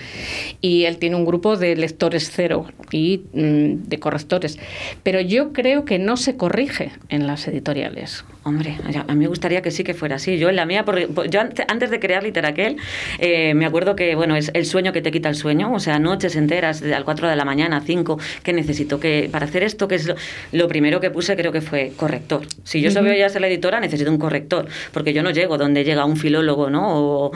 y 0.61 0.85
él 0.87 0.99
tiene 0.99 1.15
un 1.17 1.25
grupo 1.25 1.57
de 1.57 1.77
lectores 1.77 2.31
cero 2.35 2.67
y 2.91 3.23
mm, 3.33 3.89
de 3.89 3.99
correctores. 4.01 4.59
Pero 5.05 5.21
yo 5.21 5.53
creo 5.53 5.85
que 5.85 5.99
no 6.01 6.17
se 6.17 6.37
corrige 6.37 6.91
en 7.09 7.27
las 7.29 7.47
editoriales. 7.47 8.25
Hombre, 8.43 8.77
a 9.09 9.13
mí 9.13 9.19
me 9.21 9.27
gustaría 9.27 9.61
que 9.61 9.73
sí 9.73 9.83
que 9.83 9.93
fuera 9.93 10.17
así. 10.17 10.39
Yo 10.39 10.49
en 10.49 10.55
la 10.57 10.67
mía, 10.67 10.85
porque 10.85 11.09
por- 11.09 11.29
yo 11.29 11.41
ante- 11.41 11.65
antes 11.67 11.91
de 11.91 11.99
crear 11.99 12.23
Literaquel, 12.23 12.77
eh, 13.19 13.55
me 13.55 13.67
acuerdo 13.67 13.97
que, 13.97 14.15
bueno, 14.15 14.37
es 14.37 14.53
el 14.55 14.67
sueño 14.67 14.93
que 14.93 15.03
te 15.03 15.11
quita 15.11 15.29
el 15.29 15.35
sueño, 15.35 15.73
o 15.73 15.81
sea, 15.81 15.99
noches 15.99 16.37
enteras, 16.37 16.56
de 16.61 16.95
al 16.95 17.05
4 17.05 17.29
de 17.29 17.37
la 17.37 17.45
mañana, 17.45 17.83
5, 17.85 18.19
que 18.43 18.53
necesito 18.53 18.99
que, 19.01 19.29
para 19.31 19.47
hacer 19.47 19.63
esto, 19.63 19.89
que 19.89 19.97
es 19.97 20.07
lo, 20.07 20.15
lo 20.53 20.69
primero 20.69 21.01
que 21.01 21.11
puse, 21.11 21.37
creo 21.37 21.53
que 21.53 21.61
fue 21.61 21.93
corrector. 21.97 22.43
Si 22.65 22.81
yo 22.81 22.91
soy 22.91 23.19
ya 23.19 23.29
ser 23.29 23.41
la 23.41 23.49
editora, 23.49 23.81
necesito 23.81 24.11
un 24.11 24.19
corrector, 24.19 24.67
porque 24.93 25.13
yo 25.13 25.23
no 25.23 25.31
llego 25.31 25.59
donde 25.59 25.85
llega 25.85 26.05
un 26.05 26.17
filólogo, 26.17 26.71
¿no? 26.71 26.83
O, 26.89 27.33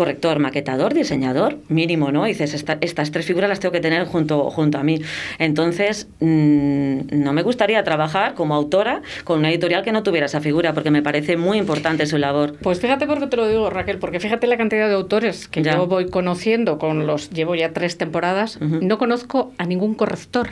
corrector, 0.00 0.38
maquetador, 0.38 0.94
diseñador, 0.94 1.58
mínimo, 1.68 2.10
¿no? 2.10 2.24
Dices, 2.24 2.54
esta- 2.54 2.78
estas 2.80 3.10
tres 3.10 3.26
figuras 3.26 3.50
las 3.50 3.60
tengo 3.60 3.70
que 3.72 3.80
tener 3.80 4.06
junto, 4.06 4.48
junto 4.48 4.78
a 4.78 4.82
mí. 4.82 4.98
Entonces, 5.38 6.08
mm, 6.20 7.00
no 7.22 7.34
me 7.34 7.42
gustaría 7.42 7.84
trabajar 7.84 8.32
como 8.32 8.54
autora 8.54 9.02
con 9.24 9.40
una 9.40 9.50
editorial 9.50 9.82
que 9.84 9.92
no 9.92 10.02
tuviera 10.02 10.24
esa 10.24 10.40
figura, 10.40 10.72
porque 10.72 10.90
me 10.90 11.02
parece 11.02 11.36
muy 11.36 11.58
importante 11.58 12.06
su 12.06 12.16
labor. 12.16 12.54
Pues 12.62 12.80
fíjate 12.80 13.06
por 13.06 13.18
qué 13.20 13.26
te 13.26 13.36
lo 13.36 13.46
digo, 13.46 13.68
Raquel, 13.68 13.98
porque 13.98 14.20
fíjate 14.20 14.46
la 14.46 14.56
cantidad 14.56 14.88
de 14.88 14.94
autores 14.94 15.48
que 15.48 15.62
Ya. 15.62 15.74
yo 15.76 15.86
voy 15.86 16.08
conociendo 16.08 16.78
con 16.78 17.06
los, 17.06 17.28
llevo 17.28 17.54
ya 17.54 17.74
tres 17.74 17.98
temporadas, 17.98 18.56
Ujú. 18.56 18.78
no 18.80 18.96
conozco 18.96 19.52
a 19.58 19.66
ningún 19.66 19.94
corrector. 19.94 20.48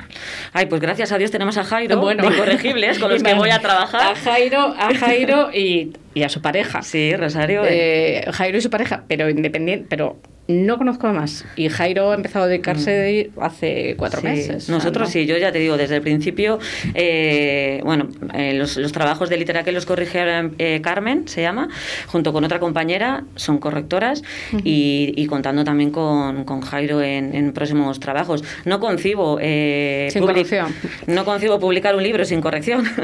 Ay, 0.52 0.66
pues 0.66 0.82
gracias 0.82 1.10
a 1.10 1.16
Dios 1.16 1.30
tenemos 1.30 1.56
a 1.56 1.64
Jairo, 1.64 1.98
Bueno. 2.00 2.22
de 2.28 2.34
Incorregibles, 2.34 2.98
con 2.98 3.10
los 3.10 3.22
que 3.22 3.32
voy 3.48 3.48
a 3.50 3.60
trabajar. 3.60 4.12
A 4.12 4.14
Jairo, 4.14 4.74
a 4.78 4.94
Jairo 4.94 5.50
y, 5.54 5.92
y 6.14 6.22
a 6.22 6.28
su 6.28 6.40
pareja. 6.42 6.82
Sí, 6.82 7.14
Rosario. 7.16 7.64
eh, 7.64 8.18
Eh, 8.26 8.32
Jairo 8.32 8.58
y 8.58 8.60
su 8.60 8.70
pareja, 8.70 9.04
pero 9.08 9.28
independiente, 9.28 9.86
pero 9.88 10.16
no 10.48 10.78
conozco 10.78 11.06
a 11.06 11.12
más. 11.12 11.44
Y 11.56 11.68
Jairo 11.68 12.10
ha 12.10 12.14
empezado 12.14 12.46
a 12.46 12.48
dedicarse 12.48 12.90
de- 12.90 13.30
hace 13.40 13.94
cuatro 13.98 14.20
Mm. 14.20 14.24
Sí, 14.24 14.28
meses. 14.30 14.68
Nosotros 14.70 15.08
¿no? 15.08 15.12
sí, 15.12 15.26
yo 15.26 15.36
ya 15.36 15.52
te 15.52 15.58
digo, 15.58 15.76
desde 15.76 15.96
el 15.96 16.02
principio, 16.02 16.58
eh, 16.94 17.80
bueno, 17.84 18.08
eh, 18.34 18.54
los, 18.54 18.76
los 18.78 18.90
trabajos 18.92 19.28
de 19.28 19.36
literatura 19.36 19.64
que 19.64 19.72
los 19.72 19.84
corrigieron 19.86 20.54
eh, 20.58 20.80
Carmen, 20.82 21.28
se 21.28 21.42
llama, 21.42 21.68
junto 22.06 22.32
con 22.32 22.44
otra 22.44 22.58
compañera, 22.60 23.24
son 23.36 23.58
correctoras 23.58 24.22
y, 24.64 25.12
y 25.16 25.26
contando 25.26 25.64
también 25.64 25.90
con, 25.90 26.44
con 26.44 26.62
Jairo 26.62 27.02
en, 27.02 27.34
en 27.34 27.52
próximos 27.52 28.00
trabajos. 28.00 28.42
No 28.64 28.80
concibo, 28.80 29.38
eh, 29.40 30.08
Sin 30.10 30.22
corrección. 30.22 30.74
no 31.06 31.24
concibo 31.24 31.58
publicar 31.60 31.94
un 31.94 32.02
libro 32.02 32.24
sin 32.24 32.40
corrección. 32.40 32.84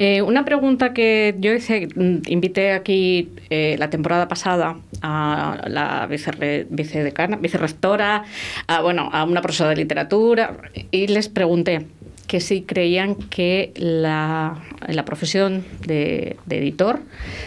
Eh, 0.00 0.22
una 0.22 0.44
pregunta 0.44 0.92
que 0.92 1.34
yo 1.40 1.52
hice, 1.52 1.88
mm, 1.92 2.18
invité 2.28 2.70
aquí 2.70 3.30
eh, 3.50 3.74
la 3.80 3.90
temporada 3.90 4.28
pasada 4.28 4.76
a 5.02 5.64
la 5.66 6.06
vicerre- 6.08 6.67
vicedecana, 6.70 7.36
vicerrectora, 7.36 8.24
a, 8.66 8.80
bueno, 8.80 9.10
a 9.12 9.24
una 9.24 9.42
profesora 9.42 9.70
de 9.70 9.76
literatura 9.76 10.56
y 10.90 11.06
les 11.08 11.28
pregunté 11.28 11.86
que 12.26 12.40
si 12.40 12.62
creían 12.62 13.14
que 13.14 13.72
la, 13.76 14.62
la 14.86 15.04
profesión 15.04 15.64
de, 15.86 16.36
de 16.46 16.58
editor 16.58 17.00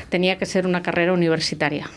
tenía 0.10 0.38
que 0.38 0.46
ser 0.46 0.66
una 0.66 0.82
carrera 0.82 1.14
universitaria. 1.14 1.90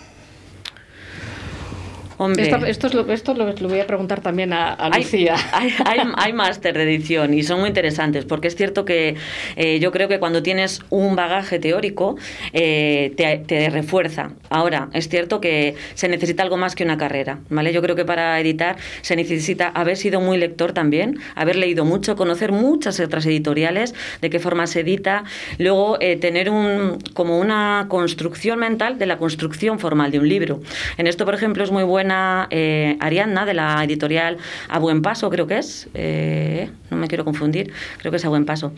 Hombre. 2.18 2.44
Esto, 2.44 2.64
esto, 2.66 2.86
es 2.86 2.94
lo, 2.94 3.12
esto 3.12 3.34
lo, 3.34 3.52
lo 3.52 3.68
voy 3.68 3.80
a 3.80 3.86
preguntar 3.86 4.20
también 4.20 4.52
a, 4.52 4.72
a 4.72 4.90
Hay, 4.92 5.02
Lucía. 5.02 5.36
hay, 5.52 5.72
hay, 5.84 6.00
hay 6.16 6.32
máster 6.32 6.76
de 6.76 6.84
edición 6.84 7.34
y 7.34 7.42
son 7.42 7.60
muy 7.60 7.68
interesantes 7.68 8.24
porque 8.24 8.48
es 8.48 8.56
cierto 8.56 8.84
que 8.84 9.16
eh, 9.56 9.78
yo 9.80 9.92
creo 9.92 10.08
que 10.08 10.18
cuando 10.18 10.42
tienes 10.42 10.80
un 10.90 11.16
bagaje 11.16 11.58
teórico 11.58 12.16
eh, 12.52 13.12
te, 13.16 13.38
te 13.38 13.70
refuerza. 13.70 14.32
Ahora, 14.50 14.88
es 14.92 15.08
cierto 15.08 15.40
que 15.40 15.74
se 15.94 16.08
necesita 16.08 16.42
algo 16.42 16.56
más 16.56 16.74
que 16.74 16.84
una 16.84 16.96
carrera, 16.96 17.38
¿vale? 17.50 17.72
Yo 17.72 17.82
creo 17.82 17.96
que 17.96 18.04
para 18.04 18.38
editar 18.40 18.76
se 19.02 19.16
necesita 19.16 19.68
haber 19.68 19.96
sido 19.96 20.20
muy 20.20 20.38
lector 20.38 20.72
también, 20.72 21.18
haber 21.34 21.56
leído 21.56 21.84
mucho, 21.84 22.16
conocer 22.16 22.52
muchas 22.52 23.00
otras 23.00 23.26
editoriales, 23.26 23.94
de 24.20 24.30
qué 24.30 24.38
forma 24.38 24.66
se 24.66 24.80
edita, 24.80 25.24
luego 25.58 25.98
eh, 26.00 26.16
tener 26.16 26.50
un, 26.50 26.98
como 27.14 27.38
una 27.38 27.86
construcción 27.88 28.58
mental 28.58 28.98
de 28.98 29.06
la 29.06 29.16
construcción 29.16 29.78
formal 29.78 30.10
de 30.10 30.18
un 30.18 30.28
libro. 30.28 30.60
En 30.96 31.06
esto, 31.06 31.24
por 31.24 31.34
ejemplo, 31.34 31.64
es 31.64 31.70
muy 31.70 31.82
buena 32.04 32.48
eh, 32.50 32.98
Ariadna 33.00 33.46
de 33.46 33.54
la 33.54 33.82
editorial 33.82 34.36
A 34.68 34.78
Buen 34.78 35.00
Paso, 35.00 35.30
creo 35.30 35.46
que 35.46 35.56
es, 35.56 35.88
eh, 35.94 36.68
no 36.90 36.98
me 36.98 37.08
quiero 37.08 37.24
confundir, 37.24 37.72
creo 37.96 38.10
que 38.10 38.18
es 38.18 38.24
A 38.26 38.28
Buen 38.28 38.44
Paso, 38.44 38.74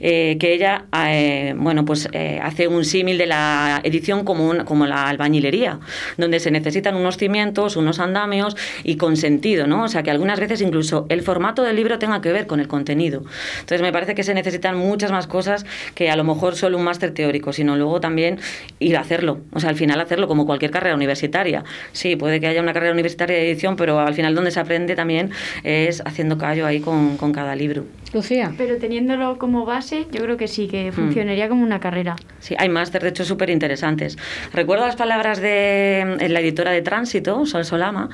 eh, 0.00 0.38
que 0.40 0.54
ella, 0.54 0.86
eh, 1.06 1.52
bueno, 1.54 1.84
pues 1.84 2.08
eh, 2.12 2.40
hace 2.42 2.68
un 2.68 2.86
símil 2.86 3.18
de 3.18 3.26
la 3.26 3.80
edición 3.84 4.24
como, 4.24 4.48
un- 4.48 4.64
como 4.64 4.86
la 4.86 5.06
albañilería, 5.10 5.80
donde 6.16 6.40
se 6.40 6.50
necesitan 6.50 6.96
unos 6.96 7.18
cimientos, 7.18 7.76
unos 7.76 7.98
andamios 8.00 8.56
y 8.84 8.96
con 8.96 9.18
sentido, 9.18 9.66
¿no? 9.66 9.84
O 9.84 9.88
sea, 9.88 10.02
que 10.02 10.10
algunas 10.10 10.40
veces 10.40 10.62
incluso 10.62 11.04
el 11.10 11.20
formato 11.20 11.62
del 11.64 11.76
libro 11.76 11.98
tenga 11.98 12.22
que 12.22 12.32
ver 12.32 12.46
con 12.46 12.58
el 12.58 12.68
contenido. 12.68 13.22
Entonces, 13.60 13.82
me 13.82 13.92
parece 13.92 14.14
que 14.14 14.22
se 14.22 14.32
necesitan 14.32 14.78
muchas 14.78 15.10
más 15.12 15.26
cosas 15.26 15.66
que 15.94 16.10
a 16.10 16.16
lo 16.16 16.24
mejor 16.24 16.56
solo 16.56 16.78
un 16.78 16.84
máster 16.84 17.12
teórico, 17.12 17.52
sino 17.52 17.76
luego 17.76 18.00
también 18.00 18.38
ir 18.78 18.96
a 18.96 19.00
hacerlo. 19.00 19.40
O 19.52 19.60
sea, 19.60 19.68
al 19.68 19.76
final 19.76 20.00
hacerlo 20.00 20.26
como 20.26 20.46
cualquier 20.46 20.70
carrera 20.70 20.94
universitaria. 20.96 21.64
Sí, 21.92 22.16
puede 22.16 22.40
que 22.40 22.46
haya 22.46 22.61
una 22.62 22.72
carrera 22.72 22.92
universitaria 22.92 23.36
de 23.36 23.50
edición, 23.50 23.76
pero 23.76 23.98
al 24.00 24.14
final 24.14 24.34
donde 24.34 24.50
se 24.50 24.60
aprende 24.60 24.94
también 24.94 25.30
es 25.62 26.02
haciendo 26.04 26.38
callo 26.38 26.66
ahí 26.66 26.80
con, 26.80 27.16
con 27.16 27.32
cada 27.32 27.54
libro. 27.54 27.84
Lucía. 28.12 28.52
Pero 28.58 28.76
teniéndolo 28.76 29.38
como 29.38 29.64
base, 29.64 30.06
yo 30.12 30.20
creo 30.22 30.36
que 30.36 30.46
sí, 30.46 30.68
que 30.68 30.92
funcionaría 30.92 31.48
como 31.48 31.62
una 31.62 31.80
carrera. 31.80 32.16
Sí, 32.40 32.54
hay 32.58 32.68
máster, 32.68 33.02
de 33.02 33.08
hecho, 33.08 33.24
súper 33.24 33.48
interesantes. 33.48 34.18
Recuerdo 34.52 34.84
las 34.84 34.96
palabras 34.96 35.40
de 35.40 36.16
eh, 36.20 36.28
la 36.28 36.40
editora 36.40 36.72
de 36.72 36.82
Tránsito, 36.82 37.46
Sol 37.46 37.64
Solama, 37.64 38.10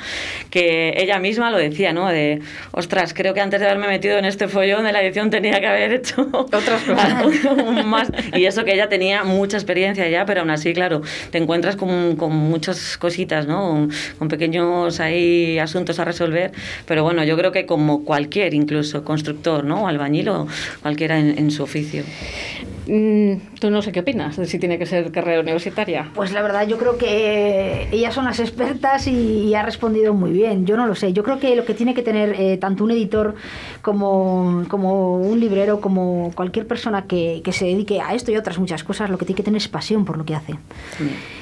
que 0.51 0.95
ella 0.97 1.19
misma 1.19 1.51
lo 1.51 1.59
decía, 1.59 1.93
¿no? 1.93 2.09
De, 2.09 2.41
ostras, 2.71 3.13
creo 3.13 3.35
que 3.35 3.41
antes 3.41 3.59
de 3.59 3.67
haberme 3.67 3.89
metido 3.89 4.19
en 4.19 4.25
este 4.25 4.47
follón 4.47 4.85
de 4.85 4.93
la 4.93 5.03
edición 5.03 5.31
tenía 5.31 5.59
que 5.61 5.67
haber 5.67 5.93
hecho 5.93 6.29
Otras 6.33 6.83
cosas. 6.87 7.25
un 7.67 7.89
más. 7.89 8.13
Y 8.35 8.45
eso 8.45 8.65
que 8.65 8.75
ella 8.75 8.89
tenía 8.89 9.25
mucha 9.25 9.57
experiencia 9.57 10.09
ya, 10.09 10.25
pero 10.25 10.41
aún 10.41 10.51
así, 10.51 10.73
claro, 10.75 11.03
te 11.31 11.39
encuentras 11.39 11.75
con, 11.75 12.15
con 12.17 12.35
muchas 12.37 12.97
cositas, 12.99 13.47
¿no? 13.47 13.69
Con, 13.69 13.91
con 14.19 14.29
pequeños 14.39 15.01
asuntos 15.61 15.99
a 15.99 16.05
resolver. 16.05 16.53
Pero 16.87 17.03
bueno, 17.03 17.25
yo 17.25 17.37
creo 17.37 17.51
que 17.53 17.67
como 17.67 18.05
cualquier, 18.05 18.55
incluso 18.55 19.05
constructor, 19.05 19.65
¿no? 19.65 19.89
Albañil 19.89 20.29
o 20.29 20.47
cualquiera 20.83 21.19
en 21.19 21.51
su 21.51 21.63
oficio. 21.63 22.05
Mm, 22.89 23.59
Tú 23.61 23.71
no 23.71 23.83
sé 23.83 23.93
qué 23.93 24.01
opinas 24.01 24.37
de 24.37 24.47
si 24.47 24.59
tiene 24.59 24.79
que 24.79 24.87
ser 24.87 25.13
carrera 25.13 25.41
universitaria. 25.41 26.11
Pues 26.15 26.33
la 26.33 26.41
verdad, 26.43 26.67
yo 26.67 26.79
creo 26.79 26.97
que 26.97 27.89
ellas 27.93 28.15
son 28.15 28.25
las 28.25 28.41
expertas 28.41 29.07
y, 29.07 29.55
ha 29.55 29.63
respondido 29.63 30.15
muy 30.15 30.31
bien. 30.31 30.67
Yo 30.67 30.77
no 30.77 30.87
lo 30.87 30.95
sé. 30.95 31.13
Yo 31.13 31.23
creo 31.23 31.39
que 31.39 31.55
lo 31.57 31.65
que 31.65 31.75
tiene 31.75 31.95
que 31.95 32.03
tener 32.03 32.35
eh, 32.39 32.57
tanto 32.57 32.85
un 32.85 32.91
editor 32.93 33.35
como, 33.83 34.65
como 34.69 35.17
un 35.17 35.41
librero, 35.41 35.81
como 35.81 36.31
cualquier 36.35 36.67
persona 36.67 37.03
que, 37.03 37.43
que 37.45 37.53
se 37.53 37.67
dedique 37.67 38.01
a 38.01 38.15
esto 38.15 38.31
y 38.31 38.37
otras 38.37 38.59
muchas 38.59 38.85
cosas, 38.85 39.11
lo 39.11 39.19
que 39.19 39.27
tiene 39.27 39.37
que 39.37 39.43
tener 39.43 39.59
es 39.59 39.69
pasión 39.69 40.05
por 40.05 40.17
lo 40.17 40.25
que 40.25 40.35
hace. 40.35 40.55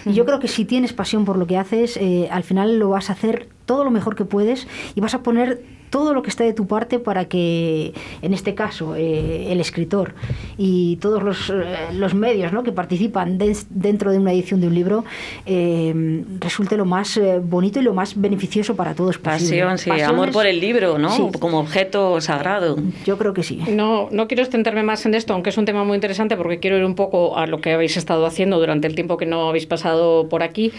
Y 0.05 0.15
yo 0.15 0.25
creo 0.25 0.41
que 0.41 0.49
si 0.49 0.65
tienes 0.65 0.93
pasión 0.93 1.25
por 1.25 1.37
lo 1.37 1.47
que 1.47 1.59
haces, 1.59 1.97
eh, 1.97 2.29
al 2.31 2.43
final 2.43 2.79
lo 2.79 2.89
vas 2.91 3.11
a 3.11 3.13
hacer 3.13 3.49
todo 3.67 3.85
lo 3.85 3.91
mejor 3.91 4.17
que 4.17 4.25
puedes 4.25 4.67
y 4.95 5.01
vas 5.01 5.15
a 5.15 5.23
poner 5.23 5.61
todo 5.91 6.15
lo 6.15 6.23
que 6.23 6.31
está 6.31 6.45
de 6.45 6.53
tu 6.53 6.67
parte 6.67 6.99
para 6.99 7.27
que, 7.27 7.93
en 8.23 8.35
este 8.35 8.55
caso, 8.55 8.97
eh, 8.97 9.53
el 9.53 9.61
escritor 9.61 10.15
y 10.59 10.97
todos 10.97 11.23
los, 11.23 11.51
eh, 11.51 11.55
los 11.95 12.15
medios 12.15 12.53
¿no? 12.53 12.63
que 12.63 12.73
participan 12.73 13.39
dentro 13.71 14.11
de 14.11 14.19
una 14.19 14.33
edición 14.33 14.61
de 14.61 14.67
un 14.69 14.75
libro 14.75 15.05
eh, 15.45 16.25
resulte 16.41 16.77
lo 16.77 16.85
más 16.85 17.17
eh, 17.17 17.41
bonito 17.43 17.81
y 17.81 17.83
lo 17.83 17.95
más 17.95 18.21
beneficioso 18.21 18.77
para 18.77 18.95
todos. 18.95 19.19
posible. 19.19 19.65
Pasión, 19.65 19.79
sí, 19.79 19.91
amor 20.03 20.33
por 20.33 20.47
el 20.47 20.61
libro, 20.61 20.99
¿no? 20.99 21.11
Sí. 21.11 21.23
Como 21.39 21.61
objeto 21.61 22.21
sagrado. 22.21 22.77
Yo 23.05 23.19
creo 23.19 23.35
que 23.35 23.43
sí. 23.43 23.61
No, 23.69 24.09
no 24.11 24.29
quiero 24.29 24.43
extenderme 24.43 24.83
más 24.83 25.07
en 25.07 25.15
esto, 25.15 25.35
aunque 25.35 25.51
es 25.51 25.59
un 25.59 25.65
tema 25.65 25.85
muy 25.85 25.95
interesante 25.95 26.37
porque 26.37 26.59
quiero 26.59 26.77
ir 26.77 26.85
un 26.85 26.95
poco 26.95 27.37
a 27.37 27.47
lo 27.47 27.61
que 27.61 27.73
habéis 27.73 27.97
estado 27.97 28.27
haciendo 28.27 28.59
durante 28.59 28.87
el 28.87 28.95
tiempo 28.95 29.17
que 29.17 29.27
no 29.27 29.49
habéis 29.49 29.67
pasado 29.67 30.29
por 30.29 30.43
aquí. 30.43 30.73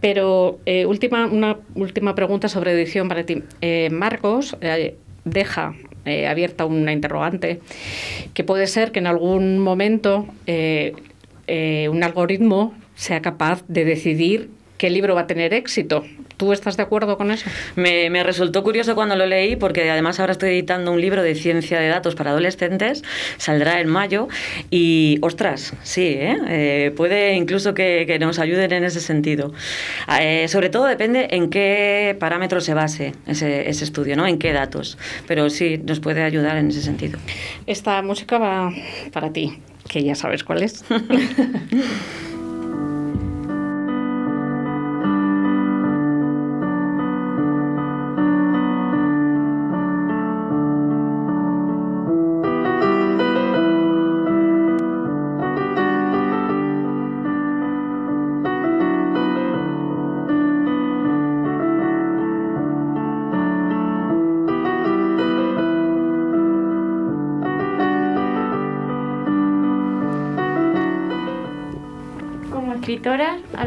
Pero 0.00 0.58
eh, 0.66 0.86
última, 0.86 1.26
una 1.26 1.56
última 1.74 2.14
pregunta 2.14 2.48
sobre 2.48 2.72
edición 2.72 3.08
para 3.08 3.24
ti. 3.24 3.42
Eh, 3.60 3.88
Marcos 3.90 4.51
eh, 4.60 4.96
deja 5.24 5.74
eh, 6.04 6.26
abierta 6.26 6.64
una 6.64 6.92
interrogante 6.92 7.60
que 8.34 8.44
puede 8.44 8.66
ser 8.66 8.92
que 8.92 8.98
en 8.98 9.06
algún 9.06 9.58
momento 9.58 10.26
eh, 10.46 10.94
un 11.90 12.02
algoritmo 12.02 12.74
sea 12.94 13.20
capaz 13.20 13.64
de 13.68 13.84
decidir 13.84 14.50
qué 14.78 14.90
libro 14.90 15.14
va 15.14 15.22
a 15.22 15.26
tener 15.26 15.52
éxito. 15.54 16.04
¿Tú 16.42 16.52
estás 16.52 16.76
de 16.76 16.82
acuerdo 16.82 17.16
con 17.16 17.30
eso? 17.30 17.48
Me, 17.76 18.10
me 18.10 18.24
resultó 18.24 18.64
curioso 18.64 18.96
cuando 18.96 19.14
lo 19.14 19.26
leí 19.26 19.54
porque 19.54 19.88
además 19.88 20.18
ahora 20.18 20.32
estoy 20.32 20.50
editando 20.50 20.90
un 20.90 21.00
libro 21.00 21.22
de 21.22 21.36
ciencia 21.36 21.78
de 21.78 21.86
datos 21.86 22.16
para 22.16 22.30
adolescentes, 22.30 23.04
saldrá 23.36 23.78
en 23.78 23.86
mayo 23.86 24.26
y, 24.68 25.20
ostras, 25.22 25.72
sí, 25.84 26.02
¿eh? 26.04 26.36
Eh, 26.48 26.92
puede 26.96 27.34
incluso 27.34 27.74
que, 27.74 28.06
que 28.08 28.18
nos 28.18 28.40
ayuden 28.40 28.72
en 28.72 28.82
ese 28.82 28.98
sentido. 28.98 29.52
Eh, 30.20 30.48
sobre 30.48 30.68
todo 30.68 30.86
depende 30.86 31.28
en 31.30 31.48
qué 31.48 32.16
parámetros 32.18 32.64
se 32.64 32.74
base 32.74 33.12
ese, 33.28 33.70
ese 33.70 33.84
estudio, 33.84 34.16
¿no? 34.16 34.26
En 34.26 34.40
qué 34.40 34.52
datos, 34.52 34.98
pero 35.28 35.48
sí, 35.48 35.78
nos 35.78 36.00
puede 36.00 36.24
ayudar 36.24 36.56
en 36.56 36.70
ese 36.70 36.82
sentido. 36.82 37.20
Esta 37.68 38.02
música 38.02 38.38
va 38.38 38.72
para 39.12 39.32
ti, 39.32 39.60
que 39.88 40.02
ya 40.02 40.16
sabes 40.16 40.42
cuál 40.42 40.64
es. 40.64 40.84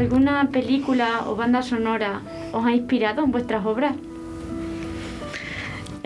¿alguna 0.06 0.50
película 0.52 1.24
o 1.26 1.34
banda 1.34 1.62
sonora 1.62 2.20
os 2.52 2.64
ha 2.64 2.70
inspirado 2.70 3.24
en 3.24 3.32
vuestras 3.32 3.66
obras? 3.66 3.96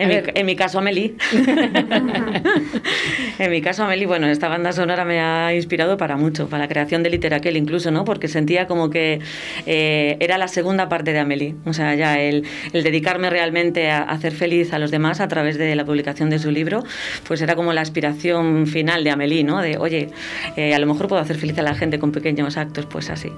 En 0.01 0.09
mi, 0.09 0.15
en 0.33 0.45
mi 0.47 0.55
caso, 0.55 0.79
Amelie. 0.79 1.13
en 3.39 3.51
mi 3.51 3.61
caso, 3.61 3.83
Amelie, 3.83 4.07
bueno, 4.07 4.25
esta 4.27 4.47
banda 4.47 4.71
sonora 4.71 5.05
me 5.05 5.19
ha 5.19 5.53
inspirado 5.53 5.97
para 5.97 6.17
mucho, 6.17 6.49
para 6.49 6.63
la 6.63 6.67
creación 6.67 7.03
de 7.03 7.11
Literaquel 7.11 7.55
incluso, 7.55 7.91
¿no? 7.91 8.03
Porque 8.03 8.27
sentía 8.27 8.65
como 8.65 8.89
que 8.89 9.19
eh, 9.67 10.17
era 10.19 10.39
la 10.39 10.47
segunda 10.47 10.89
parte 10.89 11.13
de 11.13 11.19
Amelie. 11.19 11.55
O 11.65 11.73
sea, 11.73 11.93
ya 11.93 12.19
el, 12.19 12.45
el 12.73 12.83
dedicarme 12.83 13.29
realmente 13.29 13.91
a, 13.91 14.01
hacer 14.01 14.33
feliz 14.33 14.73
a 14.73 14.79
los 14.79 14.89
demás 14.89 15.19
a 15.19 15.27
través 15.27 15.59
de 15.59 15.75
la 15.75 15.85
publicación 15.85 16.31
de 16.31 16.39
su 16.39 16.49
libro, 16.49 16.83
pues 17.27 17.41
era 17.41 17.55
como 17.55 17.71
la 17.71 17.81
aspiración 17.81 18.65
final 18.65 19.03
de 19.03 19.11
Amelie, 19.11 19.43
¿no? 19.43 19.61
De, 19.61 19.77
oye, 19.77 20.09
eh, 20.55 20.73
a 20.73 20.79
lo 20.79 20.87
mejor 20.87 21.07
puedo 21.07 21.21
hacer 21.21 21.37
feliz 21.37 21.59
a 21.59 21.61
la 21.61 21.75
gente 21.75 21.99
con 21.99 22.11
pequeños 22.11 22.57
actos, 22.57 22.87
pues 22.87 23.11
así. 23.11 23.31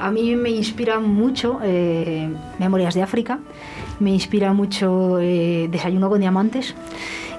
A 0.00 0.10
mí 0.10 0.34
me 0.36 0.50
inspira 0.50 0.98
mucho 1.00 1.60
eh, 1.62 2.28
Memorias 2.58 2.94
de 2.94 3.02
África, 3.02 3.38
me 3.98 4.10
inspira 4.10 4.52
mucho 4.52 5.18
eh, 5.20 5.68
Desayuno 5.70 6.08
con 6.08 6.20
Diamantes 6.20 6.74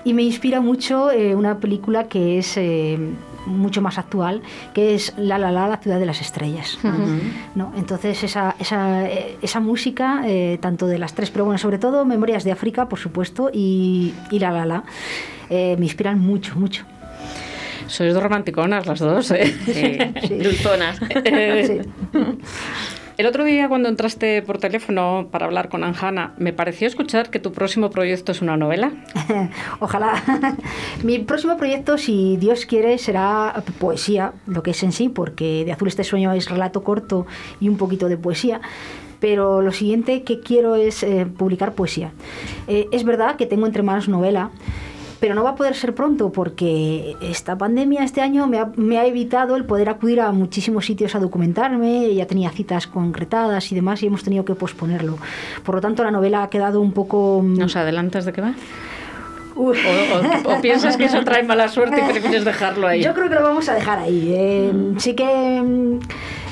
y 0.04 0.14
me 0.14 0.24
inspira 0.24 0.62
mucho 0.62 1.12
eh, 1.12 1.36
una 1.36 1.58
película 1.60 2.08
que 2.08 2.38
es 2.38 2.58
mucho 3.46 3.82
más 3.82 3.98
actual, 3.98 4.42
que 4.74 4.94
es 4.96 5.14
La 5.18 5.38
La 5.38 5.52
La, 5.52 5.68
la 5.68 5.78
ciudad 5.78 6.00
de 6.00 6.06
las 6.06 6.22
estrellas. 6.22 6.78
¿no? 7.56 7.74
Entonces 7.76 8.24
esa, 8.24 8.56
esa, 8.60 9.08
esa 9.10 9.60
música, 9.60 10.22
eh, 10.26 10.58
tanto 10.62 10.88
de 10.88 11.00
las 11.00 11.14
tres, 11.14 11.32
pero 11.32 11.46
bueno, 11.46 11.58
sobre 11.58 11.80
todo 11.80 12.06
Memorias 12.06 12.44
de 12.44 12.52
África, 12.52 12.88
por 12.88 13.00
supuesto, 13.00 13.50
y, 13.52 14.14
y 14.30 14.40
La 14.40 14.52
La 14.52 14.66
La, 14.66 14.84
eh, 15.50 15.76
me 15.78 15.86
inspiran 15.86 16.20
mucho, 16.20 16.56
mucho. 16.60 16.86
Sois 17.92 18.14
dos 18.14 18.24
romanticonas 18.24 18.86
las 18.88 19.00
dos, 19.00 19.32
¿eh? 19.32 19.54
Sí, 19.66 20.38
dulzonas. 20.44 20.98
Eh, 21.26 21.82
El 23.18 23.26
otro 23.28 23.44
día 23.44 23.68
cuando 23.68 23.90
entraste 23.90 24.42
por 24.42 24.58
teléfono 24.58 25.28
para 25.30 25.46
hablar 25.46 25.68
con 25.70 25.84
Anjana, 25.84 26.34
me 26.38 26.54
pareció 26.54 26.88
escuchar 26.88 27.30
que 27.30 27.40
tu 27.40 27.52
próximo 27.52 27.90
proyecto 27.90 28.32
es 28.32 28.42
una 28.42 28.56
novela. 28.58 28.92
Ojalá. 29.80 30.14
Mi 31.04 31.20
próximo 31.20 31.58
proyecto, 31.58 31.98
si 31.98 32.38
Dios 32.38 32.66
quiere, 32.66 32.98
será 32.98 33.62
poesía, 33.78 34.34
lo 34.48 34.64
que 34.64 34.72
es 34.72 34.82
en 34.84 34.92
sí, 34.94 35.10
porque 35.10 35.64
De 35.66 35.74
Azul 35.74 35.90
este 35.90 36.04
sueño 36.06 36.32
es 36.32 36.50
relato 36.50 36.84
corto 36.84 37.28
y 37.60 37.68
un 37.70 37.78
poquito 37.78 38.08
de 38.08 38.18
poesía. 38.18 38.62
pero 39.20 39.62
lo 39.62 39.72
siguiente 39.72 40.24
que 40.24 40.40
quiero 40.40 40.76
es 40.76 41.04
eh, 41.04 41.28
publicar 41.28 41.74
poesía. 41.74 42.14
Eh, 42.68 42.88
es 42.92 43.04
verdad 43.04 43.36
que 43.36 43.46
tengo 43.46 43.68
entre 43.68 43.84
manos 43.84 44.08
novela, 44.08 44.50
pero 45.22 45.36
no 45.36 45.44
va 45.44 45.52
a 45.52 45.56
poder 45.56 45.76
ser 45.76 45.96
pronto 45.96 46.32
porque 46.32 47.16
esta 47.22 47.56
pandemia 47.58 48.04
este 48.04 48.20
año 48.22 48.48
me 48.48 48.58
ha, 48.60 48.70
me 48.76 48.98
ha 48.98 49.06
evitado 49.06 49.56
el 49.56 49.64
poder 49.66 49.88
acudir 49.88 50.20
a 50.20 50.32
muchísimos 50.32 50.86
sitios 50.86 51.16
a 51.16 51.20
documentarme, 51.20 52.14
ya 52.14 52.26
tenía 52.26 52.50
citas 52.50 52.88
concretadas 52.88 53.72
y 53.72 53.76
demás 53.76 54.02
y 54.04 54.08
hemos 54.08 54.24
tenido 54.24 54.44
que 54.44 54.56
posponerlo. 54.56 55.18
Por 55.64 55.76
lo 55.76 55.82
tanto, 55.82 56.04
la 56.04 56.12
novela 56.12 56.44
ha 56.44 56.50
quedado 56.50 56.82
un 56.82 56.92
poco... 56.92 57.42
mm, 57.44 57.58
¿Nos 57.58 57.76
adelantas 57.78 58.26
de 58.26 58.34
qué 58.34 58.42
va? 58.42 58.54
O, 59.56 59.70
o- 59.72 60.54
o 60.56 60.62
piensas 60.62 60.98
que 60.98 61.06
eso 61.06 61.24
trae 61.24 61.44
mala 61.44 61.68
suerte 61.68 62.00
y 62.00 62.12
prefieres 62.12 62.44
dejarlo 62.46 62.88
ahí. 62.88 63.04
Yo 63.04 63.14
creo 63.14 63.30
que 63.30 63.36
lo 63.36 63.44
vamos 63.44 63.70
a 63.70 63.76
dejar 63.76 64.00
ahí. 64.00 64.34
eh, 64.36 64.74
Sí 64.98 65.14
que 65.14 65.62
mm, 65.62 66.00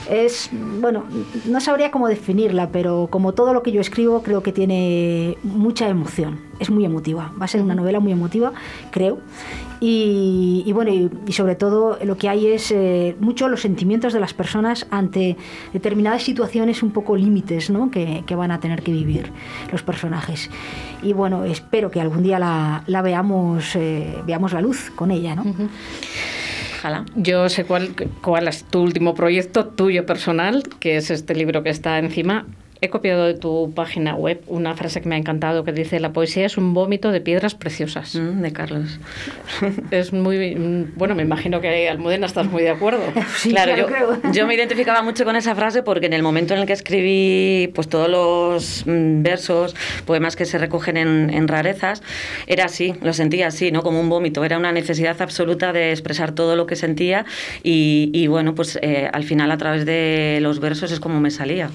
es, 0.09 0.49
bueno, 0.81 1.03
no 1.45 1.61
sabría 1.61 1.91
cómo 1.91 2.07
definirla, 2.07 2.69
pero 2.71 3.07
como 3.09 3.33
todo 3.33 3.53
lo 3.53 3.63
que 3.63 3.71
yo 3.71 3.81
escribo, 3.81 4.23
creo 4.23 4.43
que 4.43 4.51
tiene 4.51 5.37
mucha 5.43 5.87
emoción. 5.87 6.39
Es 6.59 6.69
muy 6.69 6.83
emotiva. 6.83 7.31
Va 7.39 7.45
a 7.45 7.47
ser 7.47 7.61
una 7.61 7.75
novela 7.75 7.99
muy 7.99 8.11
emotiva, 8.11 8.51
creo. 8.91 9.19
Y, 9.79 10.63
y 10.65 10.73
bueno, 10.73 10.91
y, 10.91 11.09
y 11.25 11.31
sobre 11.31 11.55
todo 11.55 11.97
lo 12.03 12.17
que 12.17 12.27
hay 12.27 12.47
es 12.47 12.71
eh, 12.71 13.15
mucho 13.21 13.47
los 13.47 13.61
sentimientos 13.61 14.11
de 14.11 14.19
las 14.19 14.33
personas 14.33 14.87
ante 14.91 15.37
determinadas 15.71 16.23
situaciones 16.23 16.83
un 16.83 16.91
poco 16.91 17.15
límites 17.15 17.69
¿no? 17.69 17.89
que, 17.89 18.23
que 18.25 18.35
van 18.35 18.51
a 18.51 18.59
tener 18.59 18.83
que 18.83 18.91
vivir 18.91 19.31
los 19.71 19.81
personajes. 19.81 20.49
Y 21.01 21.13
bueno, 21.13 21.45
espero 21.45 21.91
que 21.91 22.01
algún 22.01 22.23
día 22.23 22.39
la, 22.39 22.83
la 22.87 23.01
veamos, 23.01 23.73
eh, 23.77 24.15
veamos 24.25 24.51
la 24.51 24.59
luz 24.59 24.91
con 24.95 25.11
ella, 25.11 25.35
¿no? 25.35 25.45
Yo 27.15 27.49
sé 27.49 27.65
cuál, 27.65 27.95
cuál 28.21 28.47
es 28.47 28.63
tu 28.63 28.81
último 28.81 29.13
proyecto 29.15 29.65
tuyo 29.65 30.05
personal, 30.05 30.63
que 30.79 30.97
es 30.97 31.11
este 31.11 31.35
libro 31.35 31.63
que 31.63 31.69
está 31.69 31.97
encima. 31.99 32.45
He 32.81 32.89
copiado 32.89 33.25
de 33.25 33.33
tu 33.33 33.73
página 33.75 34.15
web 34.15 34.41
una 34.47 34.73
frase 34.75 35.01
que 35.01 35.09
me 35.09 35.15
ha 35.15 35.17
encantado 35.17 35.65
que 35.65 35.73
dice 35.73 35.99
la 35.99 36.13
poesía 36.13 36.45
es 36.45 36.57
un 36.57 36.73
vómito 36.73 37.11
de 37.11 37.19
piedras 37.19 37.53
preciosas. 37.53 38.15
Mm, 38.15 38.41
de 38.41 38.53
Carlos. 38.53 38.99
Es 39.91 40.13
muy 40.13 40.55
mm, 40.55 40.93
bueno, 40.95 41.13
me 41.15 41.23
imagino 41.23 41.59
que 41.59 41.89
Almudena 41.89 42.25
estás 42.25 42.47
muy 42.47 42.63
de 42.63 42.69
acuerdo. 42.69 43.01
Sí, 43.35 43.51
claro, 43.51 43.75
yo, 43.75 43.85
creo. 43.85 44.21
yo 44.33 44.47
me 44.47 44.55
identificaba 44.55 45.01
mucho 45.01 45.23
con 45.23 45.35
esa 45.35 45.55
frase 45.55 45.83
porque 45.83 46.07
en 46.07 46.13
el 46.13 46.23
momento 46.23 46.53
en 46.53 46.61
el 46.61 46.65
que 46.65 46.73
escribí 46.73 47.69
pues 47.73 47.87
todos 47.89 48.09
los 48.09 48.85
mm, 48.85 49.23
versos, 49.23 49.75
poemas 50.05 50.35
que 50.35 50.45
se 50.45 50.57
recogen 50.57 50.97
en, 50.97 51.29
en 51.29 51.47
rarezas, 51.47 52.01
era 52.47 52.65
así, 52.65 52.95
lo 53.01 53.13
sentía 53.13 53.47
así, 53.47 53.71
¿no? 53.71 53.81
Como 53.81 53.99
un 53.99 54.09
vómito, 54.09 54.43
era 54.43 54.57
una 54.57 54.71
necesidad 54.71 55.21
absoluta 55.21 55.73
de 55.73 55.91
expresar 55.91 56.31
todo 56.31 56.55
lo 56.55 56.65
que 56.65 56.75
sentía 56.75 57.25
y, 57.63 58.09
y, 58.13 58.27
bueno, 58.27 58.55
pues 58.55 58.79
eh, 58.81 59.09
al 59.11 59.23
final 59.23 59.51
a 59.51 59.57
través 59.57 59.85
de 59.85 60.39
los 60.41 60.59
versos 60.59 60.91
es 60.91 60.99
como 60.99 61.19
me 61.19 61.31
salía. 61.31 61.69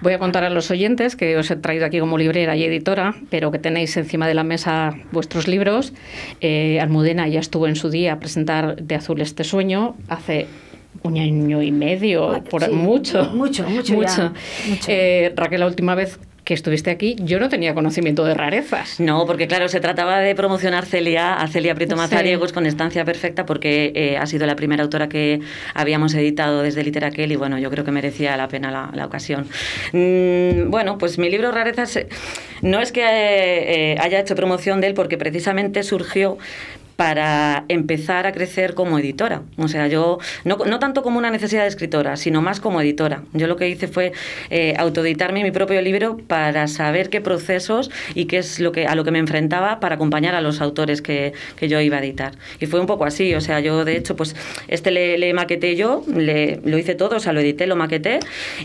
Voy 0.00 0.12
a 0.12 0.18
contar 0.18 0.43
a 0.44 0.50
los 0.50 0.70
oyentes 0.70 1.16
que 1.16 1.36
os 1.36 1.50
he 1.50 1.56
traído 1.56 1.86
aquí 1.86 1.98
como 2.00 2.18
librera 2.18 2.56
y 2.56 2.64
editora, 2.64 3.14
pero 3.30 3.50
que 3.50 3.58
tenéis 3.58 3.96
encima 3.96 4.26
de 4.28 4.34
la 4.34 4.44
mesa 4.44 4.94
vuestros 5.12 5.48
libros. 5.48 5.92
Eh, 6.40 6.78
Almudena 6.80 7.26
ya 7.28 7.40
estuvo 7.40 7.66
en 7.66 7.76
su 7.76 7.90
día 7.90 8.14
a 8.14 8.18
presentar 8.20 8.76
De 8.76 8.94
Azul 8.94 9.20
este 9.20 9.44
sueño 9.44 9.96
hace 10.08 10.46
un 11.02 11.18
año 11.18 11.60
y 11.62 11.72
medio, 11.72 12.42
por 12.50 12.62
Sí, 12.64 12.70
mucho. 12.70 13.24
mucho, 13.34 13.68
mucho 13.68 14.00
ya, 14.00 14.32
mucho. 14.68 14.86
Eh, 14.88 15.32
Raquel, 15.36 15.60
la 15.60 15.66
última 15.66 15.94
vez 15.94 16.18
que 16.44 16.54
estuviste 16.54 16.90
aquí, 16.90 17.16
yo 17.20 17.40
no 17.40 17.48
tenía 17.48 17.74
conocimiento 17.74 18.24
de 18.24 18.34
rarezas. 18.34 19.00
No, 19.00 19.24
porque 19.26 19.46
claro, 19.46 19.68
se 19.68 19.80
trataba 19.80 20.18
de 20.20 20.34
promocionar 20.34 20.84
Celia, 20.84 21.34
a 21.34 21.48
Celia 21.48 21.74
Prieto 21.74 21.94
Sí. 21.96 22.00
Mazariegos 22.02 22.52
con 22.52 22.66
Estancia 22.66 23.04
Perfecta, 23.04 23.46
porque 23.46 23.92
eh, 23.94 24.18
ha 24.18 24.26
sido 24.26 24.46
la 24.46 24.54
primera 24.54 24.82
autora 24.82 25.08
que 25.08 25.40
habíamos 25.74 26.14
editado 26.14 26.62
desde 26.62 26.84
Literaquel 26.84 27.32
y 27.32 27.36
bueno, 27.36 27.58
yo 27.58 27.70
creo 27.70 27.84
que 27.84 27.90
merecía 27.92 28.36
la 28.36 28.48
pena 28.48 28.70
la, 28.70 28.90
la 28.92 29.06
ocasión. 29.06 29.46
Mm, 29.92 30.70
bueno, 30.70 30.98
pues 30.98 31.18
mi 31.18 31.30
libro 31.30 31.50
Rarezas 31.50 31.96
eh, 31.96 32.08
no 32.60 32.80
es 32.80 32.92
que 32.92 33.02
eh, 33.02 33.96
haya 34.00 34.20
hecho 34.20 34.34
promoción 34.36 34.80
de 34.80 34.88
él, 34.88 34.94
porque 34.94 35.16
precisamente 35.16 35.82
surgió 35.82 36.36
para 36.96 37.64
empezar 37.68 38.26
a 38.26 38.32
crecer 38.32 38.74
como 38.74 38.98
editora. 38.98 39.42
O 39.58 39.68
sea, 39.68 39.88
yo 39.88 40.18
no, 40.44 40.56
no 40.56 40.78
tanto 40.78 41.02
como 41.02 41.18
una 41.18 41.30
necesidad 41.30 41.62
de 41.62 41.68
escritora, 41.68 42.16
sino 42.16 42.42
más 42.42 42.60
como 42.60 42.80
editora. 42.80 43.22
Yo 43.32 43.46
lo 43.46 43.56
que 43.56 43.68
hice 43.68 43.88
fue 43.88 44.12
eh, 44.50 44.74
autoeditarme 44.78 45.42
mi 45.42 45.50
propio 45.50 45.80
libro 45.82 46.18
para 46.26 46.68
saber 46.68 47.10
qué 47.10 47.20
procesos 47.20 47.90
y 48.14 48.26
qué 48.26 48.38
es 48.38 48.60
lo 48.60 48.72
que 48.72 48.86
a 48.86 48.94
lo 48.94 49.04
que 49.04 49.10
me 49.10 49.18
enfrentaba 49.18 49.80
para 49.80 49.96
acompañar 49.96 50.34
a 50.34 50.40
los 50.40 50.60
autores 50.60 51.02
que, 51.02 51.32
que 51.56 51.68
yo 51.68 51.80
iba 51.80 51.96
a 51.96 52.00
editar. 52.00 52.32
Y 52.60 52.66
fue 52.66 52.80
un 52.80 52.86
poco 52.86 53.04
así, 53.04 53.34
o 53.34 53.40
sea, 53.40 53.60
yo 53.60 53.84
de 53.84 53.96
hecho, 53.96 54.16
pues 54.16 54.36
este 54.68 54.90
le, 54.90 55.18
le 55.18 55.34
maqueté 55.34 55.76
yo, 55.76 56.04
le, 56.14 56.60
lo 56.64 56.78
hice 56.78 56.94
todo, 56.94 57.16
o 57.16 57.20
sea, 57.20 57.32
lo 57.32 57.40
edité, 57.40 57.66
lo 57.66 57.76
maqueté 57.76 58.20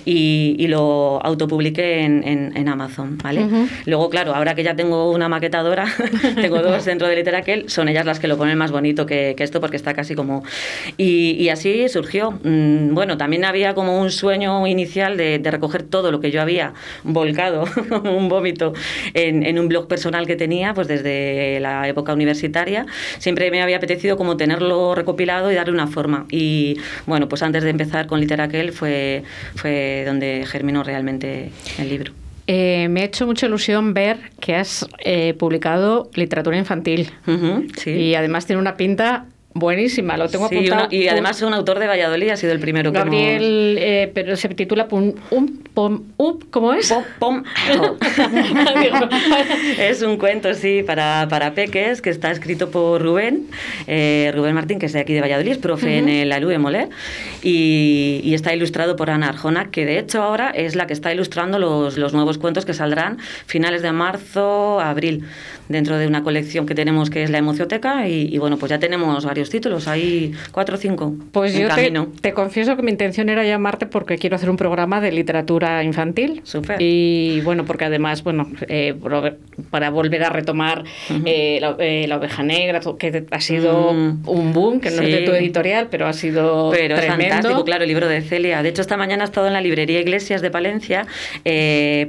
y, 0.05 0.55
y 0.59 0.67
lo 0.67 1.19
autopubliqué 1.23 2.01
en, 2.01 2.27
en, 2.27 2.55
en 2.55 2.69
Amazon, 2.69 3.17
¿vale? 3.17 3.47
Luego, 3.85 4.09
claro, 4.09 4.35
ahora 4.35 4.55
que 4.55 4.63
ya 4.63 4.75
tengo 4.75 5.11
una 5.11 5.29
maquetadora, 5.29 5.85
tengo 6.35 6.59
dos 6.59 6.85
dentro 6.85 7.07
de 7.07 7.15
Literaquel, 7.15 7.69
son 7.69 7.89
ellas 7.89 8.05
las 8.05 8.18
que 8.19 8.27
lo 8.27 8.37
ponen 8.37 8.57
más 8.57 8.71
bonito 8.71 9.05
que, 9.05 9.35
esto 9.39 9.61
porque 9.61 9.77
está 9.77 9.93
casi 9.93 10.15
como... 10.15 10.43
Y, 10.97 11.49
así 11.49 11.87
surgió. 11.89 12.31
Mm, 12.31 12.93
Bueno, 12.93 13.17
también 13.17 13.45
había 13.45 13.73
como 13.73 13.99
un 13.99 14.11
sueño 14.11 14.67
inicial 14.67 15.17
de, 15.17 15.39
de 15.39 15.51
recoger 15.51 15.83
todo 15.83 16.11
lo 16.11 16.19
que 16.19 16.31
yo 16.31 16.41
había 16.41 16.73
volcado, 17.03 17.65
un 18.03 18.29
vómito, 18.29 18.73
en, 19.13 19.43
en 19.43 19.59
un 19.59 19.67
blog 19.67 19.87
personal 19.87 20.27
que 20.27 20.35
tenía 20.35 20.73
pues 20.73 20.87
desde 20.87 21.59
la 21.59 21.87
época 21.87 22.13
universitaria. 22.13 22.85
Siempre 23.17 23.51
me 23.51 23.61
había 23.61 23.77
apetecido 23.77 24.17
como 24.17 24.37
tenerlo 24.37 24.95
recopilado 24.95 25.51
y 25.51 25.55
darle 25.55 25.73
una 25.73 25.87
forma. 25.87 26.25
Y 26.29 26.77
bueno, 27.05 27.27
pues 27.29 27.43
antes 27.43 27.63
de 27.63 27.69
empezar 27.69 28.07
con 28.07 28.19
Literaquel 28.19 28.73
fue, 28.73 29.23
fue 29.55 30.03
donde 30.05 30.45
germinó 30.47 30.83
realmente 30.83 31.51
el 31.77 31.89
libro. 31.89 32.13
Eh, 32.51 32.87
me 32.89 33.01
ha 33.01 33.03
hecho 33.03 33.27
mucha 33.27 33.45
ilusión 33.45 33.93
ver 33.93 34.31
que 34.39 34.55
has 34.55 34.89
eh, 35.05 35.35
publicado 35.35 36.09
literatura 36.15 36.57
infantil. 36.57 37.11
Sí. 37.77 37.91
Y 37.91 38.15
además 38.15 38.47
tiene 38.47 38.59
una 38.59 38.75
pinta 38.75 39.27
buenísima. 39.53 40.17
Lo 40.17 40.29
tengo 40.29 40.47
Sí, 40.47 40.55
apuntado. 40.57 40.87
una- 40.87 40.95
y 40.95 41.07
además 41.07 41.41
un 41.41 41.53
autor 41.53 41.79
de 41.79 41.87
Valladolid 41.87 42.29
ha 42.29 42.37
sido 42.37 42.53
el 42.53 42.59
primero 42.59 42.91
que 42.91 42.99
Gabriel, 42.99 43.77
eh, 43.79 44.11
pero 44.13 44.35
se 44.35 44.49
titula 44.49 44.87
Pum, 44.87 45.13
pom, 45.73 46.03
up, 46.17 46.45
¿cómo 46.51 46.73
es? 46.73 46.89
Pom, 46.91 47.03
pom. 47.19 47.43
es 49.79 50.01
un 50.01 50.17
cuento, 50.17 50.53
sí, 50.53 50.83
para, 50.85 51.27
para 51.29 51.53
peques 51.53 52.01
que 52.01 52.09
está 52.09 52.31
escrito 52.31 52.69
por 52.71 53.01
Rubén, 53.01 53.47
eh, 53.87 54.31
Rubén 54.35 54.55
Martín, 54.55 54.79
que 54.79 54.85
es 54.85 54.93
de 54.93 54.99
aquí 54.99 55.13
de 55.13 55.21
Valladolid, 55.21 55.51
es 55.51 55.57
profe 55.57 55.97
en 55.97 56.09
el 56.09 56.31
ALU 56.31 56.49
de 56.49 56.59
Moler, 56.59 56.89
y, 57.41 58.21
y 58.23 58.33
está 58.33 58.53
ilustrado 58.53 58.95
por 58.95 59.09
Ana 59.09 59.29
Arjona, 59.29 59.69
que 59.71 59.85
de 59.85 59.99
hecho 59.99 60.21
ahora 60.21 60.49
es 60.51 60.75
la 60.75 60.87
que 60.87 60.93
está 60.93 61.13
ilustrando 61.13 61.59
los, 61.59 61.97
los 61.97 62.13
nuevos 62.13 62.37
cuentos 62.37 62.65
que 62.65 62.73
saldrán 62.73 63.17
finales 63.45 63.81
de 63.81 63.91
marzo, 63.91 64.79
abril, 64.79 65.23
dentro 65.69 65.97
de 65.97 66.07
una 66.07 66.23
colección 66.23 66.65
que 66.65 66.75
tenemos 66.75 67.09
que 67.09 67.23
es 67.23 67.29
la 67.29 67.37
Emocioteca, 67.37 68.07
y, 68.09 68.27
y 68.33 68.37
bueno, 68.39 68.57
pues 68.57 68.69
ya 68.71 68.79
tenemos 68.79 69.23
varios 69.25 69.49
títulos, 69.49 69.87
hay 69.87 70.33
cuatro 70.51 70.75
o 70.75 70.77
cinco 70.77 71.13
Pues 71.31 71.53
en 71.55 71.61
yo 71.61 71.67
te, 71.69 71.75
camino. 71.75 72.07
te 72.21 72.33
confieso 72.33 72.75
que 72.75 72.81
mi 72.81 72.91
intención 72.91 73.29
era 73.29 73.43
llamarte 73.45 73.85
porque 73.85 74.17
quiero 74.17 74.35
hacer 74.35 74.49
un 74.49 74.57
programa 74.57 74.99
de 74.99 75.11
literatura 75.11 75.83
infantil. 75.83 76.41
Súper. 76.43 76.81
Y 76.81 77.39
bueno, 77.41 77.65
porque 77.65 77.85
además, 77.85 78.23
bueno, 78.23 78.49
eh, 78.67 78.93
para 79.69 79.89
volver 79.91 80.23
a 80.23 80.29
retomar 80.29 80.83
eh, 81.25 81.59
la, 81.61 81.75
eh, 81.79 82.05
La 82.07 82.17
oveja 82.17 82.43
negra, 82.43 82.79
que 82.97 83.25
ha 83.31 83.39
sido 83.41 83.93
Mm. 83.93 84.27
un 84.27 84.53
boom, 84.53 84.79
que 84.79 84.89
no 84.91 85.01
es 85.03 85.11
de 85.11 85.19
tu 85.21 85.31
editorial, 85.33 85.87
pero 85.91 86.07
ha 86.07 86.13
sido 86.13 86.71
Pero 86.71 86.95
es 86.95 87.01
tremendo. 87.01 87.33
fantástico, 87.35 87.63
claro, 87.63 87.83
el 87.83 87.87
libro 87.89 88.07
de 88.07 88.21
Celia. 88.21 88.63
De 88.63 88.69
hecho, 88.69 88.81
esta 88.81 88.97
mañana 88.97 89.23
he 89.23 89.25
estado 89.25 89.47
en 89.47 89.53
la 89.53 89.61
librería 89.61 89.99
Iglesias 89.99 90.41
de 90.41 90.49
Palencia 90.49 91.05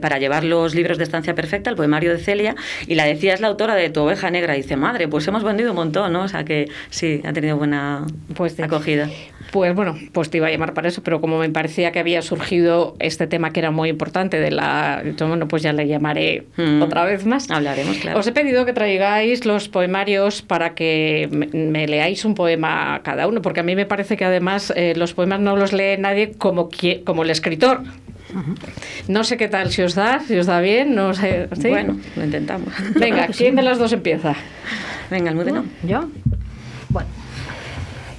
para 0.00 0.18
llevar 0.18 0.44
los 0.44 0.74
libros 0.74 0.98
de 0.98 1.04
Estancia 1.04 1.34
Perfecta, 1.34 1.70
el 1.70 1.76
poemario 1.76 2.10
de 2.12 2.18
Celia, 2.18 2.54
y 2.86 2.94
la 2.94 3.04
decía 3.04 3.34
es 3.34 3.40
la 3.40 3.49
autora 3.50 3.74
de 3.74 3.90
Tu 3.90 4.00
oveja 4.00 4.30
negra. 4.30 4.54
Dice, 4.54 4.76
madre, 4.76 5.08
pues 5.08 5.26
hemos 5.28 5.44
vendido 5.44 5.70
un 5.70 5.76
montón, 5.76 6.12
¿no? 6.12 6.22
O 6.24 6.28
sea 6.28 6.44
que 6.44 6.68
sí, 6.90 7.20
ha 7.24 7.32
tenido 7.32 7.56
buena 7.56 8.06
Pues 8.34 8.58
acogida. 8.60 9.08
Pues 9.52 9.74
bueno, 9.74 9.96
pues 10.12 10.30
te 10.30 10.36
iba 10.36 10.46
a 10.46 10.50
llamar 10.50 10.74
para 10.74 10.86
eso, 10.88 11.02
pero 11.02 11.20
como 11.20 11.36
me 11.38 11.50
parecía 11.50 11.90
que 11.90 11.98
había 11.98 12.22
surgido 12.22 12.94
este 13.00 13.26
tema 13.26 13.52
que 13.52 13.58
era 13.60 13.72
muy 13.72 13.88
importante 13.88 14.38
de 14.38 14.52
la... 14.52 15.02
Bueno, 15.18 15.48
pues 15.48 15.62
ya 15.62 15.72
le 15.72 15.86
llamaré 15.88 16.44
Mm. 16.56 16.82
otra 16.82 17.04
vez 17.04 17.26
más. 17.26 17.50
Hablaremos, 17.50 17.98
claro. 17.98 18.18
Os 18.20 18.26
he 18.26 18.32
pedido 18.32 18.64
que 18.64 18.72
traigáis 18.72 19.44
los 19.46 19.68
poemarios 19.68 20.42
para 20.42 20.74
que 20.74 21.28
me, 21.32 21.46
me 21.46 21.88
leáis 21.88 22.24
un 22.24 22.34
poema 22.34 23.00
cada 23.02 23.26
uno, 23.26 23.42
porque 23.42 23.60
a 23.60 23.62
mí 23.64 23.74
me 23.74 23.86
parece 23.86 24.16
que 24.16 24.24
además 24.24 24.72
eh, 24.76 24.94
los 24.96 25.14
poemas 25.14 25.40
no 25.40 25.56
los 25.56 25.72
lee 25.72 25.96
nadie 25.98 26.32
como, 26.38 26.68
como 27.04 27.22
el 27.24 27.30
escritor. 27.30 27.80
No 29.08 29.24
sé 29.24 29.36
qué 29.36 29.48
tal 29.48 29.70
si 29.70 29.82
os 29.82 29.94
da, 29.94 30.20
si 30.20 30.38
os 30.38 30.46
da 30.46 30.60
bien, 30.60 30.94
no 30.94 31.14
sé. 31.14 31.48
¿sí? 31.60 31.68
Bueno, 31.68 31.98
lo 32.16 32.24
intentamos. 32.24 32.72
Venga, 32.94 33.26
¿quién 33.36 33.56
de 33.56 33.62
las 33.62 33.78
dos 33.78 33.92
empieza? 33.92 34.34
Venga, 35.10 35.30
Almudena. 35.30 35.64
¿Yo? 35.82 36.08
Bueno, 36.88 37.08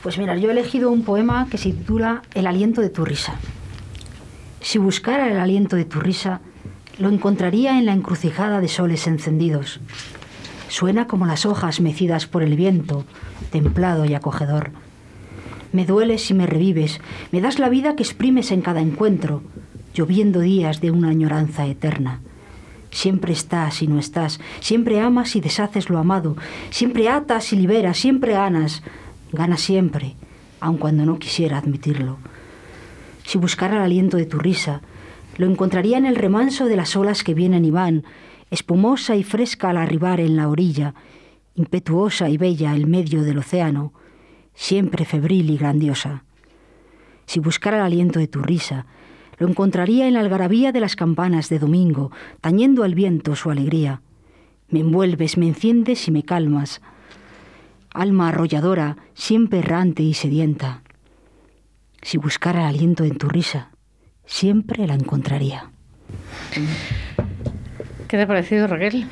pues 0.03 0.17
mira, 0.17 0.35
yo 0.37 0.49
he 0.49 0.51
elegido 0.51 0.91
un 0.91 1.03
poema 1.03 1.47
que 1.49 1.57
se 1.57 1.71
titula 1.71 2.23
El 2.33 2.47
aliento 2.47 2.81
de 2.81 2.89
tu 2.89 3.05
risa. 3.05 3.35
Si 4.61 4.77
buscara 4.77 5.29
el 5.29 5.39
aliento 5.39 5.75
de 5.75 5.85
tu 5.85 5.99
risa, 5.99 6.41
lo 6.97 7.09
encontraría 7.09 7.77
en 7.79 7.85
la 7.85 7.93
encrucijada 7.93 8.61
de 8.61 8.67
soles 8.67 9.07
encendidos. 9.07 9.79
Suena 10.69 11.07
como 11.07 11.25
las 11.25 11.45
hojas 11.45 11.81
mecidas 11.81 12.27
por 12.27 12.43
el 12.43 12.55
viento, 12.55 13.05
templado 13.51 14.05
y 14.05 14.13
acogedor. 14.13 14.71
Me 15.73 15.85
dueles 15.85 16.29
y 16.31 16.33
me 16.33 16.47
revives, 16.47 17.01
me 17.31 17.41
das 17.41 17.59
la 17.59 17.69
vida 17.69 17.95
que 17.95 18.03
exprimes 18.03 18.51
en 18.51 18.61
cada 18.61 18.81
encuentro. 18.81 19.43
Lloviendo 19.93 20.39
días 20.39 20.81
de 20.81 20.91
una 20.91 21.09
añoranza 21.09 21.65
eterna. 21.65 22.21
Siempre 22.91 23.33
estás 23.33 23.81
y 23.81 23.87
no 23.87 23.99
estás, 23.99 24.39
siempre 24.59 24.99
amas 24.99 25.35
y 25.35 25.41
deshaces 25.41 25.89
lo 25.89 25.97
amado, 25.97 26.35
siempre 26.69 27.09
atas 27.09 27.53
y 27.53 27.55
liberas, 27.55 27.97
siempre 27.97 28.33
ganas, 28.33 28.83
ganas 29.31 29.61
siempre, 29.61 30.15
aun 30.59 30.77
cuando 30.77 31.05
no 31.05 31.17
quisiera 31.17 31.57
admitirlo. 31.57 32.17
Si 33.23 33.37
buscara 33.37 33.77
el 33.77 33.83
aliento 33.83 34.17
de 34.17 34.25
tu 34.25 34.39
risa, 34.39 34.81
lo 35.37 35.47
encontraría 35.47 35.97
en 35.97 36.05
el 36.05 36.15
remanso 36.15 36.65
de 36.65 36.75
las 36.75 36.95
olas 36.95 37.23
que 37.23 37.33
vienen 37.33 37.63
y 37.63 37.71
van, 37.71 38.03
espumosa 38.49 39.15
y 39.15 39.23
fresca 39.23 39.69
al 39.69 39.77
arribar 39.77 40.19
en 40.19 40.35
la 40.35 40.49
orilla, 40.49 40.93
impetuosa 41.55 42.29
y 42.29 42.37
bella 42.37 42.75
en 42.75 42.89
medio 42.89 43.23
del 43.23 43.37
océano, 43.37 43.93
siempre 44.53 45.05
febril 45.05 45.49
y 45.49 45.57
grandiosa. 45.57 46.23
Si 47.25 47.39
buscara 47.39 47.77
el 47.77 47.83
aliento 47.83 48.19
de 48.19 48.27
tu 48.27 48.41
risa, 48.41 48.85
lo 49.41 49.47
encontraría 49.47 50.07
en 50.07 50.13
la 50.13 50.19
algarabía 50.19 50.71
de 50.71 50.79
las 50.79 50.95
campanas 50.95 51.49
de 51.49 51.57
domingo, 51.57 52.11
tañendo 52.41 52.83
al 52.83 52.93
viento 52.93 53.35
su 53.35 53.49
alegría. 53.49 54.03
Me 54.69 54.81
envuelves, 54.81 55.35
me 55.35 55.47
enciendes 55.47 56.07
y 56.07 56.11
me 56.11 56.21
calmas. 56.21 56.79
Alma 57.91 58.29
arrolladora, 58.29 58.97
siempre 59.15 59.57
errante 59.57 60.03
y 60.03 60.13
sedienta. 60.13 60.83
Si 62.03 62.19
buscara 62.19 62.61
el 62.61 62.75
aliento 62.75 63.03
en 63.03 63.17
tu 63.17 63.29
risa, 63.29 63.71
siempre 64.27 64.85
la 64.85 64.93
encontraría. 64.93 65.71
¿Qué 68.07 68.17
te 68.17 68.21
ha 68.21 68.27
parecido, 68.27 68.67
Raquel? 68.67 69.07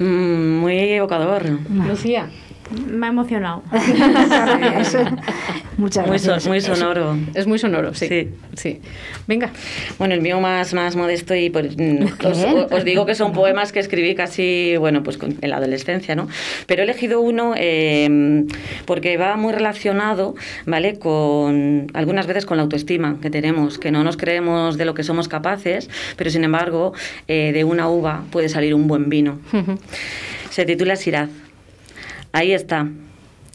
Mm, 0.00 0.58
muy 0.62 0.78
evocador. 0.94 1.48
Lucía. 1.86 2.28
Me 2.70 3.06
ha 3.06 3.08
emocionado. 3.10 3.62
Muchas 5.76 6.06
Muy, 6.06 6.18
gracias. 6.18 6.42
so- 6.42 6.48
muy 6.50 6.60
sonoro. 6.60 7.16
Es 7.34 7.46
muy 7.46 7.58
sonoro, 7.58 7.94
sí. 7.94 8.06
Sí. 8.08 8.28
sí. 8.54 8.80
Venga. 9.26 9.50
Bueno, 9.98 10.14
el 10.14 10.20
mío 10.20 10.38
más, 10.40 10.74
más 10.74 10.94
modesto 10.94 11.34
y 11.34 11.48
pues, 11.50 11.76
mm, 11.76 12.04
os, 12.24 12.72
os 12.72 12.84
digo 12.84 13.06
que 13.06 13.14
son 13.14 13.32
poemas 13.32 13.72
que 13.72 13.80
escribí 13.80 14.14
casi, 14.14 14.76
bueno, 14.78 15.02
pues 15.02 15.16
con- 15.16 15.36
en 15.40 15.50
la 15.50 15.56
adolescencia, 15.56 16.14
¿no? 16.14 16.28
Pero 16.66 16.82
he 16.82 16.84
elegido 16.84 17.20
uno 17.20 17.54
eh, 17.56 18.44
porque 18.84 19.16
va 19.16 19.36
muy 19.36 19.52
relacionado, 19.52 20.34
¿vale? 20.66 20.98
Con 20.98 21.86
algunas 21.94 22.26
veces 22.26 22.44
con 22.44 22.58
la 22.58 22.62
autoestima 22.64 23.16
que 23.22 23.30
tenemos, 23.30 23.78
que 23.78 23.90
no 23.90 24.04
nos 24.04 24.16
creemos 24.16 24.76
de 24.76 24.84
lo 24.84 24.94
que 24.94 25.02
somos 25.02 25.28
capaces, 25.28 25.88
pero 26.16 26.30
sin 26.30 26.44
embargo, 26.44 26.92
eh, 27.26 27.52
de 27.54 27.64
una 27.64 27.88
uva 27.88 28.24
puede 28.30 28.48
salir 28.50 28.74
un 28.74 28.86
buen 28.86 29.08
vino. 29.08 29.38
Se 30.50 30.64
titula 30.66 30.96
Siraz. 30.96 31.30
Ahí 32.32 32.52
está, 32.52 32.88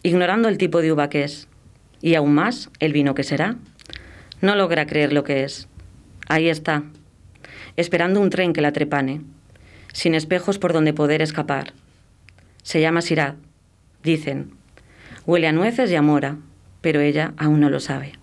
ignorando 0.03 0.49
el 0.49 0.57
tipo 0.57 0.81
de 0.81 0.91
uva 0.91 1.09
que 1.09 1.23
es, 1.23 1.47
y 2.01 2.15
aún 2.15 2.33
más 2.33 2.69
el 2.79 2.93
vino 2.93 3.15
que 3.15 3.23
será. 3.23 3.55
No 4.41 4.55
logra 4.55 4.85
creer 4.85 5.13
lo 5.13 5.23
que 5.23 5.43
es. 5.43 5.67
Ahí 6.27 6.49
está, 6.49 6.83
esperando 7.77 8.19
un 8.19 8.29
tren 8.29 8.53
que 8.53 8.61
la 8.61 8.73
trepane, 8.73 9.21
sin 9.93 10.13
espejos 10.13 10.59
por 10.59 10.73
donde 10.73 10.93
poder 10.93 11.21
escapar. 11.21 11.73
Se 12.63 12.81
llama 12.81 13.01
Sirad, 13.01 13.35
dicen. 14.03 14.51
Huele 15.25 15.47
a 15.47 15.51
nueces 15.51 15.89
y 15.91 15.95
a 15.95 16.01
mora, 16.01 16.37
pero 16.81 16.99
ella 16.99 17.33
aún 17.37 17.59
no 17.59 17.69
lo 17.69 17.79
sabe. 17.79 18.13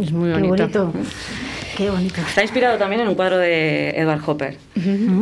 Es 0.00 0.12
muy 0.12 0.32
Qué 0.32 0.40
bonito. 0.40 0.92
Qué 1.76 1.90
bonito. 1.90 2.20
Está 2.20 2.42
inspirado 2.42 2.78
también 2.78 3.02
en 3.02 3.08
un 3.08 3.16
cuadro 3.16 3.36
de 3.36 3.90
Edward 3.90 4.20
Hopper, 4.24 4.56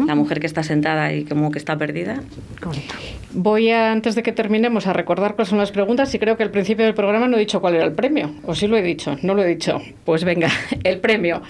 la 0.07 0.15
mujer 0.15 0.39
que 0.39 0.47
está 0.47 0.63
sentada 0.63 1.13
y 1.13 1.25
como 1.25 1.51
que 1.51 1.59
está 1.59 1.79
perdida. 1.79 2.23
Qué 2.61 2.67
bonito. 2.67 2.95
Voy 3.35 3.71
a, 3.71 3.91
antes 3.91 4.15
de 4.15 4.23
que 4.23 4.33
terminemos, 4.33 4.87
a 4.87 4.93
recordar 4.93 5.35
cuáles 5.35 5.49
son 5.49 5.59
las 5.59 5.73
preguntas 5.73 6.15
y 6.15 6.19
creo 6.19 6.37
que 6.37 6.43
al 6.43 6.51
principio 6.51 6.85
del 6.85 6.95
programa 6.95 7.27
no 7.27 7.39
he 7.39 7.41
dicho 7.41 7.63
cuál 7.63 7.77
era 7.77 7.85
el 7.85 7.93
premio. 7.93 8.35
¿O 8.45 8.55
sí 8.55 8.67
lo 8.67 8.77
he 8.77 8.83
dicho? 8.83 9.17
No 9.23 9.33
lo 9.33 9.43
he 9.43 9.47
dicho. 9.47 9.81
Pues 10.05 10.25
venga, 10.25 10.51
el 10.85 11.01
premio. 11.01 11.41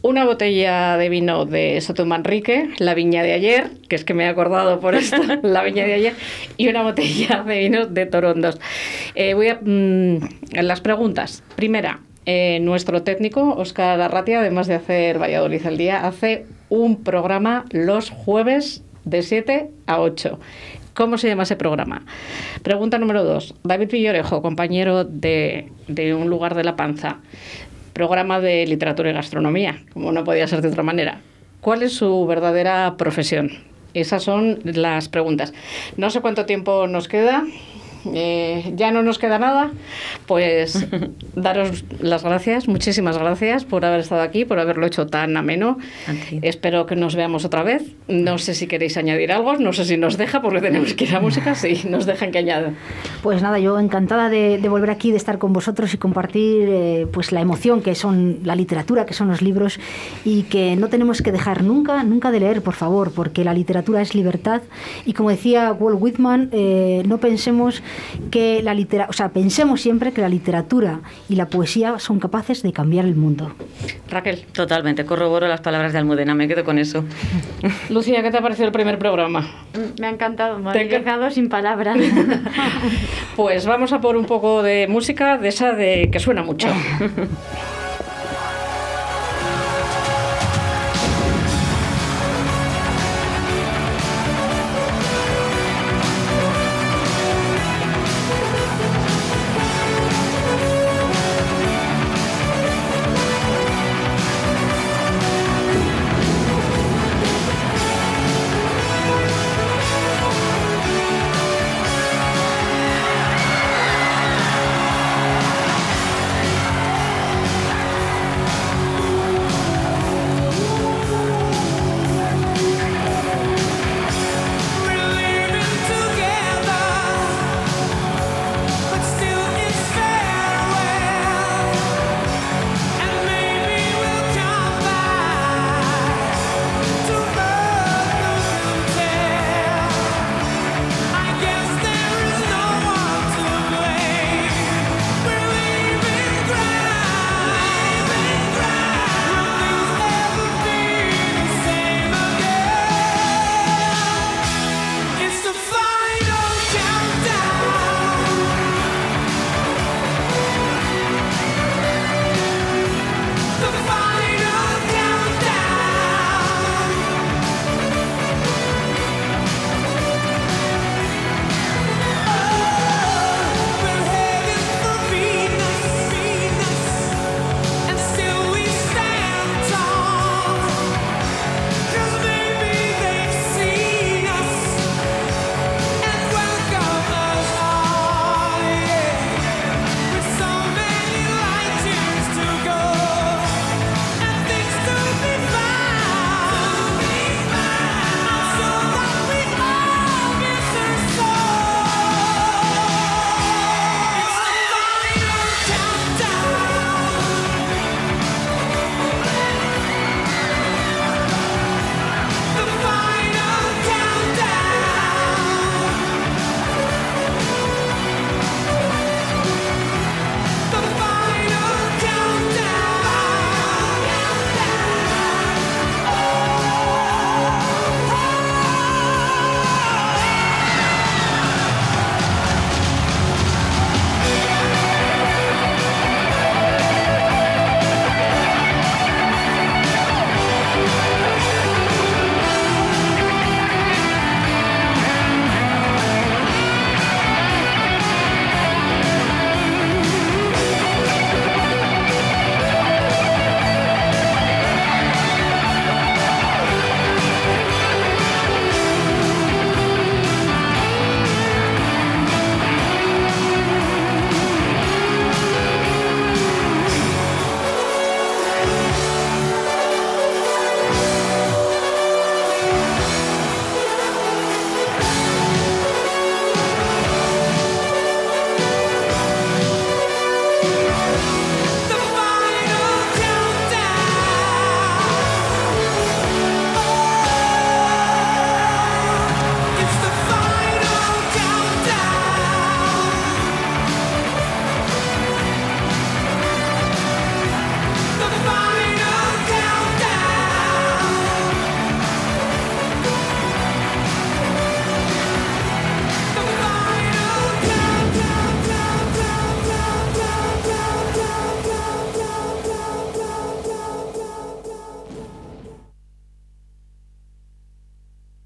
Una 0.00 0.24
botella 0.24 0.96
de 0.96 1.10
vino 1.10 1.44
de 1.44 1.80
Soto 1.82 2.06
Manrique, 2.06 2.70
la 2.78 2.94
viña 2.94 3.22
de 3.22 3.34
ayer, 3.34 3.70
que 3.88 3.96
es 3.96 4.04
que 4.04 4.14
me 4.14 4.24
he 4.24 4.28
acordado 4.28 4.80
por 4.80 4.94
esto, 4.94 5.18
la 5.42 5.62
viña 5.62 5.84
de 5.84 5.92
ayer, 5.92 6.14
y 6.56 6.68
una 6.68 6.82
botella 6.82 7.42
de 7.46 7.58
vino 7.58 7.86
de 7.86 8.06
Torondos. 8.06 8.58
Eh, 9.14 9.34
voy 9.34 9.48
a... 9.48 9.58
mm, 9.60 10.18
las 10.62 10.80
preguntas. 10.80 11.42
Primera, 11.56 12.00
eh, 12.30 12.60
nuestro 12.60 13.04
técnico, 13.04 13.54
Oscar 13.56 13.98
Arratia, 14.02 14.40
además 14.40 14.66
de 14.66 14.74
hacer 14.74 15.18
Valladolid 15.18 15.64
al 15.64 15.78
día, 15.78 16.06
hace 16.06 16.44
un 16.68 17.02
programa 17.02 17.64
los 17.70 18.10
jueves 18.10 18.84
de 19.06 19.22
7 19.22 19.70
a 19.86 19.98
8. 19.98 20.38
¿Cómo 20.92 21.16
se 21.16 21.28
llama 21.28 21.44
ese 21.44 21.56
programa? 21.56 22.04
Pregunta 22.62 22.98
número 22.98 23.24
dos. 23.24 23.54
David 23.64 23.90
Villorejo, 23.90 24.42
compañero 24.42 25.04
de, 25.04 25.72
de 25.86 26.12
Un 26.12 26.28
lugar 26.28 26.54
de 26.54 26.64
la 26.64 26.76
panza, 26.76 27.20
programa 27.94 28.40
de 28.40 28.66
literatura 28.66 29.08
y 29.08 29.14
gastronomía, 29.14 29.82
como 29.94 30.12
no 30.12 30.22
podía 30.22 30.46
ser 30.46 30.60
de 30.60 30.68
otra 30.68 30.82
manera. 30.82 31.22
¿Cuál 31.62 31.82
es 31.82 31.94
su 31.94 32.26
verdadera 32.26 32.96
profesión? 32.98 33.52
Esas 33.94 34.22
son 34.22 34.58
las 34.64 35.08
preguntas. 35.08 35.54
No 35.96 36.10
sé 36.10 36.20
cuánto 36.20 36.44
tiempo 36.44 36.88
nos 36.88 37.08
queda. 37.08 37.44
Eh, 38.06 38.72
ya 38.76 38.90
no 38.90 39.02
nos 39.02 39.18
queda 39.18 39.38
nada, 39.38 39.70
pues 40.26 40.86
daros 41.34 41.84
las 42.00 42.22
gracias, 42.24 42.68
muchísimas 42.68 43.18
gracias 43.18 43.64
por 43.64 43.84
haber 43.84 44.00
estado 44.00 44.22
aquí, 44.22 44.44
por 44.44 44.58
haberlo 44.58 44.86
hecho 44.86 45.06
tan 45.06 45.36
ameno. 45.36 45.78
Espero 46.42 46.86
que 46.86 46.96
nos 46.96 47.16
veamos 47.16 47.44
otra 47.44 47.62
vez. 47.62 47.82
No 48.08 48.38
sé 48.38 48.54
si 48.54 48.66
queréis 48.66 48.96
añadir 48.96 49.32
algo, 49.32 49.56
no 49.56 49.72
sé 49.72 49.84
si 49.84 49.96
nos 49.96 50.16
deja, 50.16 50.40
porque 50.42 50.60
tenemos 50.60 50.94
que 50.94 51.04
ir 51.04 51.14
a 51.14 51.20
música, 51.20 51.54
sí, 51.54 51.82
nos 51.88 52.06
dejan 52.06 52.30
que 52.30 52.38
añada. 52.38 52.72
Pues 53.22 53.42
nada, 53.42 53.58
yo 53.58 53.78
encantada 53.78 54.28
de, 54.28 54.58
de 54.58 54.68
volver 54.68 54.90
aquí, 54.90 55.10
de 55.10 55.16
estar 55.16 55.38
con 55.38 55.52
vosotros 55.52 55.92
y 55.94 55.98
compartir 55.98 56.68
eh, 56.68 57.06
pues 57.12 57.32
la 57.32 57.40
emoción 57.40 57.82
que 57.82 57.94
son 57.94 58.40
la 58.44 58.54
literatura, 58.54 59.06
que 59.06 59.14
son 59.14 59.28
los 59.28 59.42
libros 59.42 59.78
y 60.24 60.44
que 60.44 60.76
no 60.76 60.88
tenemos 60.88 61.22
que 61.22 61.32
dejar 61.32 61.62
nunca, 61.62 62.02
nunca 62.04 62.30
de 62.30 62.40
leer, 62.40 62.62
por 62.62 62.74
favor, 62.74 63.12
porque 63.12 63.44
la 63.44 63.54
literatura 63.54 64.00
es 64.00 64.14
libertad 64.14 64.62
y 65.04 65.12
como 65.12 65.30
decía 65.30 65.72
Walt 65.72 65.98
Whitman, 66.00 66.50
eh, 66.52 67.02
no 67.06 67.18
pensemos 67.18 67.82
que 68.30 68.62
la 68.62 68.74
literatura, 68.74 69.10
o 69.10 69.12
sea, 69.12 69.30
pensemos 69.30 69.80
siempre 69.80 70.12
que 70.12 70.20
la 70.20 70.28
literatura 70.28 71.00
y 71.28 71.36
la 71.36 71.46
poesía 71.46 71.98
son 71.98 72.18
capaces 72.18 72.62
de 72.62 72.72
cambiar 72.72 73.04
el 73.04 73.14
mundo. 73.14 73.52
Raquel, 74.08 74.44
Totalmente, 74.52 75.04
corroboro 75.04 75.48
las 75.48 75.60
palabras 75.60 75.92
de 75.92 75.98
Almudena, 75.98 76.34
me 76.34 76.48
quedo 76.48 76.64
con 76.64 76.78
eso. 76.78 77.04
Lucía, 77.90 78.22
¿qué 78.22 78.30
te 78.30 78.38
ha 78.38 78.42
parecido 78.42 78.66
el 78.66 78.72
primer 78.72 78.98
programa? 78.98 79.66
Me 80.00 80.06
ha 80.06 80.10
encantado, 80.10 80.58
me 80.58 80.72
¿Te 80.72 80.80
ha 80.80 80.84
dejado 80.84 81.30
sin 81.30 81.48
palabras. 81.48 81.98
Pues 83.36 83.66
vamos 83.66 83.92
a 83.92 84.00
por 84.00 84.16
un 84.16 84.24
poco 84.24 84.64
de 84.64 84.88
música 84.88 85.38
de 85.38 85.48
esa 85.48 85.72
de 85.72 86.08
que 86.10 86.18
suena 86.18 86.42
mucho. 86.42 86.66